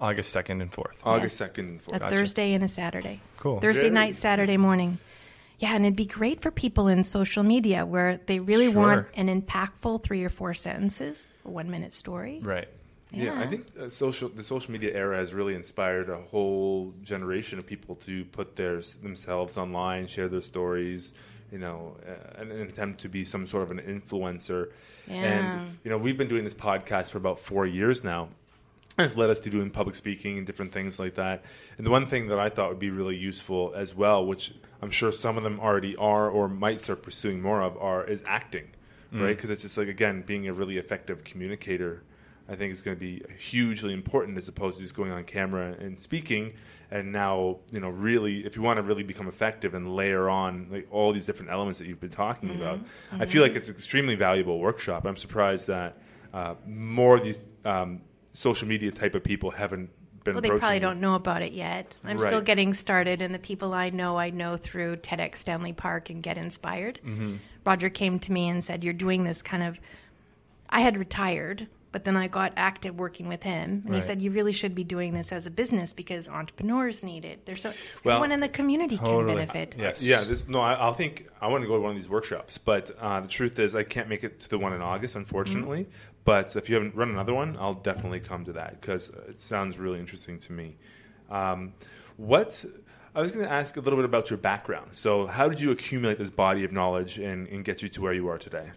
August 0.03 0.30
second 0.30 0.61
and 0.61 0.72
fourth. 0.72 1.00
August 1.05 1.38
Yes. 1.40 1.50
2nd. 1.50 1.80
A 1.92 1.98
Gotcha. 2.00 2.16
Thursday 2.16 2.53
and 2.55 2.64
a 2.64 2.68
Saturday. 2.68 3.20
Cool. 3.38 3.61
Thursday 3.61 3.82
Very- 3.82 3.94
night, 3.94 4.16
Saturday 4.16 4.57
morning. 4.57 4.98
Yeah, 5.59 5.76
and 5.76 5.84
it'd 5.86 5.96
be 5.96 6.07
great 6.07 6.42
for 6.42 6.50
people 6.50 6.88
in 6.88 7.05
social 7.05 7.44
media 7.44 7.86
where 7.86 8.18
they 8.26 8.40
really 8.40 8.68
want 8.68 9.07
Sure. 9.07 9.11
an 9.14 9.28
impactful 9.42 10.03
three 10.03 10.24
or 10.24 10.28
four 10.28 10.55
sentences, 10.55 11.26
a 11.44 11.50
one 11.50 11.70
minute 11.70 11.92
story. 11.92 12.40
Right. 12.42 12.66
Yeah, 13.12 13.34
I 13.34 13.42
Yeah. 13.44 13.50
think 13.50 13.66
uh, 13.80 13.88
social 13.88 14.28
the 14.28 14.42
social 14.42 14.72
media 14.72 14.92
era 14.92 15.18
has 15.18 15.32
really 15.34 15.55
inspired 15.55 16.09
a 16.11 16.16
whole 16.16 16.92
generation 17.03 17.59
of 17.61 17.66
people 17.66 17.94
to 18.07 18.24
put 18.26 18.57
their 18.57 18.80
themselves 19.03 19.57
online, 19.57 20.09
share 20.09 20.28
their 20.28 20.40
stories, 20.42 21.12
you 21.53 21.59
know, 21.59 21.96
uh, 22.09 22.42
in 22.42 22.50
an 22.50 22.62
attempt 22.62 23.03
to 23.03 23.09
be 23.09 23.22
some 23.24 23.46
sort 23.46 23.62
of 23.62 23.70
an 23.70 23.84
influencer. 23.84 24.70
Yeah. 25.07 25.14
And 25.14 25.78
you 25.84 25.90
know, 25.90 25.98
we've 25.98 26.16
been 26.18 26.28
doing 26.28 26.42
this 26.44 26.55
podcast 26.55 27.11
for 27.11 27.18
about 27.18 27.38
four 27.38 27.66
years 27.66 28.03
now. 28.03 28.30
It's 28.99 29.16
led 29.16 29.30
us 29.30 29.40
to 29.40 29.51
doing 29.51 29.70
public 29.70 29.97
speaking 29.97 30.36
and 30.36 30.47
different 30.47 30.72
things 30.72 30.99
like 30.99 31.14
that. 31.14 31.45
And 31.78 31.86
the 31.86 31.90
one 31.90 32.07
thing 32.07 32.28
that 32.28 32.38
I 32.38 32.51
thought 32.51 32.68
would 32.68 32.78
be 32.78 32.90
really 32.90 33.16
useful 33.16 33.72
as 33.74 33.95
well, 33.95 34.24
which 34.26 34.53
I'm 34.82 34.90
sure 34.90 35.11
some 35.12 35.36
of 35.38 35.43
them 35.45 35.61
already 35.61 35.97
are 35.97 36.28
or 36.28 36.49
might 36.49 36.80
start 36.80 37.03
pursuing 37.03 37.40
more 37.40 37.62
of, 37.62 37.76
are 37.78 38.05
is 38.05 38.22
acting, 38.26 38.68
right? 39.12 39.34
Because 39.34 39.51
it's 39.51 39.62
just 39.62 39.78
like 39.78 39.88
again 39.88 40.22
being 40.26 40.47
a 40.49 40.53
really 40.53 40.76
effective 40.78 41.24
communicator 41.24 42.03
I 42.49 42.57
think 42.57 42.72
is 42.72 42.82
going 42.82 42.97
to 42.97 43.01
be 43.01 43.22
hugely 43.38 43.95
important 43.95 44.36
as 44.36 44.49
opposed 44.49 44.76
to 44.76 44.82
just 44.82 44.95
going 44.95 45.11
on 45.12 45.24
camera 45.24 45.74
and 45.78 45.99
speaking. 45.99 46.53
And 46.90 47.11
now, 47.12 47.59
you 47.70 47.80
know, 47.80 47.88
really, 47.88 48.45
if 48.45 48.57
you 48.57 48.62
want 48.62 48.76
to 48.78 48.82
really 48.82 49.05
become 49.05 49.26
effective 49.28 49.74
and 49.74 49.95
layer 49.97 50.28
on 50.28 50.66
like 50.70 50.86
all 50.90 51.12
these 51.12 51.24
different 51.24 51.51
elements 51.51 51.78
that 51.78 51.86
you've 51.86 52.01
been 52.01 52.11
talking 52.11 52.51
Mm-hmm. 52.51 52.61
about, 52.61 52.80
I 53.12 53.26
feel 53.26 53.43
like 53.43 53.55
it's 53.55 53.68
an 53.68 53.74
extremely 53.74 54.16
valuable 54.16 54.59
workshop. 54.59 55.07
I'm 55.07 55.16
surprised 55.16 55.68
that 55.68 55.97
uh, 56.34 56.55
more 56.66 57.16
of 57.16 57.24
these 57.24 57.38
um, 57.64 58.01
social 58.33 58.68
media 58.68 58.91
type 58.91 59.14
of 59.14 59.22
people 59.22 59.51
haven't 59.51 59.91
been. 60.24 60.35
Well, 60.35 60.43
they 60.43 60.51
probably 60.51 60.80
don't 60.80 61.01
know 61.01 61.14
about 61.14 61.43
it 61.43 61.53
yet. 61.53 61.95
I'm 62.05 62.18
still 62.18 62.41
getting 62.41 62.74
started, 62.74 63.22
and 63.22 63.35
the 63.35 63.39
people 63.39 63.74
I 63.74 63.91
know, 63.91 64.18
I 64.18 64.30
know 64.30 64.57
through 64.57 64.97
TEDx 64.97 65.39
Stanley 65.39 65.72
Park 65.72 66.11
and 66.11 66.22
Get 66.22 66.39
Inspired. 66.39 67.01
Mm-hmm. 67.05 67.37
Roger 67.64 67.91
came 67.91 68.18
to 68.20 68.33
me 68.33 68.49
and 68.49 68.62
said, 68.62 68.85
You're 68.85 68.93
doing 68.93 69.24
this 69.24 69.43
kind 69.43 69.62
of. 69.62 69.80
I 70.68 70.80
had 70.80 70.97
retired, 70.97 71.68
but 71.93 72.05
then 72.05 72.16
I 72.16 72.26
got 72.26 72.55
active 72.57 72.99
working 72.99 73.28
with 73.28 73.43
him. 73.43 73.83
And 73.85 73.95
he 73.95 74.01
said, 74.01 74.22
You 74.22 74.30
really 74.30 74.53
should 74.53 74.74
be 74.74 74.85
doing 74.85 75.12
this 75.12 75.33
as 75.33 75.47
a 75.47 75.51
business 75.51 75.93
because 75.93 76.28
entrepreneurs 76.28 77.03
need 77.03 77.24
it. 77.24 77.45
There's 77.45 77.62
so. 77.62 77.72
Well, 78.05 78.16
everyone 78.16 78.33
in 78.33 78.41
the 78.41 78.49
community 78.49 78.97
totally. 78.97 79.35
can 79.35 79.47
benefit. 79.47 79.74
Yes. 79.78 80.03
Yeah, 80.03 80.24
this, 80.24 80.43
no, 80.49 80.61
I, 80.61 80.91
I 80.91 80.93
think 80.95 81.28
I 81.41 81.49
want 81.49 81.62
to 81.62 81.68
go 81.68 81.76
to 81.76 81.83
one 81.83 81.91
of 81.93 81.97
these 81.97 82.09
workshops, 82.09 82.59
but 82.59 82.97
uh, 82.99 83.20
the 83.20 83.28
truth 83.28 83.59
is 83.59 83.74
I 83.74 83.85
can't 83.85 84.09
make 84.09 84.24
it 84.24 84.41
to 84.41 84.49
the 84.49 84.59
one 84.59 84.72
in 84.72 84.80
August, 84.80 85.14
unfortunately. 85.14 85.87
But 86.25 86.55
if 86.57 86.68
you 86.68 86.77
haven't 86.77 86.95
run 86.95 87.11
another 87.11 87.35
one, 87.35 87.57
I'll 87.59 87.75
definitely 87.75 88.20
come 88.20 88.45
to 88.45 88.53
that 88.53 88.81
because 88.81 89.09
it 89.29 89.43
sounds 89.43 89.77
really 89.79 89.99
interesting 89.99 90.39
to 90.41 90.53
me. 90.53 90.77
Um, 91.31 91.75
what 92.16 92.64
I 93.14 93.20
was 93.20 93.31
going 93.33 93.45
to 93.45 93.51
ask 93.51 93.77
a 93.77 93.81
little 93.81 93.99
bit 93.99 94.05
about 94.05 94.31
your 94.31 94.39
background. 94.39 94.91
So, 94.93 95.27
how 95.27 95.49
did 95.49 95.61
you 95.61 95.70
accumulate 95.70 96.18
this 96.18 96.31
body 96.31 96.64
of 96.64 96.73
knowledge 96.73 97.18
and, 97.18 97.49
and 97.49 97.64
get 97.64 97.83
you 97.83 97.89
to 97.91 98.01
where 98.01 98.12
you 98.12 98.29
are 98.29 98.39
today? 98.39 98.70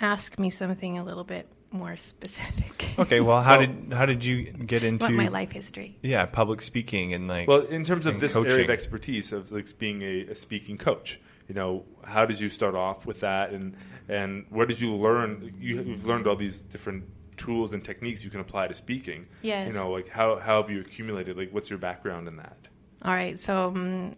Ask 0.00 0.38
me 0.38 0.50
something 0.50 0.98
a 0.98 1.04
little 1.04 1.24
bit 1.24 1.48
more 1.70 1.96
specific. 1.96 2.86
Okay, 2.98 3.20
well, 3.20 3.40
how 3.42 3.58
Well- 3.58 3.66
did 3.66 3.92
how 3.94 4.04
did 4.04 4.22
you 4.24 4.52
get 4.52 4.82
into 4.82 5.06
What 5.06 5.14
my 5.14 5.28
life 5.28 5.52
history? 5.52 5.96
yeah 6.02 6.26
public 6.26 6.60
speaking 6.60 7.14
and 7.14 7.26
like 7.26 7.48
Well, 7.48 7.62
in 7.62 7.84
terms 7.84 8.04
of 8.04 8.14
and 8.14 8.22
this 8.22 8.36
area 8.36 8.64
of 8.64 8.70
expertise 8.70 9.32
of 9.32 9.50
like 9.50 9.76
being 9.78 10.02
a, 10.02 10.26
a 10.26 10.34
speaking 10.34 10.76
coach, 10.76 11.18
you 11.52 11.60
know, 11.60 11.84
how 12.02 12.24
did 12.24 12.40
you 12.40 12.48
start 12.48 12.74
off 12.74 13.04
with 13.04 13.20
that, 13.20 13.50
and 13.50 13.76
and 14.08 14.46
where 14.48 14.64
did 14.64 14.80
you 14.80 14.96
learn? 14.96 15.54
You, 15.60 15.82
you've 15.82 16.06
learned 16.06 16.26
all 16.26 16.34
these 16.34 16.62
different 16.62 17.04
tools 17.36 17.74
and 17.74 17.84
techniques 17.84 18.24
you 18.24 18.30
can 18.30 18.40
apply 18.40 18.68
to 18.68 18.74
speaking. 18.74 19.26
Yes. 19.42 19.66
You 19.68 19.78
know, 19.78 19.90
like 19.90 20.08
how 20.08 20.38
how 20.38 20.62
have 20.62 20.70
you 20.70 20.80
accumulated? 20.80 21.36
Like, 21.36 21.52
what's 21.52 21.68
your 21.68 21.78
background 21.78 22.26
in 22.26 22.36
that? 22.38 22.56
All 23.02 23.12
right, 23.12 23.38
so 23.38 23.66
um, 23.66 24.14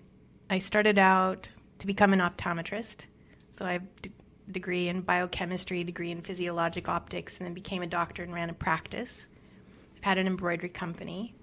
I 0.49 0.61
started 0.61 0.97
out 0.97 1.51
to 1.81 1.89
become 1.89 2.13
an 2.13 2.21
optometrist. 2.21 3.07
So 3.51 3.65
I 3.65 3.73
have 3.73 3.83
a 3.83 4.03
d- 4.03 4.13
degree 4.53 4.89
in 4.89 5.01
biochemistry, 5.01 5.83
degree 5.83 6.13
in 6.13 6.21
physiologic 6.23 6.89
optics, 6.89 7.39
and 7.39 7.47
then 7.47 7.55
became 7.55 7.83
a 7.83 7.89
doctor 7.89 8.23
and 8.23 8.33
ran 8.33 8.49
a 8.49 8.55
practice. 8.55 9.27
I've 9.97 10.05
had 10.05 10.19
an 10.19 10.29
embroidery 10.29 10.69
company. 10.69 11.35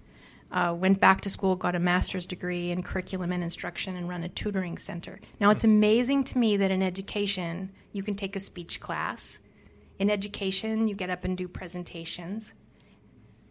Uh, 0.52 0.74
went 0.78 1.00
back 1.00 1.22
to 1.22 1.30
school, 1.30 1.56
got 1.56 1.74
a 1.74 1.78
master's 1.78 2.26
degree 2.26 2.70
in 2.70 2.82
curriculum 2.82 3.32
and 3.32 3.42
instruction, 3.42 3.96
and 3.96 4.06
run 4.06 4.22
a 4.22 4.28
tutoring 4.28 4.76
center. 4.76 5.18
Now, 5.40 5.48
it's 5.48 5.64
amazing 5.64 6.24
to 6.24 6.38
me 6.38 6.58
that 6.58 6.70
in 6.70 6.82
education, 6.82 7.72
you 7.92 8.02
can 8.02 8.14
take 8.14 8.36
a 8.36 8.40
speech 8.40 8.78
class. 8.78 9.38
In 9.98 10.10
education, 10.10 10.88
you 10.88 10.94
get 10.94 11.08
up 11.08 11.24
and 11.24 11.38
do 11.38 11.48
presentations. 11.48 12.52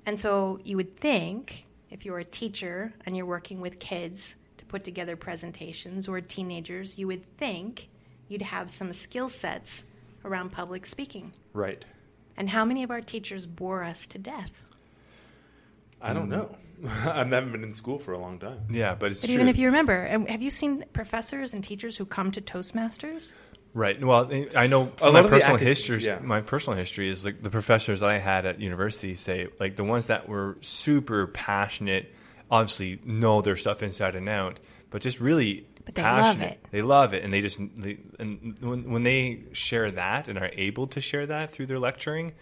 And 0.05 0.19
so 0.19 0.59
you 0.63 0.77
would 0.77 0.95
think 0.99 1.65
if 1.89 2.05
you're 2.05 2.19
a 2.19 2.23
teacher 2.23 2.93
and 3.05 3.17
you're 3.17 3.25
working 3.25 3.61
with 3.61 3.79
kids 3.79 4.35
to 4.57 4.65
put 4.65 4.83
together 4.83 5.15
presentations 5.15 6.07
or 6.07 6.21
teenagers, 6.21 6.99
you 6.99 7.07
would 7.07 7.25
think 7.37 7.89
you'd 8.27 8.43
have 8.43 8.69
some 8.69 8.93
skill 8.93 9.27
sets 9.27 9.83
around 10.23 10.51
public 10.51 10.85
speaking. 10.85 11.33
Right. 11.53 11.83
And 12.37 12.49
how 12.49 12.63
many 12.63 12.83
of 12.83 12.91
our 12.91 13.01
teachers 13.01 13.47
bore 13.47 13.83
us 13.83 14.05
to 14.07 14.19
death? 14.19 14.61
I 16.01 16.13
don't 16.13 16.29
know. 16.29 16.55
I 16.87 17.23
haven't 17.23 17.51
been 17.51 17.63
in 17.63 17.73
school 17.73 17.99
for 17.99 18.13
a 18.13 18.17
long 18.17 18.39
time. 18.39 18.59
yeah, 18.69 18.95
but 18.95 19.11
it's 19.11 19.21
But 19.21 19.27
true. 19.27 19.35
even 19.35 19.47
if 19.47 19.57
you 19.57 19.67
remember, 19.67 20.07
um, 20.11 20.25
have 20.25 20.41
you 20.41 20.49
seen 20.51 20.83
professors 20.93 21.53
and 21.53 21.63
teachers 21.63 21.95
who 21.97 22.05
come 22.05 22.31
to 22.31 22.41
Toastmasters? 22.41 23.33
Right. 23.73 24.03
Well, 24.03 24.29
I 24.55 24.67
know 24.67 24.83
A 24.83 24.87
from 24.97 25.13
my 25.13 25.21
the 25.21 25.29
personal 25.29 25.55
acad- 25.55 25.67
history. 25.67 26.03
yeah. 26.03 26.19
My 26.19 26.41
personal 26.41 26.77
history 26.77 27.07
is 27.09 27.23
like 27.23 27.41
the 27.41 27.49
professors 27.49 28.01
I 28.01 28.17
had 28.17 28.45
at 28.45 28.59
university 28.59 29.15
say 29.15 29.47
like 29.59 29.75
the 29.77 29.83
ones 29.85 30.07
that 30.07 30.27
were 30.27 30.57
super 30.61 31.27
passionate, 31.27 32.11
obviously 32.49 32.99
know 33.05 33.41
their 33.41 33.55
stuff 33.55 33.81
inside 33.83 34.15
and 34.15 34.27
out, 34.27 34.59
but 34.89 35.01
just 35.01 35.21
really 35.21 35.65
But 35.85 35.95
they 35.95 36.01
love 36.01 36.35
passionate. 36.35 36.51
it. 36.63 36.67
They 36.71 36.81
love 36.81 37.13
it, 37.13 37.23
and 37.23 37.31
they 37.33 37.39
just 37.41 37.59
they, 37.77 37.99
and 38.19 38.57
when 38.59 38.91
when 38.91 39.03
they 39.03 39.43
share 39.53 39.89
that 39.91 40.27
and 40.27 40.37
are 40.37 40.49
able 40.53 40.87
to 40.87 40.99
share 40.99 41.27
that 41.27 41.51
through 41.51 41.67
their 41.67 41.79
lecturing, 41.79 42.33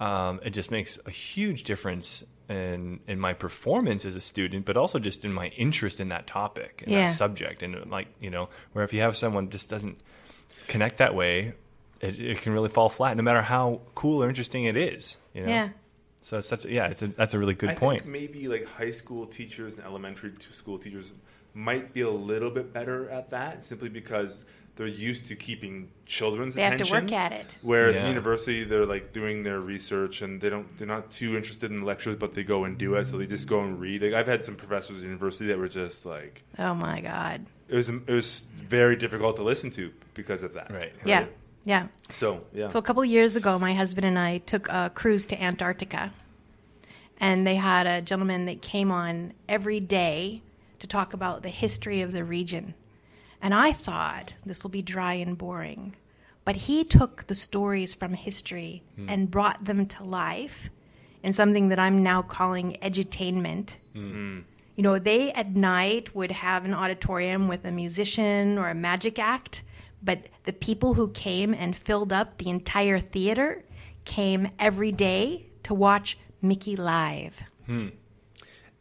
um, 0.00 0.40
it 0.44 0.50
just 0.50 0.70
makes 0.70 0.98
a 1.06 1.10
huge 1.10 1.62
difference 1.62 2.24
in 2.48 3.00
in 3.06 3.18
my 3.18 3.32
performance 3.32 4.04
as 4.04 4.16
a 4.16 4.20
student, 4.20 4.66
but 4.66 4.76
also 4.76 4.98
just 4.98 5.24
in 5.24 5.32
my 5.32 5.48
interest 5.48 6.00
in 6.00 6.08
that 6.08 6.26
topic 6.26 6.82
and 6.84 6.92
Yeah. 6.92 7.06
that 7.06 7.16
subject, 7.16 7.62
and 7.62 7.90
like 7.90 8.08
you 8.20 8.30
know, 8.30 8.48
where 8.72 8.84
if 8.84 8.92
you 8.92 9.00
have 9.00 9.16
someone 9.16 9.48
just 9.50 9.68
doesn't 9.68 9.98
connect 10.68 10.98
that 10.98 11.14
way, 11.14 11.54
it, 12.00 12.18
it 12.20 12.38
can 12.42 12.52
really 12.52 12.68
fall 12.68 12.88
flat, 12.88 13.16
no 13.16 13.22
matter 13.22 13.42
how 13.42 13.80
cool 13.94 14.22
or 14.22 14.28
interesting 14.28 14.64
it 14.64 14.76
is. 14.76 15.16
You 15.34 15.42
know? 15.42 15.48
Yeah. 15.48 15.68
So 16.20 16.38
it's 16.38 16.48
such 16.48 16.64
a, 16.64 16.70
yeah, 16.70 16.86
it's 16.86 17.02
a, 17.02 17.08
that's 17.08 17.34
a 17.34 17.38
really 17.38 17.54
good 17.54 17.70
I 17.70 17.74
point. 17.74 18.02
Think 18.02 18.12
maybe 18.12 18.48
like 18.48 18.66
high 18.66 18.90
school 18.92 19.26
teachers 19.26 19.76
and 19.76 19.84
elementary 19.84 20.32
school 20.52 20.78
teachers 20.78 21.10
might 21.52 21.92
be 21.92 22.00
a 22.00 22.10
little 22.10 22.50
bit 22.50 22.72
better 22.72 23.10
at 23.10 23.30
that, 23.30 23.64
simply 23.64 23.88
because 23.88 24.44
they're 24.76 24.86
used 24.86 25.26
to 25.28 25.36
keeping 25.36 25.88
children's 26.04 26.54
They 26.54 26.62
have 26.62 26.78
to 26.82 26.90
work 26.90 27.12
at 27.12 27.32
it. 27.32 27.56
Whereas 27.62 27.94
Yeah. 27.94 28.02
in 28.02 28.08
university, 28.08 28.64
they're 28.64 28.86
like 28.86 29.12
doing 29.12 29.42
their 29.44 29.60
research 29.60 30.20
and 30.22 30.40
they 30.40 30.48
don't 30.50 30.66
they're 30.78 30.86
not 30.86 31.10
too 31.12 31.36
interested 31.36 31.70
in 31.70 31.78
the 31.78 31.84
lectures, 31.84 32.16
but 32.16 32.34
they 32.34 32.42
go 32.42 32.64
and 32.64 32.76
do 32.76 32.94
it. 32.96 33.06
So 33.06 33.18
they 33.18 33.26
just 33.26 33.46
go 33.46 33.60
and 33.60 33.80
read. 33.80 34.02
Like 34.02 34.14
I've 34.14 34.26
had 34.26 34.42
some 34.42 34.56
professors 34.56 34.96
at 34.98 35.02
university 35.04 35.46
that 35.46 35.58
were 35.58 35.68
just 35.68 36.04
like 36.04 36.42
Oh 36.58 36.74
my 36.74 37.00
God. 37.00 37.46
it 37.68 37.76
was 37.76 37.88
it 37.88 38.08
was 38.08 38.46
very 38.56 38.96
difficult 38.96 39.36
to 39.36 39.42
listen 39.42 39.70
to 39.72 39.92
because 40.14 40.42
of 40.42 40.54
that. 40.54 40.70
Right. 40.72 40.92
Yeah. 41.04 41.26
Yeah. 41.64 41.86
So 42.12 42.44
yeah. 42.52 42.68
So 42.68 42.78
a 42.78 42.82
couple 42.82 43.04
years 43.04 43.36
ago, 43.36 43.58
my 43.58 43.74
husband 43.74 44.04
and 44.06 44.18
I 44.18 44.38
took 44.38 44.68
a 44.68 44.90
cruise 44.94 45.26
to 45.28 45.40
Antarctica, 45.42 46.12
and 47.18 47.46
they 47.46 47.54
had 47.54 47.86
a 47.86 48.02
gentleman 48.02 48.44
that 48.46 48.60
came 48.60 48.90
on 48.90 49.32
every 49.48 49.80
day 49.80 50.42
to 50.80 50.86
talk 50.86 51.14
about 51.14 51.42
the 51.42 51.48
history 51.48 52.02
of 52.02 52.12
the 52.12 52.24
region. 52.24 52.74
And 53.44 53.52
I 53.52 53.72
thought 53.72 54.36
this 54.46 54.62
will 54.62 54.70
be 54.70 54.80
dry 54.80 55.12
and 55.12 55.36
boring, 55.36 55.94
but 56.46 56.56
he 56.56 56.82
took 56.82 57.26
the 57.26 57.34
stories 57.34 57.92
from 57.92 58.14
history 58.14 58.82
hmm. 58.96 59.06
and 59.06 59.30
brought 59.30 59.66
them 59.66 59.84
to 59.84 60.02
life 60.02 60.70
in 61.22 61.34
something 61.34 61.68
that 61.68 61.78
I'm 61.78 62.02
now 62.02 62.22
calling 62.22 62.78
edutainment. 62.80 63.76
Hmm. 63.92 64.40
You 64.76 64.82
know, 64.82 64.98
they 64.98 65.30
at 65.32 65.54
night 65.54 66.14
would 66.14 66.30
have 66.30 66.64
an 66.64 66.72
auditorium 66.72 67.46
with 67.46 67.66
a 67.66 67.70
musician 67.70 68.56
or 68.56 68.70
a 68.70 68.74
magic 68.74 69.18
act, 69.18 69.62
but 70.02 70.20
the 70.44 70.54
people 70.54 70.94
who 70.94 71.08
came 71.10 71.52
and 71.52 71.76
filled 71.76 72.14
up 72.14 72.38
the 72.38 72.48
entire 72.48 72.98
theater 72.98 73.62
came 74.06 74.48
every 74.58 74.90
day 74.90 75.50
to 75.64 75.74
watch 75.74 76.16
Mickey 76.40 76.76
live. 76.76 77.34
Hmm. 77.66 77.88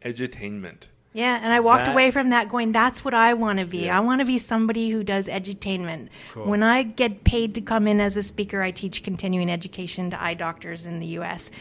Edutainment. 0.02 0.84
Yeah, 1.14 1.40
and 1.42 1.54
I 1.54 1.60
walked 1.60 1.86
That- 1.86 1.92
away 1.92 2.10
from 2.10 2.30
that 2.32 2.50
going, 2.50 2.72
that's 2.72 3.06
what 3.06 3.14
I 3.14 3.36
want 3.36 3.60
to 3.60 3.66
be. 3.66 3.86
Yeah. 3.86 3.98
I 3.98 4.00
want 4.02 4.20
to 4.20 4.26
be 4.26 4.40
somebody 4.40 4.90
who 4.90 5.04
does 5.04 5.28
edutainment. 5.28 6.08
When 6.34 6.64
I 6.64 6.82
get 6.84 7.24
paid 7.24 7.54
to 7.56 7.62
come 7.62 7.88
in 7.88 8.02
as 8.02 8.18
a 8.18 8.24
speaker, 8.24 8.64
I 8.64 8.72
teach 8.72 9.04
continuing 9.04 9.52
education 9.52 10.10
to 10.10 10.22
eye 10.22 10.34
doctors 10.34 10.86
in 10.88 11.00
the 11.00 11.06
U.S. 11.08 11.52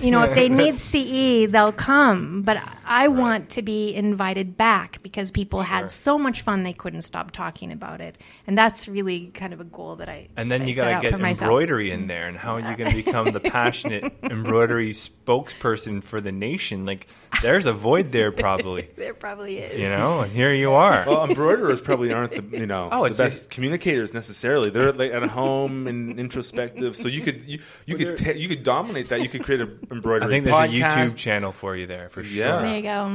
You 0.00 0.10
know, 0.10 0.24
if 0.24 0.34
they 0.34 0.48
need 0.62 0.74
CE, 0.74 1.50
they'll 1.50 1.72
come. 1.72 2.42
But 2.42 2.62
I 2.84 3.08
want 3.08 3.50
to 3.50 3.62
be 3.62 3.94
invited 3.94 4.56
back 4.56 5.02
because 5.02 5.30
people 5.30 5.60
Sure. 5.60 5.64
had 5.66 5.90
so 5.90 6.18
much 6.18 6.42
fun 6.42 6.62
they 6.62 6.72
couldn't 6.72 7.02
stop 7.02 7.30
talking 7.30 7.72
about 7.72 8.00
it. 8.02 8.18
And 8.46 8.56
that's 8.56 8.88
really 8.88 9.26
kind 9.28 9.52
of 9.52 9.60
a 9.60 9.64
goal 9.64 9.96
that 9.96 10.08
I 10.08 10.28
And 10.36 10.50
then 10.50 10.66
you 10.68 10.74
got 10.74 10.94
to 10.96 11.00
get 11.02 11.12
for 11.12 11.18
myself. 11.18 11.48
embroidery 11.48 11.90
in 11.90 12.06
there, 12.06 12.26
and 12.28 12.36
how 12.36 12.54
are 12.56 12.60
you 12.60 12.76
going 12.76 12.90
to 12.90 12.96
become 12.96 13.32
the 13.32 13.40
passionate 13.58 14.12
embroidery 14.22 14.92
spokesperson 14.92 16.02
for 16.02 16.20
the 16.20 16.32
nation? 16.32 16.86
Like, 16.86 17.06
there's 17.42 17.66
a 17.66 17.72
void 17.72 18.12
there, 18.12 18.32
probably. 18.32 18.88
There 18.98 19.14
probably 19.14 19.58
is. 19.58 19.80
You 19.80 19.88
know, 19.88 20.20
and 20.22 20.32
here 20.32 20.52
you 20.52 20.72
are. 20.72 21.04
Well, 21.06 21.24
embroiderers 21.24 21.80
probably 21.80 22.12
aren't 22.12 22.50
the 22.50 22.58
you 22.58 22.66
know 22.66 22.88
Oh, 22.90 23.04
the 23.08 23.14
best 23.14 23.38
just- 23.38 23.50
communicators 23.50 24.12
necessarily. 24.12 24.70
They're 24.70 24.92
like 24.92 25.12
at 25.12 25.22
home 25.28 25.86
and 25.86 26.18
introspective. 26.18 26.96
So 26.96 27.06
you 27.08 27.20
could 27.22 27.42
you, 27.46 27.60
you 27.86 27.96
But 27.96 28.16
could 28.16 28.18
ta- 28.26 28.30
you 28.32 28.48
could 28.48 28.62
dominate 28.64 29.08
that. 29.10 29.20
You 29.22 29.28
could 29.28 29.44
create 29.44 29.60
an 29.68 29.88
embroidery. 29.90 30.26
I 30.26 30.30
think 30.30 30.44
there's 30.44 30.58
a. 30.58 30.72
YouTube 30.72 31.16
channel 31.16 31.52
for 31.52 31.76
you 31.76 31.86
there 31.86 32.08
for 32.08 32.22
sure. 32.24 32.44
Yeah. 32.44 32.60
There 32.62 32.76
you 32.76 32.82
go. 32.82 33.06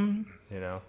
You 0.51 0.59
know, 0.59 0.81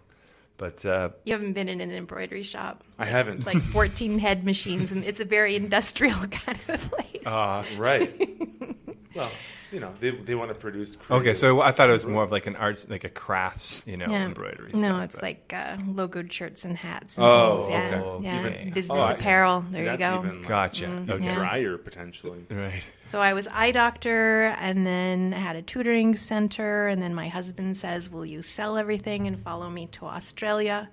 but 0.56 0.84
uh, 0.84 1.10
You 1.24 1.32
haven't 1.32 1.54
been 1.54 1.68
in 1.68 1.80
an 1.80 1.90
embroidery 1.90 2.42
shop. 2.42 2.84
I 2.98 3.06
haven't. 3.06 3.46
like 3.46 3.62
14 3.62 4.18
head 4.18 4.44
machines, 4.44 4.92
and 4.92 5.04
it's 5.04 5.20
a 5.20 5.24
very 5.24 5.56
industrial 5.56 6.18
kind 6.30 6.58
of 6.68 6.80
place. 6.90 7.26
Uh, 7.26 7.64
right. 7.76 8.10
well, 9.14 9.30
you 9.74 9.80
know 9.80 9.92
they 10.00 10.10
they 10.12 10.34
want 10.34 10.50
to 10.50 10.54
produce. 10.54 10.96
Okay, 11.10 11.34
so 11.34 11.60
I 11.60 11.72
thought 11.72 11.90
it 11.90 11.92
was 11.92 12.06
more 12.06 12.22
of 12.22 12.30
like 12.32 12.46
an 12.46 12.56
arts, 12.56 12.86
like 12.88 13.04
a 13.04 13.08
crafts, 13.08 13.82
you 13.84 13.96
know, 13.96 14.06
embroidery. 14.06 14.70
No, 14.72 14.80
stuff, 14.88 15.04
it's 15.04 15.16
but- 15.16 15.22
like 15.22 15.52
uh, 15.52 15.76
logoed 15.78 16.30
shirts 16.32 16.64
and 16.64 16.76
hats. 16.76 17.18
And 17.18 17.26
Oh, 17.26 17.62
things. 17.62 17.70
yeah, 17.70 18.00
okay. 18.02 18.24
yeah. 18.24 18.40
Even- 18.60 18.72
business 18.72 18.98
Oh, 18.98 19.02
I- 19.02 19.12
apparel. 19.12 19.64
There 19.70 19.92
you 19.92 19.98
go. 19.98 20.18
Even, 20.24 20.38
like, 20.40 20.48
Gotcha. 20.48 20.86
Mm-hmm. 20.86 21.10
Okay. 21.12 21.24
yeah. 21.24 21.34
drier 21.34 21.76
potentially. 21.76 22.44
Right. 22.50 22.82
So 23.08 23.20
I 23.20 23.32
was 23.34 23.46
eye 23.50 23.72
doctor, 23.72 24.54
and 24.60 24.86
then 24.86 25.32
had 25.32 25.56
a 25.56 25.62
tutoring 25.62 26.16
center, 26.16 26.88
and 26.88 27.02
then 27.02 27.14
my 27.14 27.28
husband 27.28 27.76
says, 27.76 28.08
"Will 28.10 28.24
you 28.24 28.40
sell 28.42 28.78
everything 28.78 29.26
and 29.26 29.38
follow 29.42 29.68
me 29.68 29.88
to 29.88 30.06
Australia?" 30.06 30.88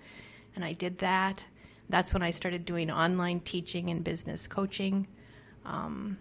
And 0.56 0.66
I 0.66 0.74
did 0.74 0.98
that. 1.00 1.46
That's 1.90 2.14
when 2.14 2.24
I 2.24 2.32
started 2.32 2.66
doing 2.66 2.90
online 2.90 3.40
teaching 3.42 3.90
and 3.90 4.04
business 4.04 4.48
coaching. 4.48 5.08
Um, 5.66 6.18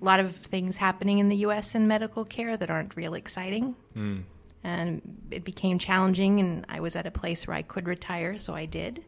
a 0.00 0.04
lot 0.04 0.20
of 0.20 0.36
things 0.36 0.76
happening 0.76 1.18
in 1.18 1.28
the 1.28 1.36
U.S. 1.36 1.74
in 1.74 1.88
medical 1.88 2.24
care 2.24 2.56
that 2.56 2.70
aren't 2.70 2.96
real 2.96 3.14
exciting. 3.14 3.74
Hmm. 3.94 4.20
And 4.64 5.02
it 5.30 5.44
became 5.44 5.78
challenging, 5.78 6.40
and 6.40 6.66
I 6.68 6.80
was 6.80 6.96
at 6.96 7.06
a 7.06 7.10
place 7.10 7.46
where 7.46 7.56
I 7.56 7.62
could 7.62 7.86
retire, 7.86 8.38
so 8.38 8.54
I 8.54 8.66
did. 8.66 9.04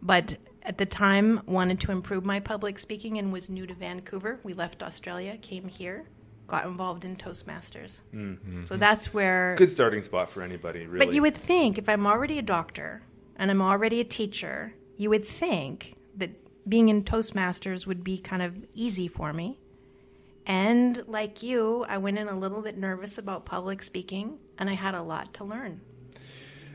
But 0.00 0.36
at 0.62 0.78
the 0.78 0.86
time, 0.86 1.42
wanted 1.46 1.80
to 1.80 1.92
improve 1.92 2.24
my 2.24 2.40
public 2.40 2.78
speaking 2.78 3.18
and 3.18 3.32
was 3.32 3.50
new 3.50 3.66
to 3.66 3.74
Vancouver. 3.74 4.40
We 4.42 4.54
left 4.54 4.82
Australia, 4.82 5.36
came 5.40 5.68
here, 5.68 6.06
got 6.46 6.66
involved 6.66 7.04
in 7.04 7.16
Toastmasters. 7.16 8.00
Mm-hmm. 8.14 8.64
So 8.64 8.76
that's 8.76 9.12
where. 9.12 9.54
Good 9.56 9.70
starting 9.70 10.02
spot 10.02 10.30
for 10.30 10.42
anybody, 10.42 10.86
really. 10.86 11.06
But 11.06 11.14
you 11.14 11.22
would 11.22 11.36
think 11.36 11.78
if 11.78 11.88
I'm 11.88 12.06
already 12.06 12.38
a 12.38 12.42
doctor 12.42 13.02
and 13.36 13.50
I'm 13.50 13.62
already 13.62 14.00
a 14.00 14.04
teacher, 14.04 14.74
you 14.96 15.10
would 15.10 15.26
think 15.26 15.94
that 16.16 16.30
being 16.68 16.88
in 16.88 17.02
Toastmasters 17.04 17.86
would 17.86 18.04
be 18.04 18.18
kind 18.18 18.42
of 18.42 18.56
easy 18.74 19.08
for 19.08 19.32
me. 19.32 19.58
And 20.46 21.04
like 21.06 21.42
you, 21.42 21.84
I 21.88 21.98
went 21.98 22.18
in 22.18 22.28
a 22.28 22.38
little 22.38 22.62
bit 22.62 22.76
nervous 22.76 23.18
about 23.18 23.44
public 23.44 23.82
speaking 23.82 24.38
and 24.58 24.68
I 24.68 24.74
had 24.74 24.94
a 24.94 25.02
lot 25.02 25.34
to 25.34 25.44
learn. 25.44 25.80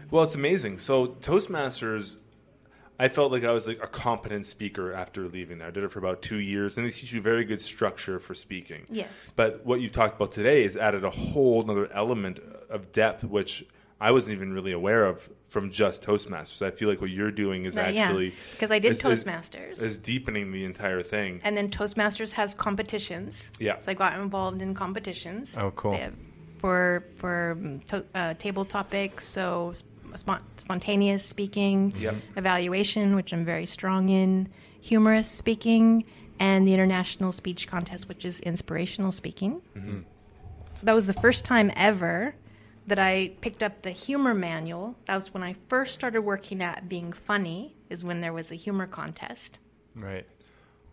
Well, 0.10 0.24
it's 0.24 0.36
amazing. 0.36 0.80
So 0.80 1.08
Toastmasters, 1.08 2.16
I 3.00 3.10
felt 3.10 3.32
like 3.32 3.44
I 3.44 3.52
was 3.52 3.68
like 3.68 3.84
a 3.84 3.88
competent 3.88 4.46
speaker 4.46 4.94
after 4.94 5.28
leaving 5.28 5.60
there. 5.60 5.68
I 5.68 5.72
did 5.72 5.84
it 5.84 5.92
for 5.92 6.00
about 6.00 6.22
two 6.22 6.38
years, 6.38 6.78
and 6.78 6.88
they 6.88 6.92
teach 6.92 7.12
you 7.12 7.22
very 7.22 7.44
good 7.44 7.62
structure 7.62 8.20
for 8.20 8.34
speaking. 8.34 8.86
Yes. 8.90 9.32
But 9.36 9.66
what 9.66 9.82
you 9.82 9.90
talked 9.90 10.16
about 10.16 10.32
today 10.32 10.64
is 10.64 10.76
added 10.76 11.04
a 11.04 11.10
whole 11.10 11.70
other 11.70 11.92
element 11.94 12.40
of 12.70 12.92
depth, 12.92 13.24
which 13.24 13.66
I 14.00 14.12
wasn't 14.12 14.34
even 14.36 14.54
really 14.54 14.72
aware 14.74 15.06
of 15.06 15.28
from 15.50 15.72
just 15.72 16.04
Toastmasters. 16.04 16.62
I 16.62 16.72
feel 16.72 16.88
like 16.90 17.02
what 17.02 17.10
you're 17.10 17.32
doing 17.32 17.66
is 17.66 17.76
Uh, 17.76 17.90
yeah, 17.94 18.10
I 18.10 18.80
did 18.80 18.92
is- 18.92 18.98
is- 18.98 19.04
Toastmasters. 19.04 19.82
is 19.82 19.98
deepening 19.98 20.52
the 20.52 20.66
entire 20.66 21.02
thing. 21.02 21.40
And 21.44 21.56
then 21.58 21.70
Toastmasters 21.70 22.32
has 22.34 22.54
competitions. 22.54 23.52
Yeah. 23.60 23.80
So 23.80 23.92
I 23.92 23.94
got 23.96 24.20
involved 24.20 24.62
in 24.62 24.74
competitions. 24.76 25.58
Oh, 25.58 25.72
cool. 25.72 25.92
They 25.92 25.98
have- 26.00 26.14
for 26.60 27.06
for 27.18 27.52
um, 27.60 27.80
to, 27.90 28.04
uh, 28.16 28.34
table 28.36 28.66
topics, 28.66 29.28
so 29.28 29.74
spon- 30.16 30.42
spontaneous 30.58 31.24
speaking, 31.26 31.94
Yep. 31.98 32.16
evaluation, 32.36 33.16
which 33.16 33.32
I'm 33.34 33.46
very 33.46 33.66
strong 33.66 34.10
in, 34.10 34.50
humorous 34.82 35.30
speaking, 35.30 36.04
and 36.40 36.68
the 36.68 36.74
international 36.74 37.32
speech 37.32 37.68
contest, 37.68 38.08
which 38.10 38.26
is 38.26 38.40
inspirational 38.42 39.12
speaking. 39.12 39.62
Mm-hmm. 39.76 40.00
So 40.74 40.86
that 40.86 40.94
was 40.94 41.08
the 41.08 41.14
first 41.14 41.46
time 41.46 41.72
ever 41.76 42.36
that 42.88 42.98
I 43.00 43.34
picked 43.42 43.62
up 43.62 43.82
the 43.82 43.92
humor 43.92 44.34
manual. 44.34 44.96
That 45.08 45.16
was 45.16 45.34
when 45.34 45.44
I 45.44 45.56
first 45.68 45.94
started 45.94 46.22
working 46.22 46.64
at 46.64 46.90
being 46.90 47.14
funny. 47.14 47.76
Is 47.90 48.04
when 48.04 48.22
there 48.22 48.34
was 48.34 48.52
a 48.52 48.56
humor 48.56 48.88
contest. 48.88 49.60
Right. 49.96 50.26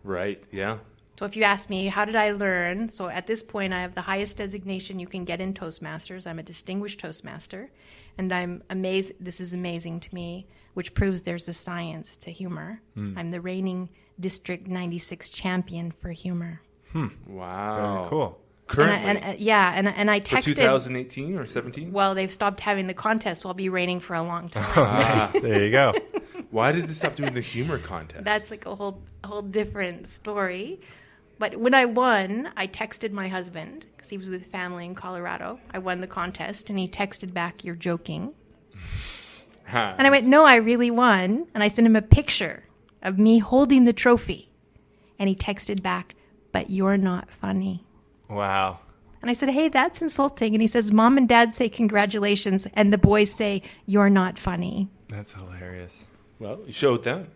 right? 0.03 0.41
Yeah. 0.51 0.77
So 1.17 1.25
if 1.25 1.35
you 1.35 1.43
ask 1.43 1.69
me, 1.69 1.87
how 1.87 2.03
did 2.03 2.15
I 2.15 2.31
learn? 2.31 2.89
So 2.89 3.07
at 3.07 3.27
this 3.27 3.41
point, 3.41 3.73
I 3.73 3.81
have 3.81 3.95
the 3.95 4.01
highest 4.01 4.37
designation 4.37 4.99
you 4.99 5.07
can 5.07 5.23
get 5.23 5.39
in 5.39 5.53
Toastmasters. 5.53 6.27
I'm 6.27 6.39
a 6.39 6.43
distinguished 6.43 6.99
Toastmaster, 6.99 7.69
and 8.17 8.33
I'm 8.33 8.63
amazed. 8.69 9.13
This 9.19 9.39
is 9.39 9.53
amazing 9.53 10.01
to 10.01 10.13
me, 10.15 10.47
which 10.73 10.93
proves 10.93 11.21
there's 11.23 11.47
a 11.47 11.53
science 11.53 12.17
to 12.17 12.31
humor. 12.31 12.81
I'm 13.17 13.31
the 13.31 13.39
reigning 13.41 13.89
District 14.19 14.67
96 14.67 15.29
champion 15.29 15.91
for 15.91 16.09
humor. 16.11 16.61
Hmm. 16.91 17.07
Wow. 17.27 17.97
Very 17.97 18.09
cool. 18.09 18.39
Currently, 18.67 18.97
And 19.09 19.17
I, 19.17 19.21
and, 19.21 19.35
uh, 19.35 19.37
yeah, 19.37 19.73
and 19.75 19.87
and 19.87 20.09
I 20.09 20.19
for 20.19 20.37
texted. 20.37 20.55
2018 20.55 21.37
or 21.37 21.45
17. 21.45 21.91
Well, 21.91 22.15
they've 22.15 22.31
stopped 22.31 22.59
having 22.61 22.87
the 22.87 22.95
contest, 22.95 23.43
so 23.43 23.49
I'll 23.49 23.53
be 23.55 23.69
reigning 23.69 23.99
for 23.99 24.15
a 24.15 24.23
long 24.23 24.49
time. 24.49 24.65
Ah. 24.75 25.31
there 25.41 25.63
you 25.65 25.71
go. 25.71 25.93
Why 26.51 26.71
did 26.71 26.87
they 26.87 26.93
stop 26.93 27.15
doing 27.15 27.33
the 27.33 27.41
humor 27.41 27.77
contest? 27.77 28.23
That's 28.23 28.49
like 28.49 28.65
a 28.65 28.75
whole 28.75 29.01
whole 29.23 29.43
different 29.43 30.09
story. 30.09 30.81
But 31.37 31.57
when 31.57 31.73
I 31.73 31.85
won, 31.85 32.49
I 32.55 32.65
texted 32.65 33.11
my 33.11 33.27
husband 33.27 33.85
because 33.95 34.09
he 34.09 34.17
was 34.17 34.29
with 34.29 34.45
family 34.47 34.85
in 34.85 34.95
Colorado. 34.95 35.59
I 35.71 35.79
won 35.79 36.01
the 36.01 36.07
contest, 36.07 36.69
and 36.69 36.79
he 36.79 36.87
texted 36.87 37.33
back, 37.33 37.63
"You're 37.63 37.75
joking." 37.75 38.33
Ha. 39.67 39.95
And 39.97 40.07
I 40.07 40.09
went, 40.09 40.25
"No, 40.25 40.45
I 40.45 40.55
really 40.55 40.89
won." 40.89 41.45
And 41.53 41.61
I 41.63 41.67
sent 41.67 41.85
him 41.85 41.95
a 41.95 42.01
picture 42.01 42.63
of 43.03 43.19
me 43.19 43.39
holding 43.39 43.85
the 43.85 43.93
trophy, 43.93 44.49
and 45.19 45.29
he 45.29 45.35
texted 45.35 45.83
back, 45.83 46.15
"But 46.51 46.69
you're 46.71 46.97
not 46.97 47.29
funny." 47.29 47.83
Wow. 48.29 48.79
And 49.21 49.29
I 49.31 49.33
said, 49.33 49.49
"Hey, 49.49 49.69
that's 49.69 50.01
insulting." 50.01 50.53
And 50.53 50.61
he 50.61 50.67
says, 50.67 50.91
"Mom 50.91 51.17
and 51.17 51.27
Dad 51.27 51.51
say 51.53 51.67
congratulations, 51.69 52.67
and 52.73 52.91
the 52.93 52.97
boys 52.97 53.31
say 53.33 53.61
you're 53.85 54.09
not 54.09 54.37
funny." 54.37 54.87
That's 55.09 55.33
hilarious. 55.33 56.05
well, 56.39 56.59
you 56.67 56.73
showed 56.73 57.03
them. 57.03 57.27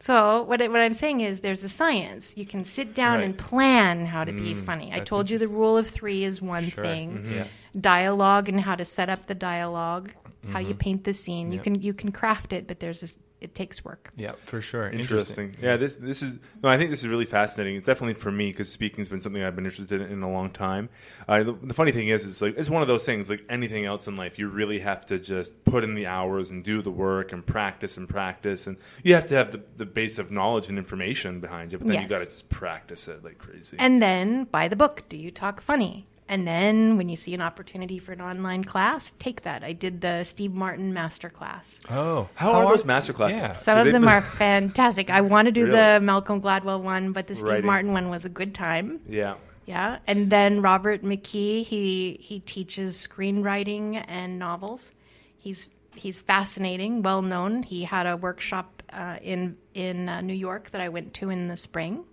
So 0.00 0.42
what 0.42 0.60
what 0.60 0.80
I'm 0.80 0.92
saying 0.94 1.22
is 1.22 1.40
there's 1.40 1.64
a 1.64 1.68
science. 1.68 2.36
You 2.36 2.44
can 2.46 2.62
sit 2.64 2.94
down 2.94 3.18
Right. 3.18 3.24
and 3.24 3.38
plan 3.38 4.04
how 4.06 4.22
to 4.24 4.32
be 4.32 4.54
funny. 4.54 4.92
I 4.92 5.00
told 5.00 5.30
you 5.30 5.38
the 5.38 5.48
rule 5.48 5.78
of 5.78 5.88
3 5.88 6.24
is 6.24 6.42
one 6.42 6.68
Sure. 6.68 6.84
thing. 6.84 7.32
Yeah. 7.34 7.46
Dialogue 7.80 8.48
and 8.50 8.60
how 8.60 8.74
to 8.74 8.84
set 8.84 9.08
up 9.08 9.26
the 9.26 9.34
dialogue, 9.34 10.10
how 10.48 10.58
Mm-hmm. 10.58 10.68
you 10.68 10.74
paint 10.74 11.04
the 11.04 11.14
scene. 11.14 11.52
You 11.52 11.58
can 11.60 11.74
you 11.80 11.94
can 11.94 12.12
craft 12.12 12.52
it, 12.52 12.66
but 12.66 12.80
there's 12.80 13.00
this 13.00 13.18
it 13.44 13.54
takes 13.54 13.84
work. 13.84 14.10
Yeah, 14.16 14.32
for 14.46 14.60
sure. 14.60 14.88
Interesting. 14.88 15.54
Yeah, 15.60 15.76
this 15.76 15.94
this 15.96 16.22
is 16.22 16.32
no. 16.62 16.68
I 16.68 16.78
think 16.78 16.90
this 16.90 17.00
is 17.00 17.06
really 17.08 17.26
fascinating. 17.26 17.76
It's 17.76 17.86
Definitely 17.86 18.14
for 18.14 18.32
me 18.32 18.50
because 18.50 18.68
speaking's 18.70 19.08
been 19.08 19.20
something 19.20 19.42
I've 19.42 19.54
been 19.54 19.66
interested 19.66 20.00
in, 20.00 20.10
in 20.10 20.22
a 20.22 20.30
long 20.30 20.50
time. 20.50 20.88
Uh, 21.28 21.44
the, 21.44 21.52
the 21.62 21.74
funny 21.74 21.92
thing 21.92 22.08
is, 22.08 22.26
it's 22.26 22.40
like 22.40 22.54
it's 22.56 22.70
one 22.70 22.82
of 22.82 22.88
those 22.88 23.04
things. 23.04 23.30
Like 23.30 23.44
anything 23.48 23.84
else 23.84 24.06
in 24.08 24.16
life, 24.16 24.38
you 24.38 24.48
really 24.48 24.80
have 24.80 25.06
to 25.06 25.18
just 25.18 25.64
put 25.64 25.84
in 25.84 25.94
the 25.94 26.06
hours 26.06 26.50
and 26.50 26.64
do 26.64 26.82
the 26.82 26.90
work 26.90 27.32
and 27.32 27.46
practice 27.46 27.96
and 27.96 28.08
practice, 28.08 28.66
and 28.66 28.76
you 29.02 29.14
have 29.14 29.26
to 29.26 29.34
have 29.36 29.52
the, 29.52 29.62
the 29.76 29.86
base 29.86 30.18
of 30.18 30.30
knowledge 30.30 30.68
and 30.68 30.78
information 30.78 31.40
behind 31.40 31.70
you. 31.72 31.78
But 31.78 31.86
then 31.88 31.96
you 31.96 32.00
Yes. 32.02 32.10
got 32.10 32.18
to 32.20 32.24
just 32.26 32.48
practice 32.48 33.06
it 33.08 33.22
like 33.22 33.38
crazy. 33.38 33.76
And 33.78 34.02
then 34.02 34.44
buy 34.44 34.68
the 34.68 34.76
book. 34.76 35.04
Do 35.08 35.16
you 35.16 35.30
talk 35.30 35.60
funny? 35.60 36.06
And 36.26 36.46
then 36.48 36.96
when 36.96 37.10
you 37.10 37.16
see 37.16 37.34
an 37.34 37.42
opportunity 37.42 37.98
for 37.98 38.12
an 38.12 38.20
online 38.22 38.64
class, 38.64 39.12
take 39.18 39.42
that. 39.42 39.62
I 39.62 39.72
did 39.74 40.00
the 40.00 40.24
Steve 40.24 40.54
Martin 40.54 40.94
master 40.94 41.28
class. 41.28 41.80
Oh, 41.90 42.28
How 42.34 42.52
are 42.52 42.74
those 42.76 42.84
master 42.86 43.12
classes? 43.12 43.36
Yeah. 43.36 43.52
Some 43.52 43.76
Are 43.76 43.80
of 43.80 43.84
they- 43.86 43.92
them 43.92 44.08
are 44.08 44.22
fantastic. 44.22 45.10
I 45.10 45.20
want 45.20 45.46
to 45.46 45.52
do 45.52 45.66
the 45.70 46.00
Malcolm 46.02 46.40
Gladwell 46.40 46.80
one, 46.82 47.12
but 47.12 47.26
the 47.26 47.34
Steve 47.34 47.48
Writing. 47.48 47.66
Martin 47.66 47.92
one 47.92 48.08
was 48.08 48.24
a 48.24 48.30
good 48.30 48.54
time. 48.54 49.00
yeah. 49.08 49.34
Yeah, 49.66 50.00
and 50.06 50.28
then 50.28 50.60
Robert 50.60 51.02
McKee, 51.02 51.64
he 51.64 52.18
he 52.20 52.40
teaches 52.40 52.96
screenwriting 52.98 54.04
and 54.08 54.38
novels. 54.38 54.92
He's 55.38 55.70
he's 55.94 56.18
fascinating, 56.18 57.00
well 57.00 57.22
known. 57.22 57.62
He 57.62 57.82
had 57.84 58.06
a 58.06 58.14
workshop 58.14 58.82
uh, 58.92 59.16
in 59.22 59.56
in 59.72 60.06
uh, 60.10 60.20
New 60.20 60.34
York 60.34 60.70
that 60.72 60.82
I 60.82 60.90
went 60.90 61.14
to 61.14 61.30
in 61.30 61.48
the 61.48 61.56
spring. 61.56 62.04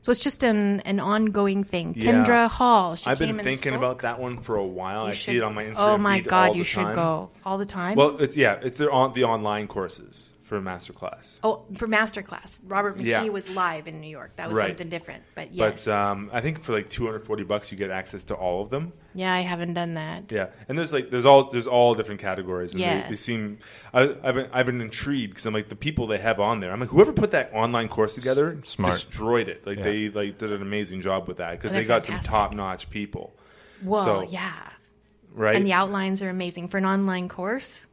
So 0.00 0.10
it's 0.12 0.20
just 0.20 0.42
an 0.42 0.80
an 0.80 1.00
ongoing 1.00 1.64
thing. 1.64 1.94
Yeah. 1.96 2.12
Kindra 2.12 2.48
Hall, 2.48 2.96
she 2.96 3.10
I've 3.10 3.18
been 3.18 3.38
thinking 3.38 3.74
about 3.74 4.00
that 4.00 4.20
one 4.20 4.40
for 4.40 4.56
a 4.56 4.64
while. 4.64 5.04
You 5.04 5.08
I 5.08 5.12
should- 5.12 5.32
see 5.32 5.36
it 5.38 5.42
on 5.42 5.54
my 5.54 5.64
Instagram. 5.64 5.94
Oh 5.94 5.98
my 5.98 6.20
god, 6.20 6.56
you 6.56 6.64
should 6.64 6.84
time. 6.84 6.94
go 6.94 7.30
all 7.44 7.58
the 7.58 7.66
time. 7.66 7.96
Well, 7.96 8.16
it's 8.20 8.36
yeah, 8.36 8.58
it's 8.62 8.80
on 8.80 9.14
the 9.14 9.24
online 9.24 9.66
courses 9.66 10.30
for 10.54 10.60
masterclass. 10.64 11.38
oh, 11.42 11.64
for 11.76 11.86
masterclass, 11.88 12.56
Robert 12.66 12.98
McKee 12.98 13.04
Yeah. 13.06 13.24
was 13.28 13.54
live 13.54 13.88
in 13.88 14.00
New 14.00 14.08
York. 14.08 14.36
That 14.36 14.48
was 14.48 14.56
Right. 14.58 14.68
something 14.68 14.88
different. 14.88 15.22
But 15.34 15.52
yes, 15.52 15.84
But 15.86 15.94
um, 15.94 16.30
I 16.32 16.40
think 16.40 16.62
for 16.62 16.72
like 16.72 16.88
240 16.90 17.42
bucks, 17.44 17.72
you 17.72 17.78
get 17.78 17.90
access 17.90 18.22
to 18.24 18.34
all 18.34 18.62
of 18.62 18.70
them. 18.70 18.92
yeah, 19.14 19.32
I 19.32 19.40
haven't 19.40 19.74
done 19.74 19.94
that. 19.94 20.30
Yeah, 20.30 20.48
and 20.68 20.76
there's 20.78 20.92
like 20.92 21.10
there's 21.10 21.26
all 21.26 21.50
there's 21.50 21.66
all 21.66 21.94
different 21.94 22.20
categories. 22.20 22.72
And 22.72 22.80
Yes. 22.80 23.04
they, 23.04 23.10
they 23.10 23.16
seem 23.16 23.58
I, 23.92 24.02
I've 24.22 24.34
been 24.34 24.48
I've 24.52 24.66
been 24.66 24.80
intrigued 24.80 25.32
because 25.32 25.46
I'm 25.46 25.54
like 25.54 25.68
the 25.68 25.76
people 25.76 26.06
they 26.06 26.18
have 26.18 26.38
on 26.40 26.60
there. 26.60 26.72
I'm 26.72 26.80
like 26.80 26.90
whoever 26.90 27.12
put 27.12 27.30
that 27.32 27.50
online 27.52 27.88
course 27.88 28.14
together 28.14 28.60
Smart. 28.64 28.92
destroyed 28.94 29.48
it. 29.48 29.66
Like 29.66 29.78
Yeah. 29.78 29.84
they 29.84 30.08
like 30.10 30.38
did 30.38 30.52
an 30.52 30.62
amazing 30.62 31.02
job 31.02 31.28
with 31.28 31.38
that 31.38 31.52
because 31.52 31.72
They're 31.72 31.82
they 31.82 31.88
got 31.88 32.04
fantastic. 32.04 32.30
some 32.30 32.30
top 32.40 32.54
notch 32.54 32.90
people. 32.90 33.32
Well, 33.82 34.04
So- 34.04 34.22
yeah, 34.22 34.52
Right. 35.32 35.56
and 35.56 35.66
the 35.66 35.72
outlines 35.72 36.22
are 36.22 36.30
amazing 36.30 36.68
for 36.68 36.78
an 36.78 36.86
online 36.86 37.28
course. 37.28 37.86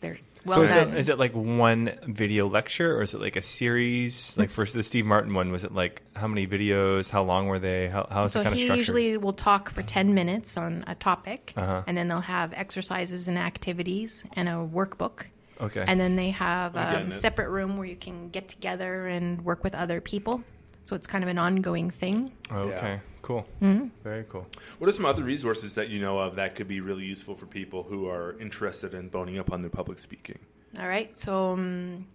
They're 0.00 0.18
well 0.44 0.56
so 0.58 0.62
is 0.64 0.70
it, 0.74 0.94
is 0.94 1.08
it 1.08 1.18
like 1.18 1.32
one 1.32 1.92
video 2.06 2.48
lecture 2.48 2.96
or 2.96 3.02
is 3.02 3.14
it 3.14 3.20
like 3.20 3.36
a 3.36 3.42
series? 3.42 4.34
Like 4.36 4.50
for 4.50 4.64
the 4.64 4.82
Steve 4.82 5.06
Martin 5.06 5.34
one, 5.34 5.52
was 5.52 5.64
it 5.64 5.72
like 5.74 6.02
how 6.16 6.26
many 6.28 6.46
videos? 6.46 7.08
How 7.08 7.22
long 7.22 7.46
were 7.46 7.58
they? 7.58 7.88
How, 7.88 8.06
how 8.10 8.24
is 8.24 8.32
so 8.32 8.40
it 8.40 8.44
kind 8.44 8.52
of 8.54 8.58
he 8.58 8.64
structured? 8.64 8.78
usually 8.78 9.16
will 9.16 9.32
talk 9.32 9.70
for 9.70 9.82
10 9.82 10.14
minutes 10.14 10.56
on 10.56 10.84
a 10.86 10.94
topic 10.94 11.52
Uh-huh. 11.56 11.82
and 11.86 11.96
then 11.96 12.08
they'll 12.08 12.20
have 12.20 12.52
exercises 12.54 13.28
and 13.28 13.36
activities 13.38 14.24
and 14.34 14.48
a 14.48 14.52
workbook 14.52 15.24
okay. 15.60 15.84
and 15.86 16.00
then 16.00 16.16
they 16.16 16.30
have 16.30 16.74
a 16.76 16.90
getting 16.92 17.12
separate 17.12 17.48
room 17.50 17.76
where 17.76 17.86
you 17.86 17.96
can 17.96 18.30
get 18.30 18.48
together 18.48 19.06
and 19.06 19.44
work 19.44 19.62
with 19.64 19.74
other 19.74 20.00
people 20.00 20.42
So 20.86 20.96
it's 20.96 21.06
kind 21.06 21.22
of 21.22 21.28
an 21.30 21.38
ongoing 21.38 21.90
thing. 21.90 22.32
Okay, 22.50 23.00
cool. 23.22 23.46
Mm-hmm. 23.62 23.88
Very 24.02 24.24
cool. 24.28 24.46
What 24.78 24.88
are 24.88 24.92
some 24.92 25.06
other 25.06 25.22
resources 25.22 25.74
that 25.74 25.88
you 25.88 26.00
know 26.00 26.18
of 26.18 26.36
that 26.36 26.54
could 26.56 26.68
be 26.68 26.80
really 26.80 27.04
useful 27.04 27.34
for 27.34 27.46
people 27.46 27.82
who 27.82 28.08
are 28.08 28.38
interested 28.40 28.94
in 28.94 29.08
boning 29.08 29.38
up 29.38 29.52
on 29.52 29.62
their 29.62 29.70
public 29.70 29.98
speaking? 29.98 30.38
All 30.78 30.88
right. 30.88 31.16
So 31.18 31.52
um, 31.52 32.06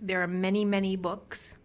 there 0.00 0.22
are 0.22 0.26
many, 0.26 0.64
many 0.64 0.96
books, 0.96 1.56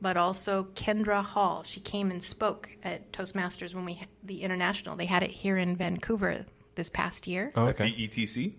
but 0.00 0.16
also 0.16 0.64
Kindra 0.74 1.24
Hall. 1.24 1.62
She 1.62 1.80
came 1.80 2.10
and 2.10 2.22
spoke 2.22 2.68
at 2.82 3.12
Toastmasters 3.12 3.74
when 3.74 3.84
we 3.84 4.00
the 4.22 4.42
international. 4.42 4.96
They 4.96 5.06
had 5.06 5.22
it 5.22 5.30
here 5.30 5.56
in 5.56 5.76
Vancouver 5.76 6.44
this 6.74 6.90
past 6.90 7.26
year. 7.26 7.52
Oh, 7.56 7.66
okay. 7.66 7.90
BETC? 7.90 8.54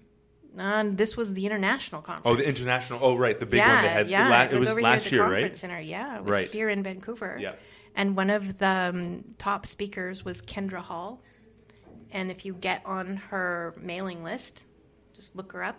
Uh, 0.58 0.86
this 0.92 1.18
was 1.18 1.34
the 1.34 1.46
international 1.46 2.02
conference. 2.02 2.34
Oh, 2.34 2.38
the 2.42 2.48
international. 2.48 3.00
Oh, 3.02 3.18
right, 3.18 3.38
the 3.38 3.46
big 3.46 3.58
yeah, 3.58 3.74
one 3.76 3.84
they 3.84 3.90
had. 3.90 4.10
yeah. 4.10 4.30
la- 4.30 4.44
it 4.44 4.54
was, 4.58 4.70
over 4.70 4.82
last 4.82 5.04
here 5.06 5.06
at 5.06 5.10
the 5.10 5.16
year, 5.16 5.24
conference 5.24 5.50
right? 5.52 5.58
center. 5.58 5.80
Yeah, 5.82 6.16
it 6.16 6.24
was 6.24 6.32
Right. 6.32 6.50
here 6.50 6.70
in 6.70 6.82
Vancouver. 6.82 7.38
Yeah. 7.42 7.56
And 7.96 8.16
one 8.16 8.30
of 8.30 8.58
the 8.58 8.68
um, 8.68 9.24
top 9.38 9.66
speakers 9.66 10.26
was 10.26 10.42
Kindra 10.42 10.80
Hall. 10.82 11.22
And 12.12 12.30
if 12.30 12.46
you 12.46 12.54
get 12.54 12.82
on 12.86 13.18
her 13.18 13.74
mailing 13.82 14.24
list, 14.24 14.64
just 15.14 15.36
look 15.36 15.52
her 15.54 15.64
up, 15.64 15.78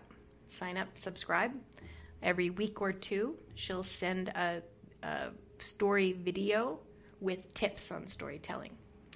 sign 0.49 0.77
up, 0.77 0.89
subscribe. 0.95 1.53
Every 2.23 2.51
week 2.51 2.81
or 2.81 2.93
two, 2.93 3.37
she'll 3.55 3.83
send 3.85 4.29
a, 4.31 4.63
a 5.03 5.29
story 5.59 6.13
video 6.13 6.79
with 7.21 7.53
tips 7.55 7.91
on 7.93 8.09
storytelling. 8.09 8.73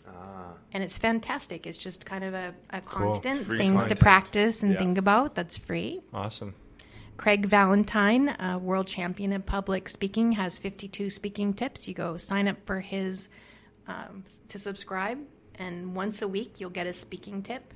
Ah, 0.07 0.53
And 0.73 0.83
it's 0.83 0.97
fantastic. 0.97 1.67
It's 1.67 1.79
just 1.79 2.05
kind 2.07 2.25
of 2.25 2.35
a, 2.35 2.55
a 2.71 2.81
constant 2.81 3.47
Free 3.47 3.59
things 3.59 3.87
to 3.87 3.97
practice 3.97 4.63
and 4.63 4.73
Yeah. 4.73 4.79
think 4.79 4.99
about 4.99 5.35
that's 5.35 5.57
free. 5.57 6.01
Awesome. 6.13 6.55
Craig 7.21 7.45
Valentine, 7.45 8.31
a 8.41 8.57
world 8.57 8.87
champion 8.87 9.35
in 9.35 9.43
public 9.43 9.91
speaking, 9.91 10.33
has 10.33 10.57
52 10.57 11.11
speaking 11.11 11.53
tips. 11.53 11.87
You 11.87 11.93
go 11.93 12.17
sign 12.17 12.49
up 12.49 12.57
for 12.65 12.81
his 12.81 13.29
um, 13.87 14.25
to 14.49 14.59
subscribe, 14.59 15.19
and 15.57 15.95
once 15.95 16.23
a 16.23 16.29
week 16.29 16.59
you'll 16.61 16.71
get 16.71 16.87
a 16.87 16.95
speaking 16.95 17.43
tip, 17.43 17.75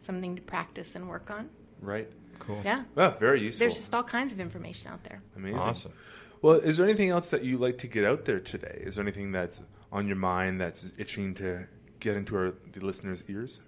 something 0.00 0.34
to 0.36 0.40
practice 0.40 0.94
and 0.94 1.06
work 1.06 1.30
on. 1.30 1.50
right. 1.82 2.08
Cool. 2.38 2.62
Yeah, 2.64 2.84
Well, 2.94 3.14
very 3.18 3.42
useful. 3.42 3.58
there's 3.58 3.74
just 3.74 3.92
all 3.92 4.04
kinds 4.04 4.32
of 4.32 4.38
information 4.40 4.88
out 4.88 5.02
there. 5.04 5.20
Amazing. 5.36 5.58
Awesome. 5.58 5.92
Well, 6.40 6.54
is 6.54 6.76
there 6.78 6.86
anything 6.86 7.10
else 7.10 7.26
that 7.30 7.44
you 7.44 7.58
like 7.58 7.76
to 7.78 7.88
get 7.88 8.04
out 8.04 8.24
there 8.24 8.38
today? 8.40 8.80
Is 8.86 8.94
there 8.94 9.02
anything 9.02 9.32
that's 9.32 9.60
on 9.92 10.06
your 10.06 10.16
mind 10.16 10.60
that's 10.60 10.92
itching 10.96 11.34
to 11.34 11.66
get 11.98 12.16
into 12.16 12.36
our, 12.36 12.54
the 12.72 12.80
listeners' 12.80 13.22
ears? 13.28 13.60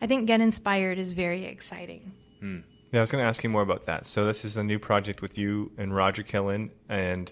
I 0.00 0.06
think 0.06 0.26
Get 0.26 0.40
Inspired 0.42 0.98
is 0.98 1.12
very 1.12 1.46
exciting. 1.46 2.12
Hmm. 2.38 2.58
Yeah, 2.92 3.00
I 3.00 3.02
was 3.02 3.10
going 3.10 3.22
to 3.22 3.28
ask 3.28 3.42
you 3.42 3.50
more 3.50 3.62
about 3.62 3.86
that. 3.86 4.06
So 4.06 4.26
this 4.26 4.44
is 4.44 4.56
a 4.56 4.62
new 4.62 4.78
project 4.78 5.20
with 5.22 5.36
you 5.36 5.72
and 5.76 5.94
Roger 5.94 6.22
Killen, 6.22 6.70
and 6.88 7.30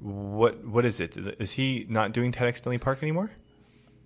what 0.00 0.64
what 0.64 0.84
is 0.84 1.00
it? 1.00 1.16
Is 1.38 1.52
he 1.52 1.86
not 1.88 2.12
doing 2.12 2.32
TEDx 2.32 2.56
Stanley 2.58 2.78
Park 2.78 3.02
anymore? 3.02 3.30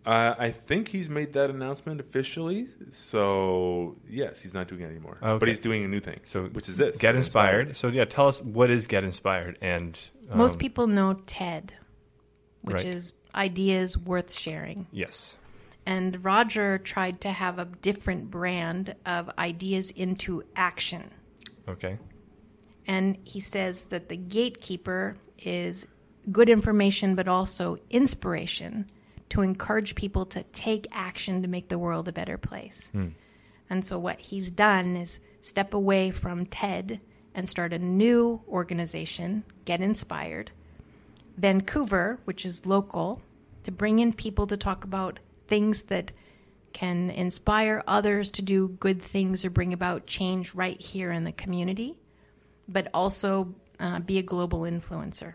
Uh, 0.07 0.35
I 0.39 0.53
think 0.53 0.89
he's 0.89 1.09
made 1.09 1.35
that 1.35 1.51
announcement 1.51 2.01
officially. 2.01 2.69
So 2.93 3.97
yes, 4.09 4.41
he's 4.41 4.55
not 4.55 4.69
doing 4.69 4.83
it 4.83 4.87
anymore. 4.87 5.19
Okay. 5.23 5.39
But 5.39 5.49
he's 5.49 5.59
doing 5.59 5.85
a 5.85 5.89
new 5.89 6.01
thing. 6.01 6.21
So 6.25 6.45
which 6.47 6.69
is 6.69 6.77
this? 6.77 6.97
Get 6.97 7.15
Inspired. 7.15 7.77
So 7.77 7.89
yeah, 7.89 8.05
tell 8.07 8.29
us 8.29 8.41
what 8.43 8.71
is 8.71 8.87
Get 8.87 9.05
Inspired 9.05 9.59
and 9.61 9.99
um, 10.31 10.39
Most 10.39 10.59
people 10.59 10.87
know 10.87 11.21
TED, 11.27 11.73
which 12.63 12.77
Right. 12.77 12.87
is 12.87 13.13
ideas 13.35 13.99
worth 13.99 14.33
sharing. 14.33 14.87
Yes. 14.93 15.37
And 15.89 16.23
Roger 16.23 16.77
tried 16.77 17.23
to 17.23 17.33
have 17.33 17.59
a 17.59 17.65
different 17.65 18.31
brand 18.31 18.95
of 19.07 19.31
ideas 19.39 19.91
into 19.91 20.45
action. 20.55 21.11
Okay. 21.67 21.97
And 22.87 23.17
he 23.25 23.41
says 23.41 23.85
that 23.85 24.11
the 24.11 24.17
gatekeeper 24.17 25.17
is 25.39 25.87
good 26.31 26.51
information, 26.51 27.15
but 27.15 27.27
also 27.27 27.79
inspiration 27.89 28.91
to 29.31 29.41
encourage 29.41 29.95
people 29.95 30.27
to 30.27 30.43
take 30.53 30.87
action 30.93 31.41
to 31.41 31.49
make 31.49 31.71
the 31.71 31.79
world 31.79 32.07
a 32.07 32.13
better 32.13 32.37
place. 32.37 32.91
Hmm. 32.93 33.09
And 33.71 33.83
so, 33.83 33.99
what 33.99 34.21
he's 34.21 34.51
done 34.51 34.95
is 34.95 35.21
step 35.41 35.73
away 35.73 36.11
from 36.11 36.45
TED 36.45 37.01
and 37.35 37.49
start 37.49 37.73
a 37.73 37.79
new 37.79 38.43
organization, 38.47 39.43
Get 39.65 39.81
Inspired, 39.81 40.51
Vancouver, 41.39 42.21
which 42.27 42.45
is 42.45 42.67
local, 42.67 43.23
to 43.63 43.71
bring 43.71 44.01
in 44.01 44.13
people 44.13 44.47
to 44.49 44.57
talk 44.59 44.85
about 44.85 45.19
things 45.49 45.83
that 45.85 46.13
can 46.73 47.11
inspire 47.11 47.83
others 47.87 48.31
to 48.33 48.43
do 48.43 48.69
good 48.69 49.03
things 49.03 49.45
or 49.45 49.51
bring 49.51 49.73
about 49.73 50.07
change 50.07 50.55
right 50.55 50.81
here 50.81 51.11
in 51.11 51.25
the 51.25 51.33
community, 51.33 51.97
but 52.69 52.89
also 52.95 53.55
uh, 53.81 53.99
be 54.01 54.19
a 54.19 54.23
global 54.23 54.61
influencer. 54.61 55.33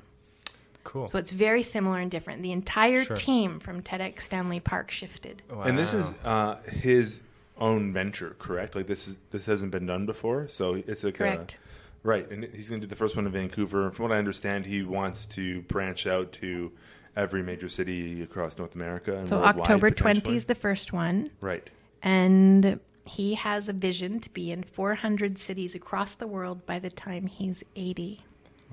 Cool. 0.83 1.07
So 1.07 1.17
it's 1.17 1.31
very 1.31 1.63
similar 1.63 1.99
and 1.99 2.11
different. 2.11 2.43
The 2.43 2.51
entire 2.51 3.05
Sure. 3.05 3.15
team 3.15 3.59
from 3.59 3.81
TEDx 3.81 4.21
Stanley 4.21 4.59
Park 4.59 4.91
shifted. 4.91 5.41
Wow. 5.49 5.63
And 5.63 5.77
this 5.77 5.93
is 5.93 6.05
uh, 6.23 6.57
his 6.67 7.21
own 7.57 7.93
venture, 7.93 8.35
correct? 8.39 8.75
Like 8.75 8.87
this 8.87 9.07
is 9.07 9.15
this 9.31 9.45
hasn't 9.45 9.71
been 9.71 9.85
done 9.85 10.05
before, 10.05 10.47
so 10.47 10.75
it's 10.75 11.03
like 11.03 11.15
Correct. 11.15 11.55
A, 12.03 12.07
right, 12.07 12.29
and 12.29 12.43
he's 12.43 12.69
going 12.69 12.81
to 12.81 12.87
do 12.87 12.89
the 12.89 12.97
first 12.97 13.15
one 13.15 13.25
in 13.25 13.31
Vancouver. 13.31 13.91
From 13.91 14.03
what 14.03 14.11
I 14.11 14.17
understand, 14.17 14.65
he 14.65 14.83
wants 14.83 15.25
to 15.27 15.61
branch 15.63 16.05
out 16.05 16.33
to 16.33 16.71
every 17.15 17.43
major 17.43 17.69
city 17.69 18.21
across 18.23 18.57
North 18.57 18.75
America. 18.75 19.15
And 19.17 19.29
So 19.29 19.43
October 19.43 19.91
20 19.91 20.35
is 20.35 20.45
the 20.45 20.55
first 20.55 20.93
one. 20.93 21.29
right. 21.41 21.69
And 22.01 22.79
he 23.05 23.33
has 23.35 23.69
a 23.69 23.73
vision 23.73 24.19
to 24.21 24.29
be 24.29 24.51
in 24.51 24.63
400 24.63 25.37
cities 25.37 25.75
across 25.75 26.15
the 26.15 26.27
world 26.27 26.65
by 26.65 26.79
the 26.79 26.89
time 26.89 27.27
he's 27.27 27.63
80. 27.75 28.21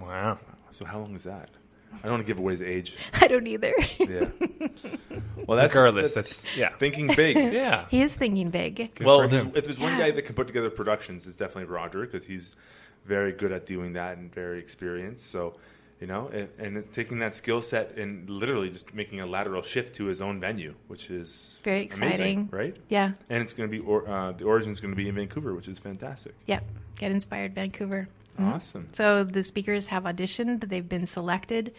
wow. 0.01 0.39
So 0.73 0.85
how 0.85 1.01
long 1.01 1.17
is 1.17 1.25
that? 1.25 1.49
I 1.93 2.03
don't 2.03 2.13
want 2.13 2.23
to 2.23 2.27
give 2.27 2.39
away 2.39 2.53
his 2.53 2.63
age. 2.63 2.97
I 3.15 3.27
don't 3.27 3.45
either. 3.49 3.75
Yeah. 3.99 4.27
well, 5.47 5.57
that's 5.59 5.75
Regardless, 5.75 6.15
that's 6.15 6.45
yeah. 6.57 6.71
thinking 6.79 7.09
big. 7.17 7.37
Yeah. 7.53 7.87
he 7.91 8.01
is 8.03 8.15
thinking 8.15 8.51
big. 8.51 8.77
Good 8.95 9.05
well, 9.05 9.19
for 9.19 9.25
if 9.25 9.31
there's, 9.33 9.43
him. 9.43 9.53
if 9.57 9.65
there's 9.65 9.79
one 9.81 9.93
Yeah. 9.93 9.99
guy 10.07 10.11
that 10.13 10.23
can 10.23 10.35
put 10.37 10.47
together 10.47 10.71
productions, 10.71 11.27
it's 11.27 11.35
definitely 11.37 11.65
Roger 11.65 12.01
because 12.07 12.25
he's 12.25 12.55
very 13.05 13.33
good 13.33 13.51
at 13.51 13.67
doing 13.67 13.95
that 13.95 14.17
and 14.19 14.33
very 14.33 14.61
experienced. 14.61 15.29
So, 15.31 15.55
you 16.01 16.07
know, 16.07 16.29
and, 16.33 16.49
and 16.59 16.77
it's 16.79 16.95
taking 16.95 17.19
that 17.19 17.35
skill 17.35 17.61
set 17.61 17.97
and 17.99 18.29
literally 18.31 18.71
just 18.71 18.95
making 18.95 19.21
a 19.21 19.27
lateral 19.27 19.63
shift 19.63 19.95
to 19.97 20.07
his 20.07 20.23
own 20.23 20.41
venue, 20.41 20.75
which 20.89 21.11
is 21.11 21.59
Very 21.63 21.83
amazing, 21.89 22.07
exciting. 22.07 22.49
right? 22.51 22.77
Yeah. 22.89 23.13
And 23.29 23.43
it's 23.43 23.53
going 23.53 23.71
to 23.71 23.71
be 23.71 23.85
or, 23.85 24.09
uh, 24.09 24.33
the 24.33 24.45
origin's 24.45 24.81
going 24.81 24.93
to 24.93 24.97
be 24.97 25.09
in 25.09 25.15
Vancouver, 25.15 25.55
which 25.55 25.69
is 25.69 25.79
fantastic. 25.79 26.35
Yep. 26.47 26.65
Get 26.97 27.11
Inspired 27.13 27.55
Vancouver. 27.55 28.09
Awesome. 28.39 28.89
So 28.93 29.23
the 29.25 29.45
speakers 29.45 29.87
have 29.89 30.05
auditioned, 30.05 30.67
they've 30.67 30.89
been 30.89 31.05
selected, 31.05 31.75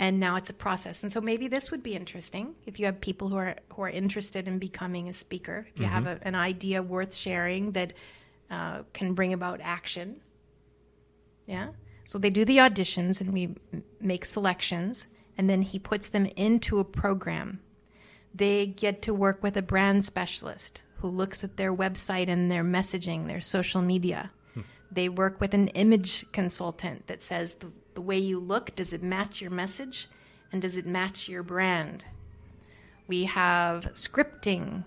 and 0.00 0.18
now 0.18 0.36
it's 0.36 0.48
a 0.48 0.54
process. 0.54 1.02
And 1.02 1.12
so 1.12 1.20
maybe 1.20 1.46
this 1.46 1.70
would 1.70 1.82
be 1.82 1.94
interesting 1.94 2.54
if 2.64 2.80
you 2.80 2.86
have 2.86 2.98
people 3.00 3.28
who 3.28 3.36
are 3.36 3.56
who 3.74 3.82
are 3.82 3.90
interested 3.90 4.48
in 4.48 4.58
becoming 4.58 5.10
a 5.10 5.12
speaker. 5.12 5.66
If 5.74 5.80
you 5.80 5.86
have 5.86 6.06
a, 6.06 6.18
an 6.22 6.34
idea 6.34 6.82
worth 6.82 7.14
sharing 7.14 7.72
that 7.72 7.92
uh, 8.50 8.82
can 8.94 9.12
bring 9.12 9.34
about 9.34 9.60
action. 9.62 10.20
Yeah. 11.46 11.68
So 12.06 12.18
they 12.18 12.30
do 12.30 12.44
the 12.44 12.58
auditions, 12.58 13.20
and 13.20 13.32
we 13.32 13.56
make 14.00 14.24
selections, 14.24 15.08
and 15.36 15.50
then 15.50 15.62
he 15.62 15.80
puts 15.80 16.08
them 16.08 16.26
into 16.36 16.78
a 16.78 16.84
program. 16.84 17.58
They 18.32 18.66
get 18.66 19.02
to 19.02 19.12
work 19.12 19.42
with 19.42 19.56
a 19.56 19.62
brand 19.62 20.04
specialist 20.04 20.82
who 20.98 21.08
looks 21.08 21.42
at 21.42 21.56
their 21.56 21.74
website 21.74 22.28
and 22.28 22.48
their 22.48 22.62
messaging, 22.62 23.26
their 23.26 23.40
social 23.40 23.82
media. 23.82 24.30
Hmm. 24.54 24.60
They 24.90 25.08
work 25.08 25.40
with 25.40 25.52
an 25.52 25.66
image 25.68 26.24
consultant 26.30 27.08
that 27.08 27.22
says 27.22 27.54
the, 27.54 27.72
the 27.94 28.00
way 28.00 28.18
you 28.18 28.38
look, 28.38 28.76
does 28.76 28.92
it 28.92 29.02
match 29.02 29.40
your 29.40 29.50
message? 29.50 30.08
And 30.52 30.62
does 30.62 30.76
it 30.76 30.86
match 30.86 31.28
your 31.28 31.42
brand? 31.42 32.04
We 33.08 33.24
have 33.24 33.90
scripting 33.94 34.84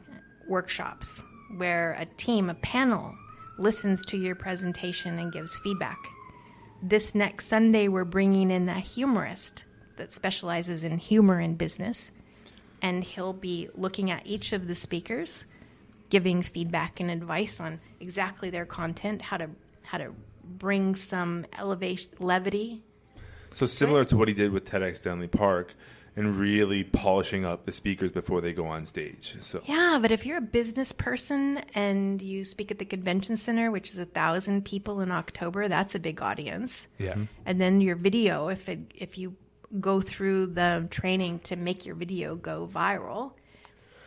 workshops 0.47 1.21
where 1.57 1.97
a 1.99 2.05
team, 2.05 2.49
a 2.49 2.55
panel, 2.55 3.13
listens 3.57 4.05
to 4.05 4.17
your 4.17 4.35
presentation 4.35 5.19
and 5.19 5.33
gives 5.33 5.57
feedback. 5.57 5.97
This 6.81 7.13
next 7.13 7.47
Sunday, 7.47 7.89
we're 7.89 8.05
bringing 8.05 8.51
in 8.51 8.69
a 8.69 8.79
humorist 8.79 9.65
that 9.97 10.13
specializes 10.13 10.85
in 10.85 10.97
humor 10.97 11.41
in 11.41 11.55
business, 11.55 12.09
and 12.81 13.03
he'll 13.03 13.33
be 13.33 13.67
looking 13.75 14.11
at 14.11 14.25
each 14.25 14.53
of 14.53 14.65
the 14.65 14.75
speakers, 14.75 15.43
giving 16.09 16.41
feedback 16.41 17.01
and 17.01 17.11
advice 17.11 17.59
on 17.59 17.81
exactly 17.99 18.49
their 18.49 18.65
content, 18.65 19.21
how 19.21 19.35
to 19.35 19.49
how 19.81 19.97
to 19.97 20.13
bring 20.45 20.95
some 20.95 21.45
elevation, 21.57 22.09
levity. 22.19 22.81
So 23.55 23.65
similar 23.65 24.05
to 24.05 24.15
what 24.15 24.29
he 24.29 24.33
did 24.33 24.51
with 24.51 24.63
TEDx 24.63 24.97
Stanley 24.97 25.27
Park 25.27 25.73
and 26.15 26.37
really 26.37 26.83
polishing 26.83 27.45
up 27.45 27.65
the 27.65 27.71
speakers 27.71 28.11
before 28.11 28.41
they 28.41 28.53
go 28.53 28.65
on 28.65 28.85
stage. 28.85 29.35
So 29.41 29.61
Yeah, 29.65 29.99
but 30.01 30.11
if 30.11 30.25
you're 30.25 30.37
a 30.37 30.41
business 30.41 30.91
person 30.91 31.63
and 31.75 32.21
you 32.21 32.43
speak 32.45 32.71
at 32.71 32.79
the 32.79 32.85
convention 32.85 33.37
center, 33.37 33.71
which 33.71 33.89
is 33.89 33.97
a 33.97 34.05
thousand 34.05 34.65
people 34.65 35.01
in 35.01 35.11
October, 35.11 35.67
that's 35.67 35.95
a 35.95 35.99
big 35.99 36.21
audience. 36.21 36.87
yeah. 36.97 37.09
Mm-hmm. 37.11 37.23
and 37.45 37.59
then 37.61 37.81
your 37.81 37.95
video 37.95 38.49
if 38.49 38.69
it 38.69 38.79
if 38.95 39.17
you 39.17 39.35
go 39.79 40.01
through 40.01 40.47
the 40.47 40.87
training 40.89 41.39
to 41.39 41.55
make 41.55 41.85
your 41.85 41.95
video 41.95 42.35
go 42.35 42.69
viral 42.71 43.31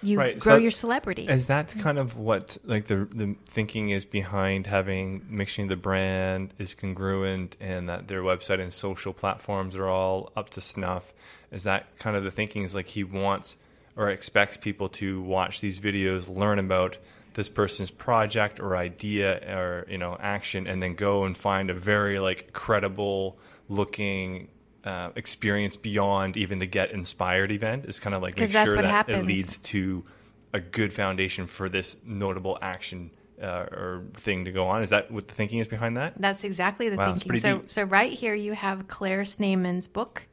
you 0.03 0.19
Right, 0.19 0.39
grow 0.39 0.57
so 0.57 0.59
your 0.59 0.71
celebrity. 0.71 1.29
Is 1.29 1.47
that 1.47 1.69
mm-hmm. 1.69 1.81
kind 1.81 1.99
of 1.99 2.17
what 2.17 2.59
like 2.65 2.87
the 2.87 3.09
the 3.11 3.37
thinking 3.47 3.91
is 3.91 4.05
behind 4.05 4.67
having 4.67 5.25
making 5.29 5.69
the 5.69 5.77
brand 5.77 6.53
is 6.59 6.75
congruent 6.75 7.57
and 7.61 7.89
that 7.89 8.09
their 8.09 8.23
website 8.23 8.61
and 8.61 8.73
social 8.73 9.13
platforms 9.13 9.77
are 9.77 9.87
all 9.87 10.33
up 10.37 10.51
to 10.51 10.61
snuff? 10.61 11.13
Is 11.53 11.65
that 11.65 11.99
kind 11.99 12.17
of 12.17 12.25
the 12.25 12.31
thinking? 12.31 12.63
Is 12.63 12.75
like 12.75 12.89
he 12.89 13.05
wants 13.05 13.57
or 13.97 14.11
expects 14.11 14.57
people 14.57 14.89
to 14.89 15.21
watch 15.23 15.61
these 15.61 15.79
videos, 15.79 16.35
learn 16.35 16.59
about 16.59 16.97
this 17.35 17.49
person's 17.49 17.91
project 17.91 18.61
or 18.61 18.77
idea 18.77 19.37
or 19.55 19.87
you 19.89 19.99
know 19.99 20.17
action, 20.21 20.67
and 20.67 20.83
then 20.83 20.95
go 20.95 21.25
and 21.25 21.37
find 21.37 21.71
a 21.71 21.75
very 21.75 22.19
like 22.19 22.53
credible 22.53 23.39
looking. 23.69 24.49
Uh, 24.85 25.11
experience 25.15 25.77
beyond 25.77 26.37
even 26.37 26.59
the 26.59 26.67
get 26.67 26.91
inspired 26.91 27.53
event 27.53 27.85
is 27.85 28.01
kind 28.01 28.17
of 28.17 28.21
like 28.21 28.37
make 28.37 28.51
sure 28.51 28.75
that 28.75 28.85
happens. 28.85 29.21
it 29.21 29.27
leads 29.27 29.59
to 29.61 30.05
a 30.53 30.61
good 30.61 30.93
foundation 30.93 31.47
for 31.47 31.69
this 31.69 31.97
notable 32.05 32.59
action 32.61 33.13
uh, 33.43 33.47
or 33.47 34.05
thing 34.15 34.45
to 34.45 34.53
go 34.53 34.69
on. 34.69 34.83
Is 34.83 34.91
that 34.91 35.11
what 35.11 35.29
the 35.29 35.35
thinking 35.35 35.59
is 35.59 35.69
behind 35.69 35.97
that? 35.97 36.15
That's 36.17 36.45
exactly 36.45 36.89
the 36.89 36.97
Wow, 36.97 37.15
thinking. 37.15 37.39
So, 37.39 37.59
deep. 37.59 37.71
so 37.71 37.83
right 37.85 38.13
here 38.13 38.35
you 38.35 38.53
have 38.53 38.87
Claire 38.89 39.25
Snyman's 39.25 39.89
book, 39.89 40.27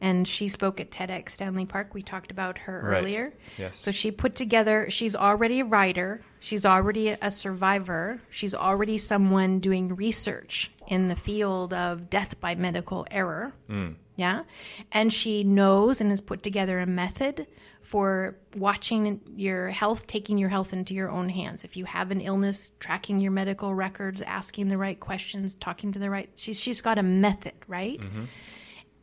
and 0.00 0.26
she 0.28 0.48
spoke 0.48 0.80
at 0.80 0.90
TEDx 0.90 1.30
Stanley 1.30 1.66
Park. 1.66 1.92
We 1.94 2.02
talked 2.02 2.30
about 2.30 2.58
her 2.58 2.80
Right. 2.84 2.98
earlier. 2.98 3.34
Yes. 3.56 3.78
So 3.78 3.90
she 3.90 4.10
put 4.10 4.36
together. 4.36 4.86
She's 4.90 5.16
already 5.16 5.60
a 5.60 5.64
writer. 5.64 6.22
She's 6.40 6.64
already 6.64 7.08
a 7.08 7.30
survivor. 7.30 8.20
She's 8.30 8.54
already 8.54 8.96
someone 8.98 9.58
doing 9.60 9.94
research 9.96 10.70
in 10.86 11.08
the 11.08 11.16
field 11.16 11.74
of 11.74 12.08
death 12.10 12.40
by 12.40 12.54
medical 12.54 13.06
error. 13.10 13.52
Mm. 13.68 13.96
Yeah, 14.16 14.42
and 14.90 15.12
she 15.12 15.44
knows 15.44 16.00
and 16.00 16.10
has 16.10 16.20
put 16.20 16.42
together 16.42 16.80
a 16.80 16.86
method 16.86 17.46
for 17.82 18.36
watching 18.56 19.20
your 19.36 19.68
health, 19.70 20.06
taking 20.08 20.36
your 20.38 20.48
health 20.48 20.72
into 20.72 20.92
your 20.92 21.08
own 21.08 21.28
hands. 21.28 21.64
If 21.64 21.76
you 21.76 21.84
have 21.86 22.10
an 22.10 22.20
illness, 22.20 22.72
tracking 22.80 23.18
your 23.20 23.30
medical 23.30 23.74
records, 23.74 24.20
asking 24.22 24.68
the 24.68 24.76
right 24.76 24.98
questions, 24.98 25.54
talking 25.54 25.92
to 25.92 25.98
the 26.00 26.10
right. 26.10 26.28
She's 26.34 26.58
she's 26.60 26.80
got 26.80 26.98
a 26.98 27.02
method, 27.04 27.54
right? 27.68 28.00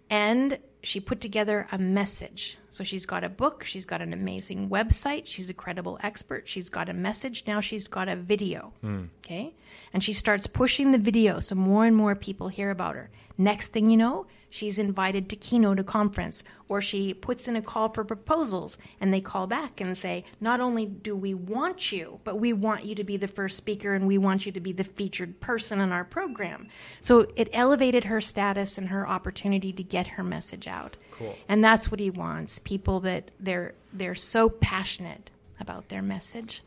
And 0.10 0.60
she 0.86 1.00
put 1.00 1.20
together 1.20 1.68
a 1.72 1.78
message. 1.78 2.58
So 2.76 2.84
she's 2.84 3.06
got 3.06 3.24
a 3.24 3.30
book, 3.30 3.64
she's 3.64 3.86
got 3.86 4.02
an 4.02 4.12
amazing 4.12 4.68
website, 4.68 5.28
she's 5.28 5.50
a 5.50 5.54
credible 5.54 5.98
expert, 6.04 6.46
she's 6.46 6.70
got 6.70 6.90
a 6.90 6.94
message, 6.94 7.46
now 7.48 7.62
she's 7.62 7.88
got 7.88 8.10
a 8.10 8.18
video. 8.18 8.74
Hmm. 8.82 9.06
Okay? 9.24 9.56
And 9.94 10.04
she 10.04 10.12
starts 10.12 10.46
pushing 10.46 10.92
the 10.92 10.98
video 10.98 11.40
so 11.40 11.56
more 11.56 11.86
and 11.86 11.96
more 11.96 12.16
people 12.16 12.50
hear 12.50 12.72
about 12.72 12.96
her. 12.96 13.10
Next 13.38 13.70
thing 13.70 13.90
you 13.90 13.98
know, 13.98 14.28
she's 14.50 14.80
invited 14.80 15.30
to 15.30 15.36
keynote 15.36 15.80
a 15.80 15.84
conference 15.84 16.44
or 16.70 16.82
she 16.82 17.14
puts 17.14 17.48
in 17.48 17.56
a 17.56 17.62
call 17.62 17.90
for 17.90 18.06
proposals 18.06 18.78
and 19.02 19.14
they 19.14 19.20
call 19.20 19.46
back 19.48 19.82
and 19.82 19.98
say, 19.98 20.24
"Not 20.40 20.62
only 20.62 20.86
do 20.86 21.16
we 21.16 21.34
want 21.34 21.92
you, 21.92 22.22
but 22.24 22.40
we 22.40 22.54
want 22.54 22.86
you 22.86 22.96
to 22.96 23.04
be 23.04 23.18
the 23.18 23.28
first 23.28 23.58
speaker 23.58 23.94
and 23.94 24.08
we 24.08 24.18
want 24.18 24.46
you 24.46 24.52
to 24.54 24.60
be 24.62 24.72
the 24.72 24.86
featured 24.86 25.42
person 25.42 25.82
in 25.82 25.92
our 25.92 26.06
program." 26.06 26.68
So 27.02 27.28
it 27.36 27.50
elevated 27.52 28.06
her 28.06 28.22
status 28.22 28.78
and 28.78 28.88
her 28.88 29.08
opportunity 29.08 29.74
to 29.74 29.84
get 29.84 30.08
her 30.08 30.24
message 30.24 30.68
out. 30.68 30.96
Cool. 31.12 31.36
And 31.50 31.64
that's 31.64 31.92
what 31.92 32.00
he 32.00 32.10
wants. 32.10 32.60
People 32.66 33.00
that 33.00 33.32
they're 33.40 33.74
they're 33.94 34.14
so 34.16 34.50
passionate 34.50 35.30
about 35.62 35.88
their 35.88 36.02
message 36.02 36.62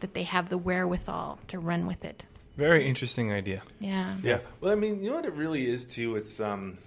that 0.00 0.14
they 0.14 0.24
have 0.24 0.48
the 0.48 0.58
wherewithal 0.58 1.38
to 1.46 1.60
run 1.60 1.86
with 1.86 2.04
it. 2.04 2.24
Very 2.56 2.88
interesting 2.88 3.32
idea. 3.32 3.62
Yeah. 3.78 4.16
Yeah. 4.22 4.38
Well, 4.60 4.72
I 4.72 4.74
mean, 4.74 5.02
you 5.02 5.10
know 5.10 5.16
what 5.16 5.24
it 5.26 5.34
really 5.34 5.70
is 5.70 5.84
too. 5.84 6.16
It's 6.16 6.40
um, 6.40 6.78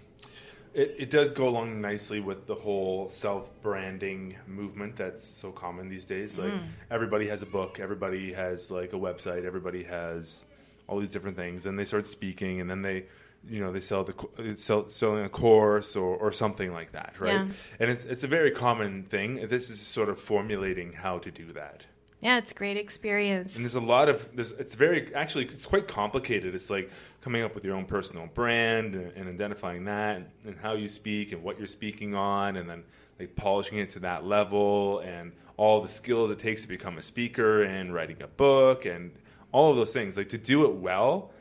it, 0.74 0.96
it 1.00 1.10
does 1.10 1.32
go 1.32 1.48
along 1.48 1.80
nicely 1.80 2.20
with 2.20 2.46
the 2.46 2.56
whole 2.56 3.10
self-branding 3.10 4.36
movement 4.46 4.98
that's 4.98 5.26
so 5.26 5.52
common 5.52 5.88
these 5.88 6.06
days. 6.06 6.38
Like 6.38 6.52
everybody 6.92 7.30
has 7.30 7.42
a 7.42 7.46
book, 7.46 7.80
everybody 7.80 8.34
has 8.34 8.70
like 8.70 8.92
a 8.94 8.98
website, 8.98 9.46
everybody 9.46 9.84
has 9.84 10.44
all 10.88 11.00
these 11.00 11.12
different 11.12 11.38
things, 11.38 11.66
and 11.66 11.80
they 11.80 11.86
start 11.86 12.06
speaking, 12.08 12.62
and 12.62 12.70
then 12.70 12.82
they, 12.82 13.06
you 13.50 13.60
know, 13.60 13.72
they 13.72 13.82
sell 13.82 14.04
the 14.04 14.14
uh, 14.40 14.56
sell 14.56 14.90
selling 14.90 15.24
a 15.24 15.30
course 15.30 15.96
or, 15.96 16.16
or 16.16 16.32
something 16.32 16.74
like 16.74 16.92
that, 16.94 17.14
right? 17.20 17.34
Yeah. 17.34 17.48
And 17.80 17.92
it's 17.92 18.06
it's 18.06 18.24
a 18.24 18.28
very 18.28 18.52
common 18.52 19.04
thing. 19.04 19.48
This 19.48 19.70
is 19.70 19.80
sort 19.80 20.10
of 20.10 20.20
formulating 20.20 20.94
how 20.94 21.20
to 21.20 21.32
do 21.32 21.52
that. 21.54 21.86
Yeah, 22.22 22.38
it's 22.38 22.54
great 22.54 22.78
experience. 22.78 23.56
And 23.56 23.64
there's 23.64 23.76
a 23.76 23.80
lot 23.80 24.10
of 24.10 24.28
there's 24.34 24.52
it's 24.52 24.76
very 24.76 25.14
actually 25.14 25.46
it's 25.46 25.66
quite 25.66 25.88
complicated. 25.88 26.56
It's 26.56 26.70
like 26.70 26.90
coming 27.22 27.44
up 27.44 27.56
with 27.56 27.64
your 27.64 27.76
own 27.76 27.86
personal 27.86 28.28
brand 28.28 28.96
and, 28.96 29.12
and 29.16 29.30
identifying 29.30 29.86
that 29.86 30.18
and, 30.18 30.26
and 30.46 30.58
how 30.58 30.74
you 30.74 30.90
speak 30.90 31.32
and 31.32 31.44
what 31.44 31.58
you're 31.58 31.68
speaking 31.68 32.16
on 32.16 32.58
and 32.58 32.70
then 32.70 32.84
like 33.20 33.36
polishing 33.36 33.80
it 33.80 33.92
to 33.92 34.00
that 34.00 34.26
level 34.26 35.00
and 35.00 35.32
all 35.58 35.82
the 35.82 35.90
skills 35.90 36.30
it 36.30 36.40
takes 36.40 36.64
to 36.64 36.68
become 36.68 36.98
a 36.98 37.02
speaker 37.02 37.64
and 37.64 37.94
writing 37.94 38.22
a 38.22 38.28
book 38.28 38.86
and 38.86 39.12
all 39.52 39.72
of 39.72 39.78
those 39.78 39.92
things. 39.92 40.18
Like 40.18 40.30
to 40.30 40.38
do 40.38 40.66
it 40.66 40.74
well, 40.76 41.32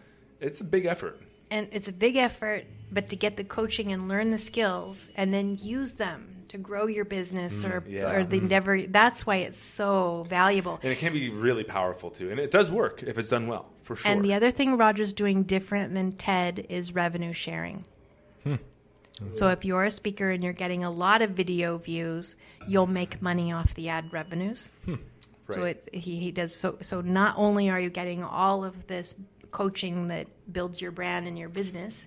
it's 0.40 0.61
a 0.61 0.64
big 0.64 0.84
effort. 0.84 1.20
And 1.55 1.68
it's 1.76 1.88
a 1.88 1.92
big 1.92 2.16
effort 2.16 2.64
but 2.92 3.09
to 3.09 3.16
get 3.16 3.36
the 3.36 3.44
coaching 3.44 3.92
and 3.92 4.09
learn 4.09 4.30
the 4.30 4.38
skills 4.38 5.09
and 5.16 5.32
then 5.34 5.59
use 5.61 5.92
them 5.94 6.20
to 6.48 6.59
grow 6.59 6.86
your 6.86 7.05
business 7.05 7.64
or, 7.64 7.80
Mm, 7.80 7.90
yeah. 7.90 8.11
or 8.12 8.24
the 8.24 8.36
Mm. 8.38 8.42
endeavor 8.42 8.74
that's 9.00 9.20
why 9.26 9.36
it's 9.46 9.59
so 9.80 10.24
valuable 10.28 10.78
And 10.82 10.92
it 10.92 10.98
can 10.98 11.12
be 11.12 11.28
really 11.30 11.64
powerful 11.64 12.11
too. 12.11 12.30
And 12.30 12.38
it 12.46 12.50
does 12.50 12.70
work 12.70 13.02
if 13.02 13.18
it's 13.18 13.28
done 13.36 13.46
well, 13.52 13.66
for 13.82 13.96
sure. 13.96 14.11
and 14.11 14.24
the 14.24 14.34
other 14.38 14.50
thing 14.50 14.76
roger's 14.76 15.12
doing 15.12 15.42
different 15.44 15.94
than 15.94 16.12
ted 16.12 16.66
is 16.68 16.94
revenue 16.94 17.32
sharing 17.32 17.84
so 19.30 19.48
if 19.48 19.64
you're 19.64 19.84
a 19.84 19.90
speaker 19.92 20.30
and 20.32 20.42
you're 20.42 20.52
getting 20.64 20.82
a 20.84 20.90
lot 20.90 21.22
of 21.22 21.30
video 21.30 21.78
views 21.78 22.34
you'll 22.66 22.88
make 23.02 23.22
money 23.22 23.52
off 23.52 23.72
the 23.74 23.88
ad 23.88 24.12
revenues 24.12 24.70
so 25.50 25.61
Right. 25.62 25.76
it, 25.92 25.94
he, 26.05 26.18
he 26.20 26.30
does 26.32 26.52
so 26.55 26.78
so 26.80 27.00
not 27.00 27.34
only 27.36 27.68
are 27.70 27.78
you 27.80 27.90
getting 27.90 28.24
all 28.24 28.64
of 28.64 28.86
this 28.88 29.14
coaching 29.55 30.09
that 30.09 30.26
builds 30.52 30.80
your 30.80 30.90
brand 30.90 31.28
and 31.28 31.38
your 31.38 31.48
business 31.48 32.07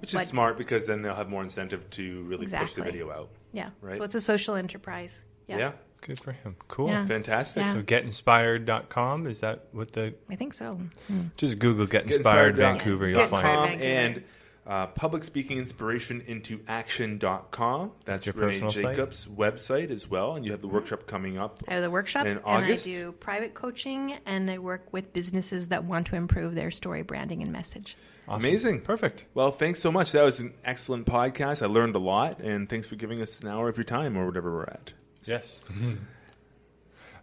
Which 0.00 0.12
is 0.14 0.28
smart 0.28 0.58
because 0.58 0.84
then 0.84 1.00
they'll 1.00 1.14
have 1.14 1.30
more 1.30 1.42
incentive 1.42 1.88
to 1.90 2.22
really 2.24 2.46
push 2.46 2.74
the 2.74 2.82
video 2.82 3.10
out. 3.10 3.30
Yeah. 3.52 3.70
Right. 3.80 3.96
So 3.96 4.04
it's 4.04 4.14
a 4.14 4.20
social 4.20 4.54
enterprise. 4.54 5.24
Yeah. 5.46 5.58
yeah. 5.58 5.72
Good 6.02 6.20
for 6.20 6.32
him. 6.32 6.56
Cool. 6.68 6.88
Yeah. 6.90 7.06
Fantastic. 7.06 7.64
Yeah. 7.64 7.72
So 7.72 7.82
getinspired.com 7.82 9.26
is 9.26 9.40
that 9.40 9.64
what 9.72 9.92
the 9.92 10.14
I 10.30 10.36
think 10.36 10.52
so. 10.52 10.78
Hmm. 11.08 11.22
just 11.38 11.58
Google 11.58 11.86
Get 11.86 12.04
Inspired 12.04 12.04
Get 12.04 12.16
Inspired 12.16 12.56
Vancouver, 12.56 13.10
dot- 13.10 13.10
you'll 13.10 13.28
Get 13.28 13.30
find 13.30 13.46
Inspired 13.46 13.64
it. 13.64 13.70
com 13.70 13.78
Vancouver. 13.80 14.18
and 14.18 14.24
uh, 14.68 14.86
public 14.88 15.24
speaking 15.24 15.56
inspiration 15.56 16.22
into 16.26 16.60
action.com. 16.68 17.92
That's 18.04 18.26
your 18.26 18.34
Renee 18.34 18.46
personal 18.52 18.70
site? 18.70 18.96
Jacobs' 18.96 19.26
website 19.26 19.90
as 19.90 20.08
well. 20.08 20.36
And 20.36 20.44
you 20.44 20.52
have 20.52 20.60
the 20.60 20.68
workshop 20.68 21.06
coming 21.06 21.38
up. 21.38 21.62
I 21.66 21.74
have 21.74 21.82
the 21.82 21.90
workshop 21.90 22.26
In 22.26 22.36
and 22.36 22.64
I 22.64 22.76
do 22.76 23.12
private 23.12 23.54
coaching 23.54 24.18
and 24.26 24.50
I 24.50 24.58
work 24.58 24.92
with 24.92 25.14
businesses 25.14 25.68
that 25.68 25.84
want 25.84 26.08
to 26.08 26.16
improve 26.16 26.54
their 26.54 26.70
story 26.70 27.02
branding 27.02 27.42
and 27.42 27.50
message. 27.50 27.96
Awesome. 28.28 28.46
Amazing. 28.46 28.80
Perfect. 28.82 29.24
Well, 29.32 29.52
thanks 29.52 29.80
so 29.80 29.90
much. 29.90 30.12
That 30.12 30.22
was 30.22 30.38
an 30.38 30.52
excellent 30.62 31.06
podcast. 31.06 31.62
I 31.62 31.66
learned 31.66 31.96
a 31.96 32.00
lot. 32.00 32.40
And 32.40 32.68
thanks 32.68 32.86
for 32.86 32.96
giving 32.96 33.22
us 33.22 33.40
an 33.40 33.48
hour 33.48 33.70
of 33.70 33.78
your 33.78 33.84
time 33.84 34.18
or 34.18 34.26
whatever 34.26 34.52
we're 34.52 34.64
at. 34.64 34.92
Yes. 35.24 35.60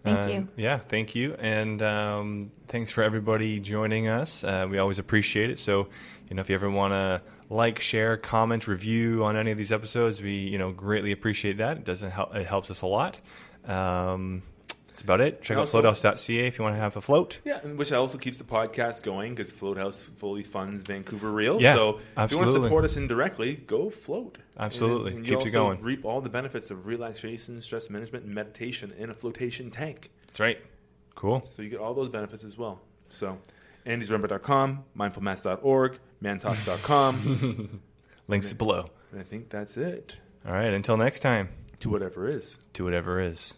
Thank 0.04 0.20
Uh, 0.20 0.28
you. 0.28 0.48
Yeah, 0.56 0.78
thank 0.78 1.16
you, 1.16 1.34
and 1.40 1.82
um, 1.82 2.52
thanks 2.68 2.92
for 2.92 3.02
everybody 3.04 3.60
joining 3.60 4.08
us. 4.08 4.44
Uh, 4.44 4.68
we 4.70 4.78
always 4.78 5.00
appreciate 5.00 5.50
it. 5.50 5.58
So, 5.58 5.88
you 6.30 6.36
know, 6.36 6.42
if 6.42 6.50
you 6.50 6.54
ever 6.54 6.70
want 6.70 6.92
to 6.92 7.24
like, 7.50 7.80
share, 7.80 8.18
comment, 8.18 8.68
review 8.68 9.24
on 9.24 9.36
any 9.38 9.52
of 9.52 9.58
these 9.58 9.72
episodes, 9.72 10.22
we 10.22 10.34
you 10.34 10.58
know 10.58 10.72
greatly 10.72 11.12
appreciate 11.12 11.58
that. 11.58 11.78
It 11.78 11.84
doesn't 11.86 12.12
help; 12.12 12.36
it 12.36 12.46
helps 12.48 12.70
us 12.72 12.82
a 12.82 12.88
lot. 12.88 13.20
Um, 13.66 14.44
that's 14.88 15.02
about 15.02 15.20
it. 15.20 15.42
Check 15.42 15.50
And 15.52 15.58
out 15.58 15.62
also- 15.64 15.82
floathouse.ca 15.82 16.48
if 16.48 16.58
you 16.58 16.64
want 16.64 16.76
to 16.76 16.80
have 16.80 16.96
a 16.96 17.02
float. 17.02 17.40
Yeah, 17.44 17.60
and 17.62 17.78
which 17.78 17.92
also 17.92 18.18
keeps 18.18 18.38
the 18.38 18.46
podcast 18.46 19.04
going 19.04 19.36
because 19.36 19.52
Float 19.52 19.78
House 19.78 20.00
fully 20.20 20.44
funds 20.44 20.84
Vancouver 20.84 21.32
Real. 21.32 21.62
Yeah, 21.62 21.74
so 21.74 22.00
if 22.18 22.32
you 22.32 22.38
want 22.38 22.50
to 22.54 22.62
support 22.62 22.86
us 22.86 22.96
indirectly, 22.96 23.56
go 23.56 23.90
float. 23.90 24.38
Absolutely. 24.58 25.10
And, 25.12 25.18
and 25.18 25.26
Keeps 25.26 25.32
you 25.32 25.38
also 25.40 25.52
going. 25.52 25.82
Reap 25.82 26.06
all 26.06 26.22
the 26.22 26.30
benefits 26.30 26.72
of 26.72 26.86
relaxation, 26.86 27.62
stress 27.62 27.90
management, 27.90 28.24
and 28.24 28.34
meditation 28.34 28.94
in 28.98 29.10
a 29.10 29.14
flotation 29.14 29.70
tank. 29.70 30.12
That's 30.28 30.40
right. 30.40 30.60
Cool. 31.16 31.46
So 31.56 31.62
you 31.62 31.70
get 31.70 31.80
all 31.80 31.94
those 31.94 32.10
benefits 32.10 32.46
as 32.46 32.58
well. 32.58 32.80
So 33.10 33.38
andysremember.com, 33.86 34.84
mindfulmass.org, 34.98 36.00
mantalks.com. 36.26 37.82
Links 38.28 38.54
below. 38.54 38.90
and 39.12 39.22
I 39.22 39.24
think 39.24 39.50
that's 39.50 39.78
it. 39.78 40.16
All 40.46 40.54
right. 40.54 40.74
Until 40.74 40.98
next 40.98 41.20
time. 41.20 41.50
To 41.82 41.90
whatever 41.90 42.30
is. 42.30 42.58
To 42.74 42.84
whatever 42.84 43.20
is. 43.22 43.54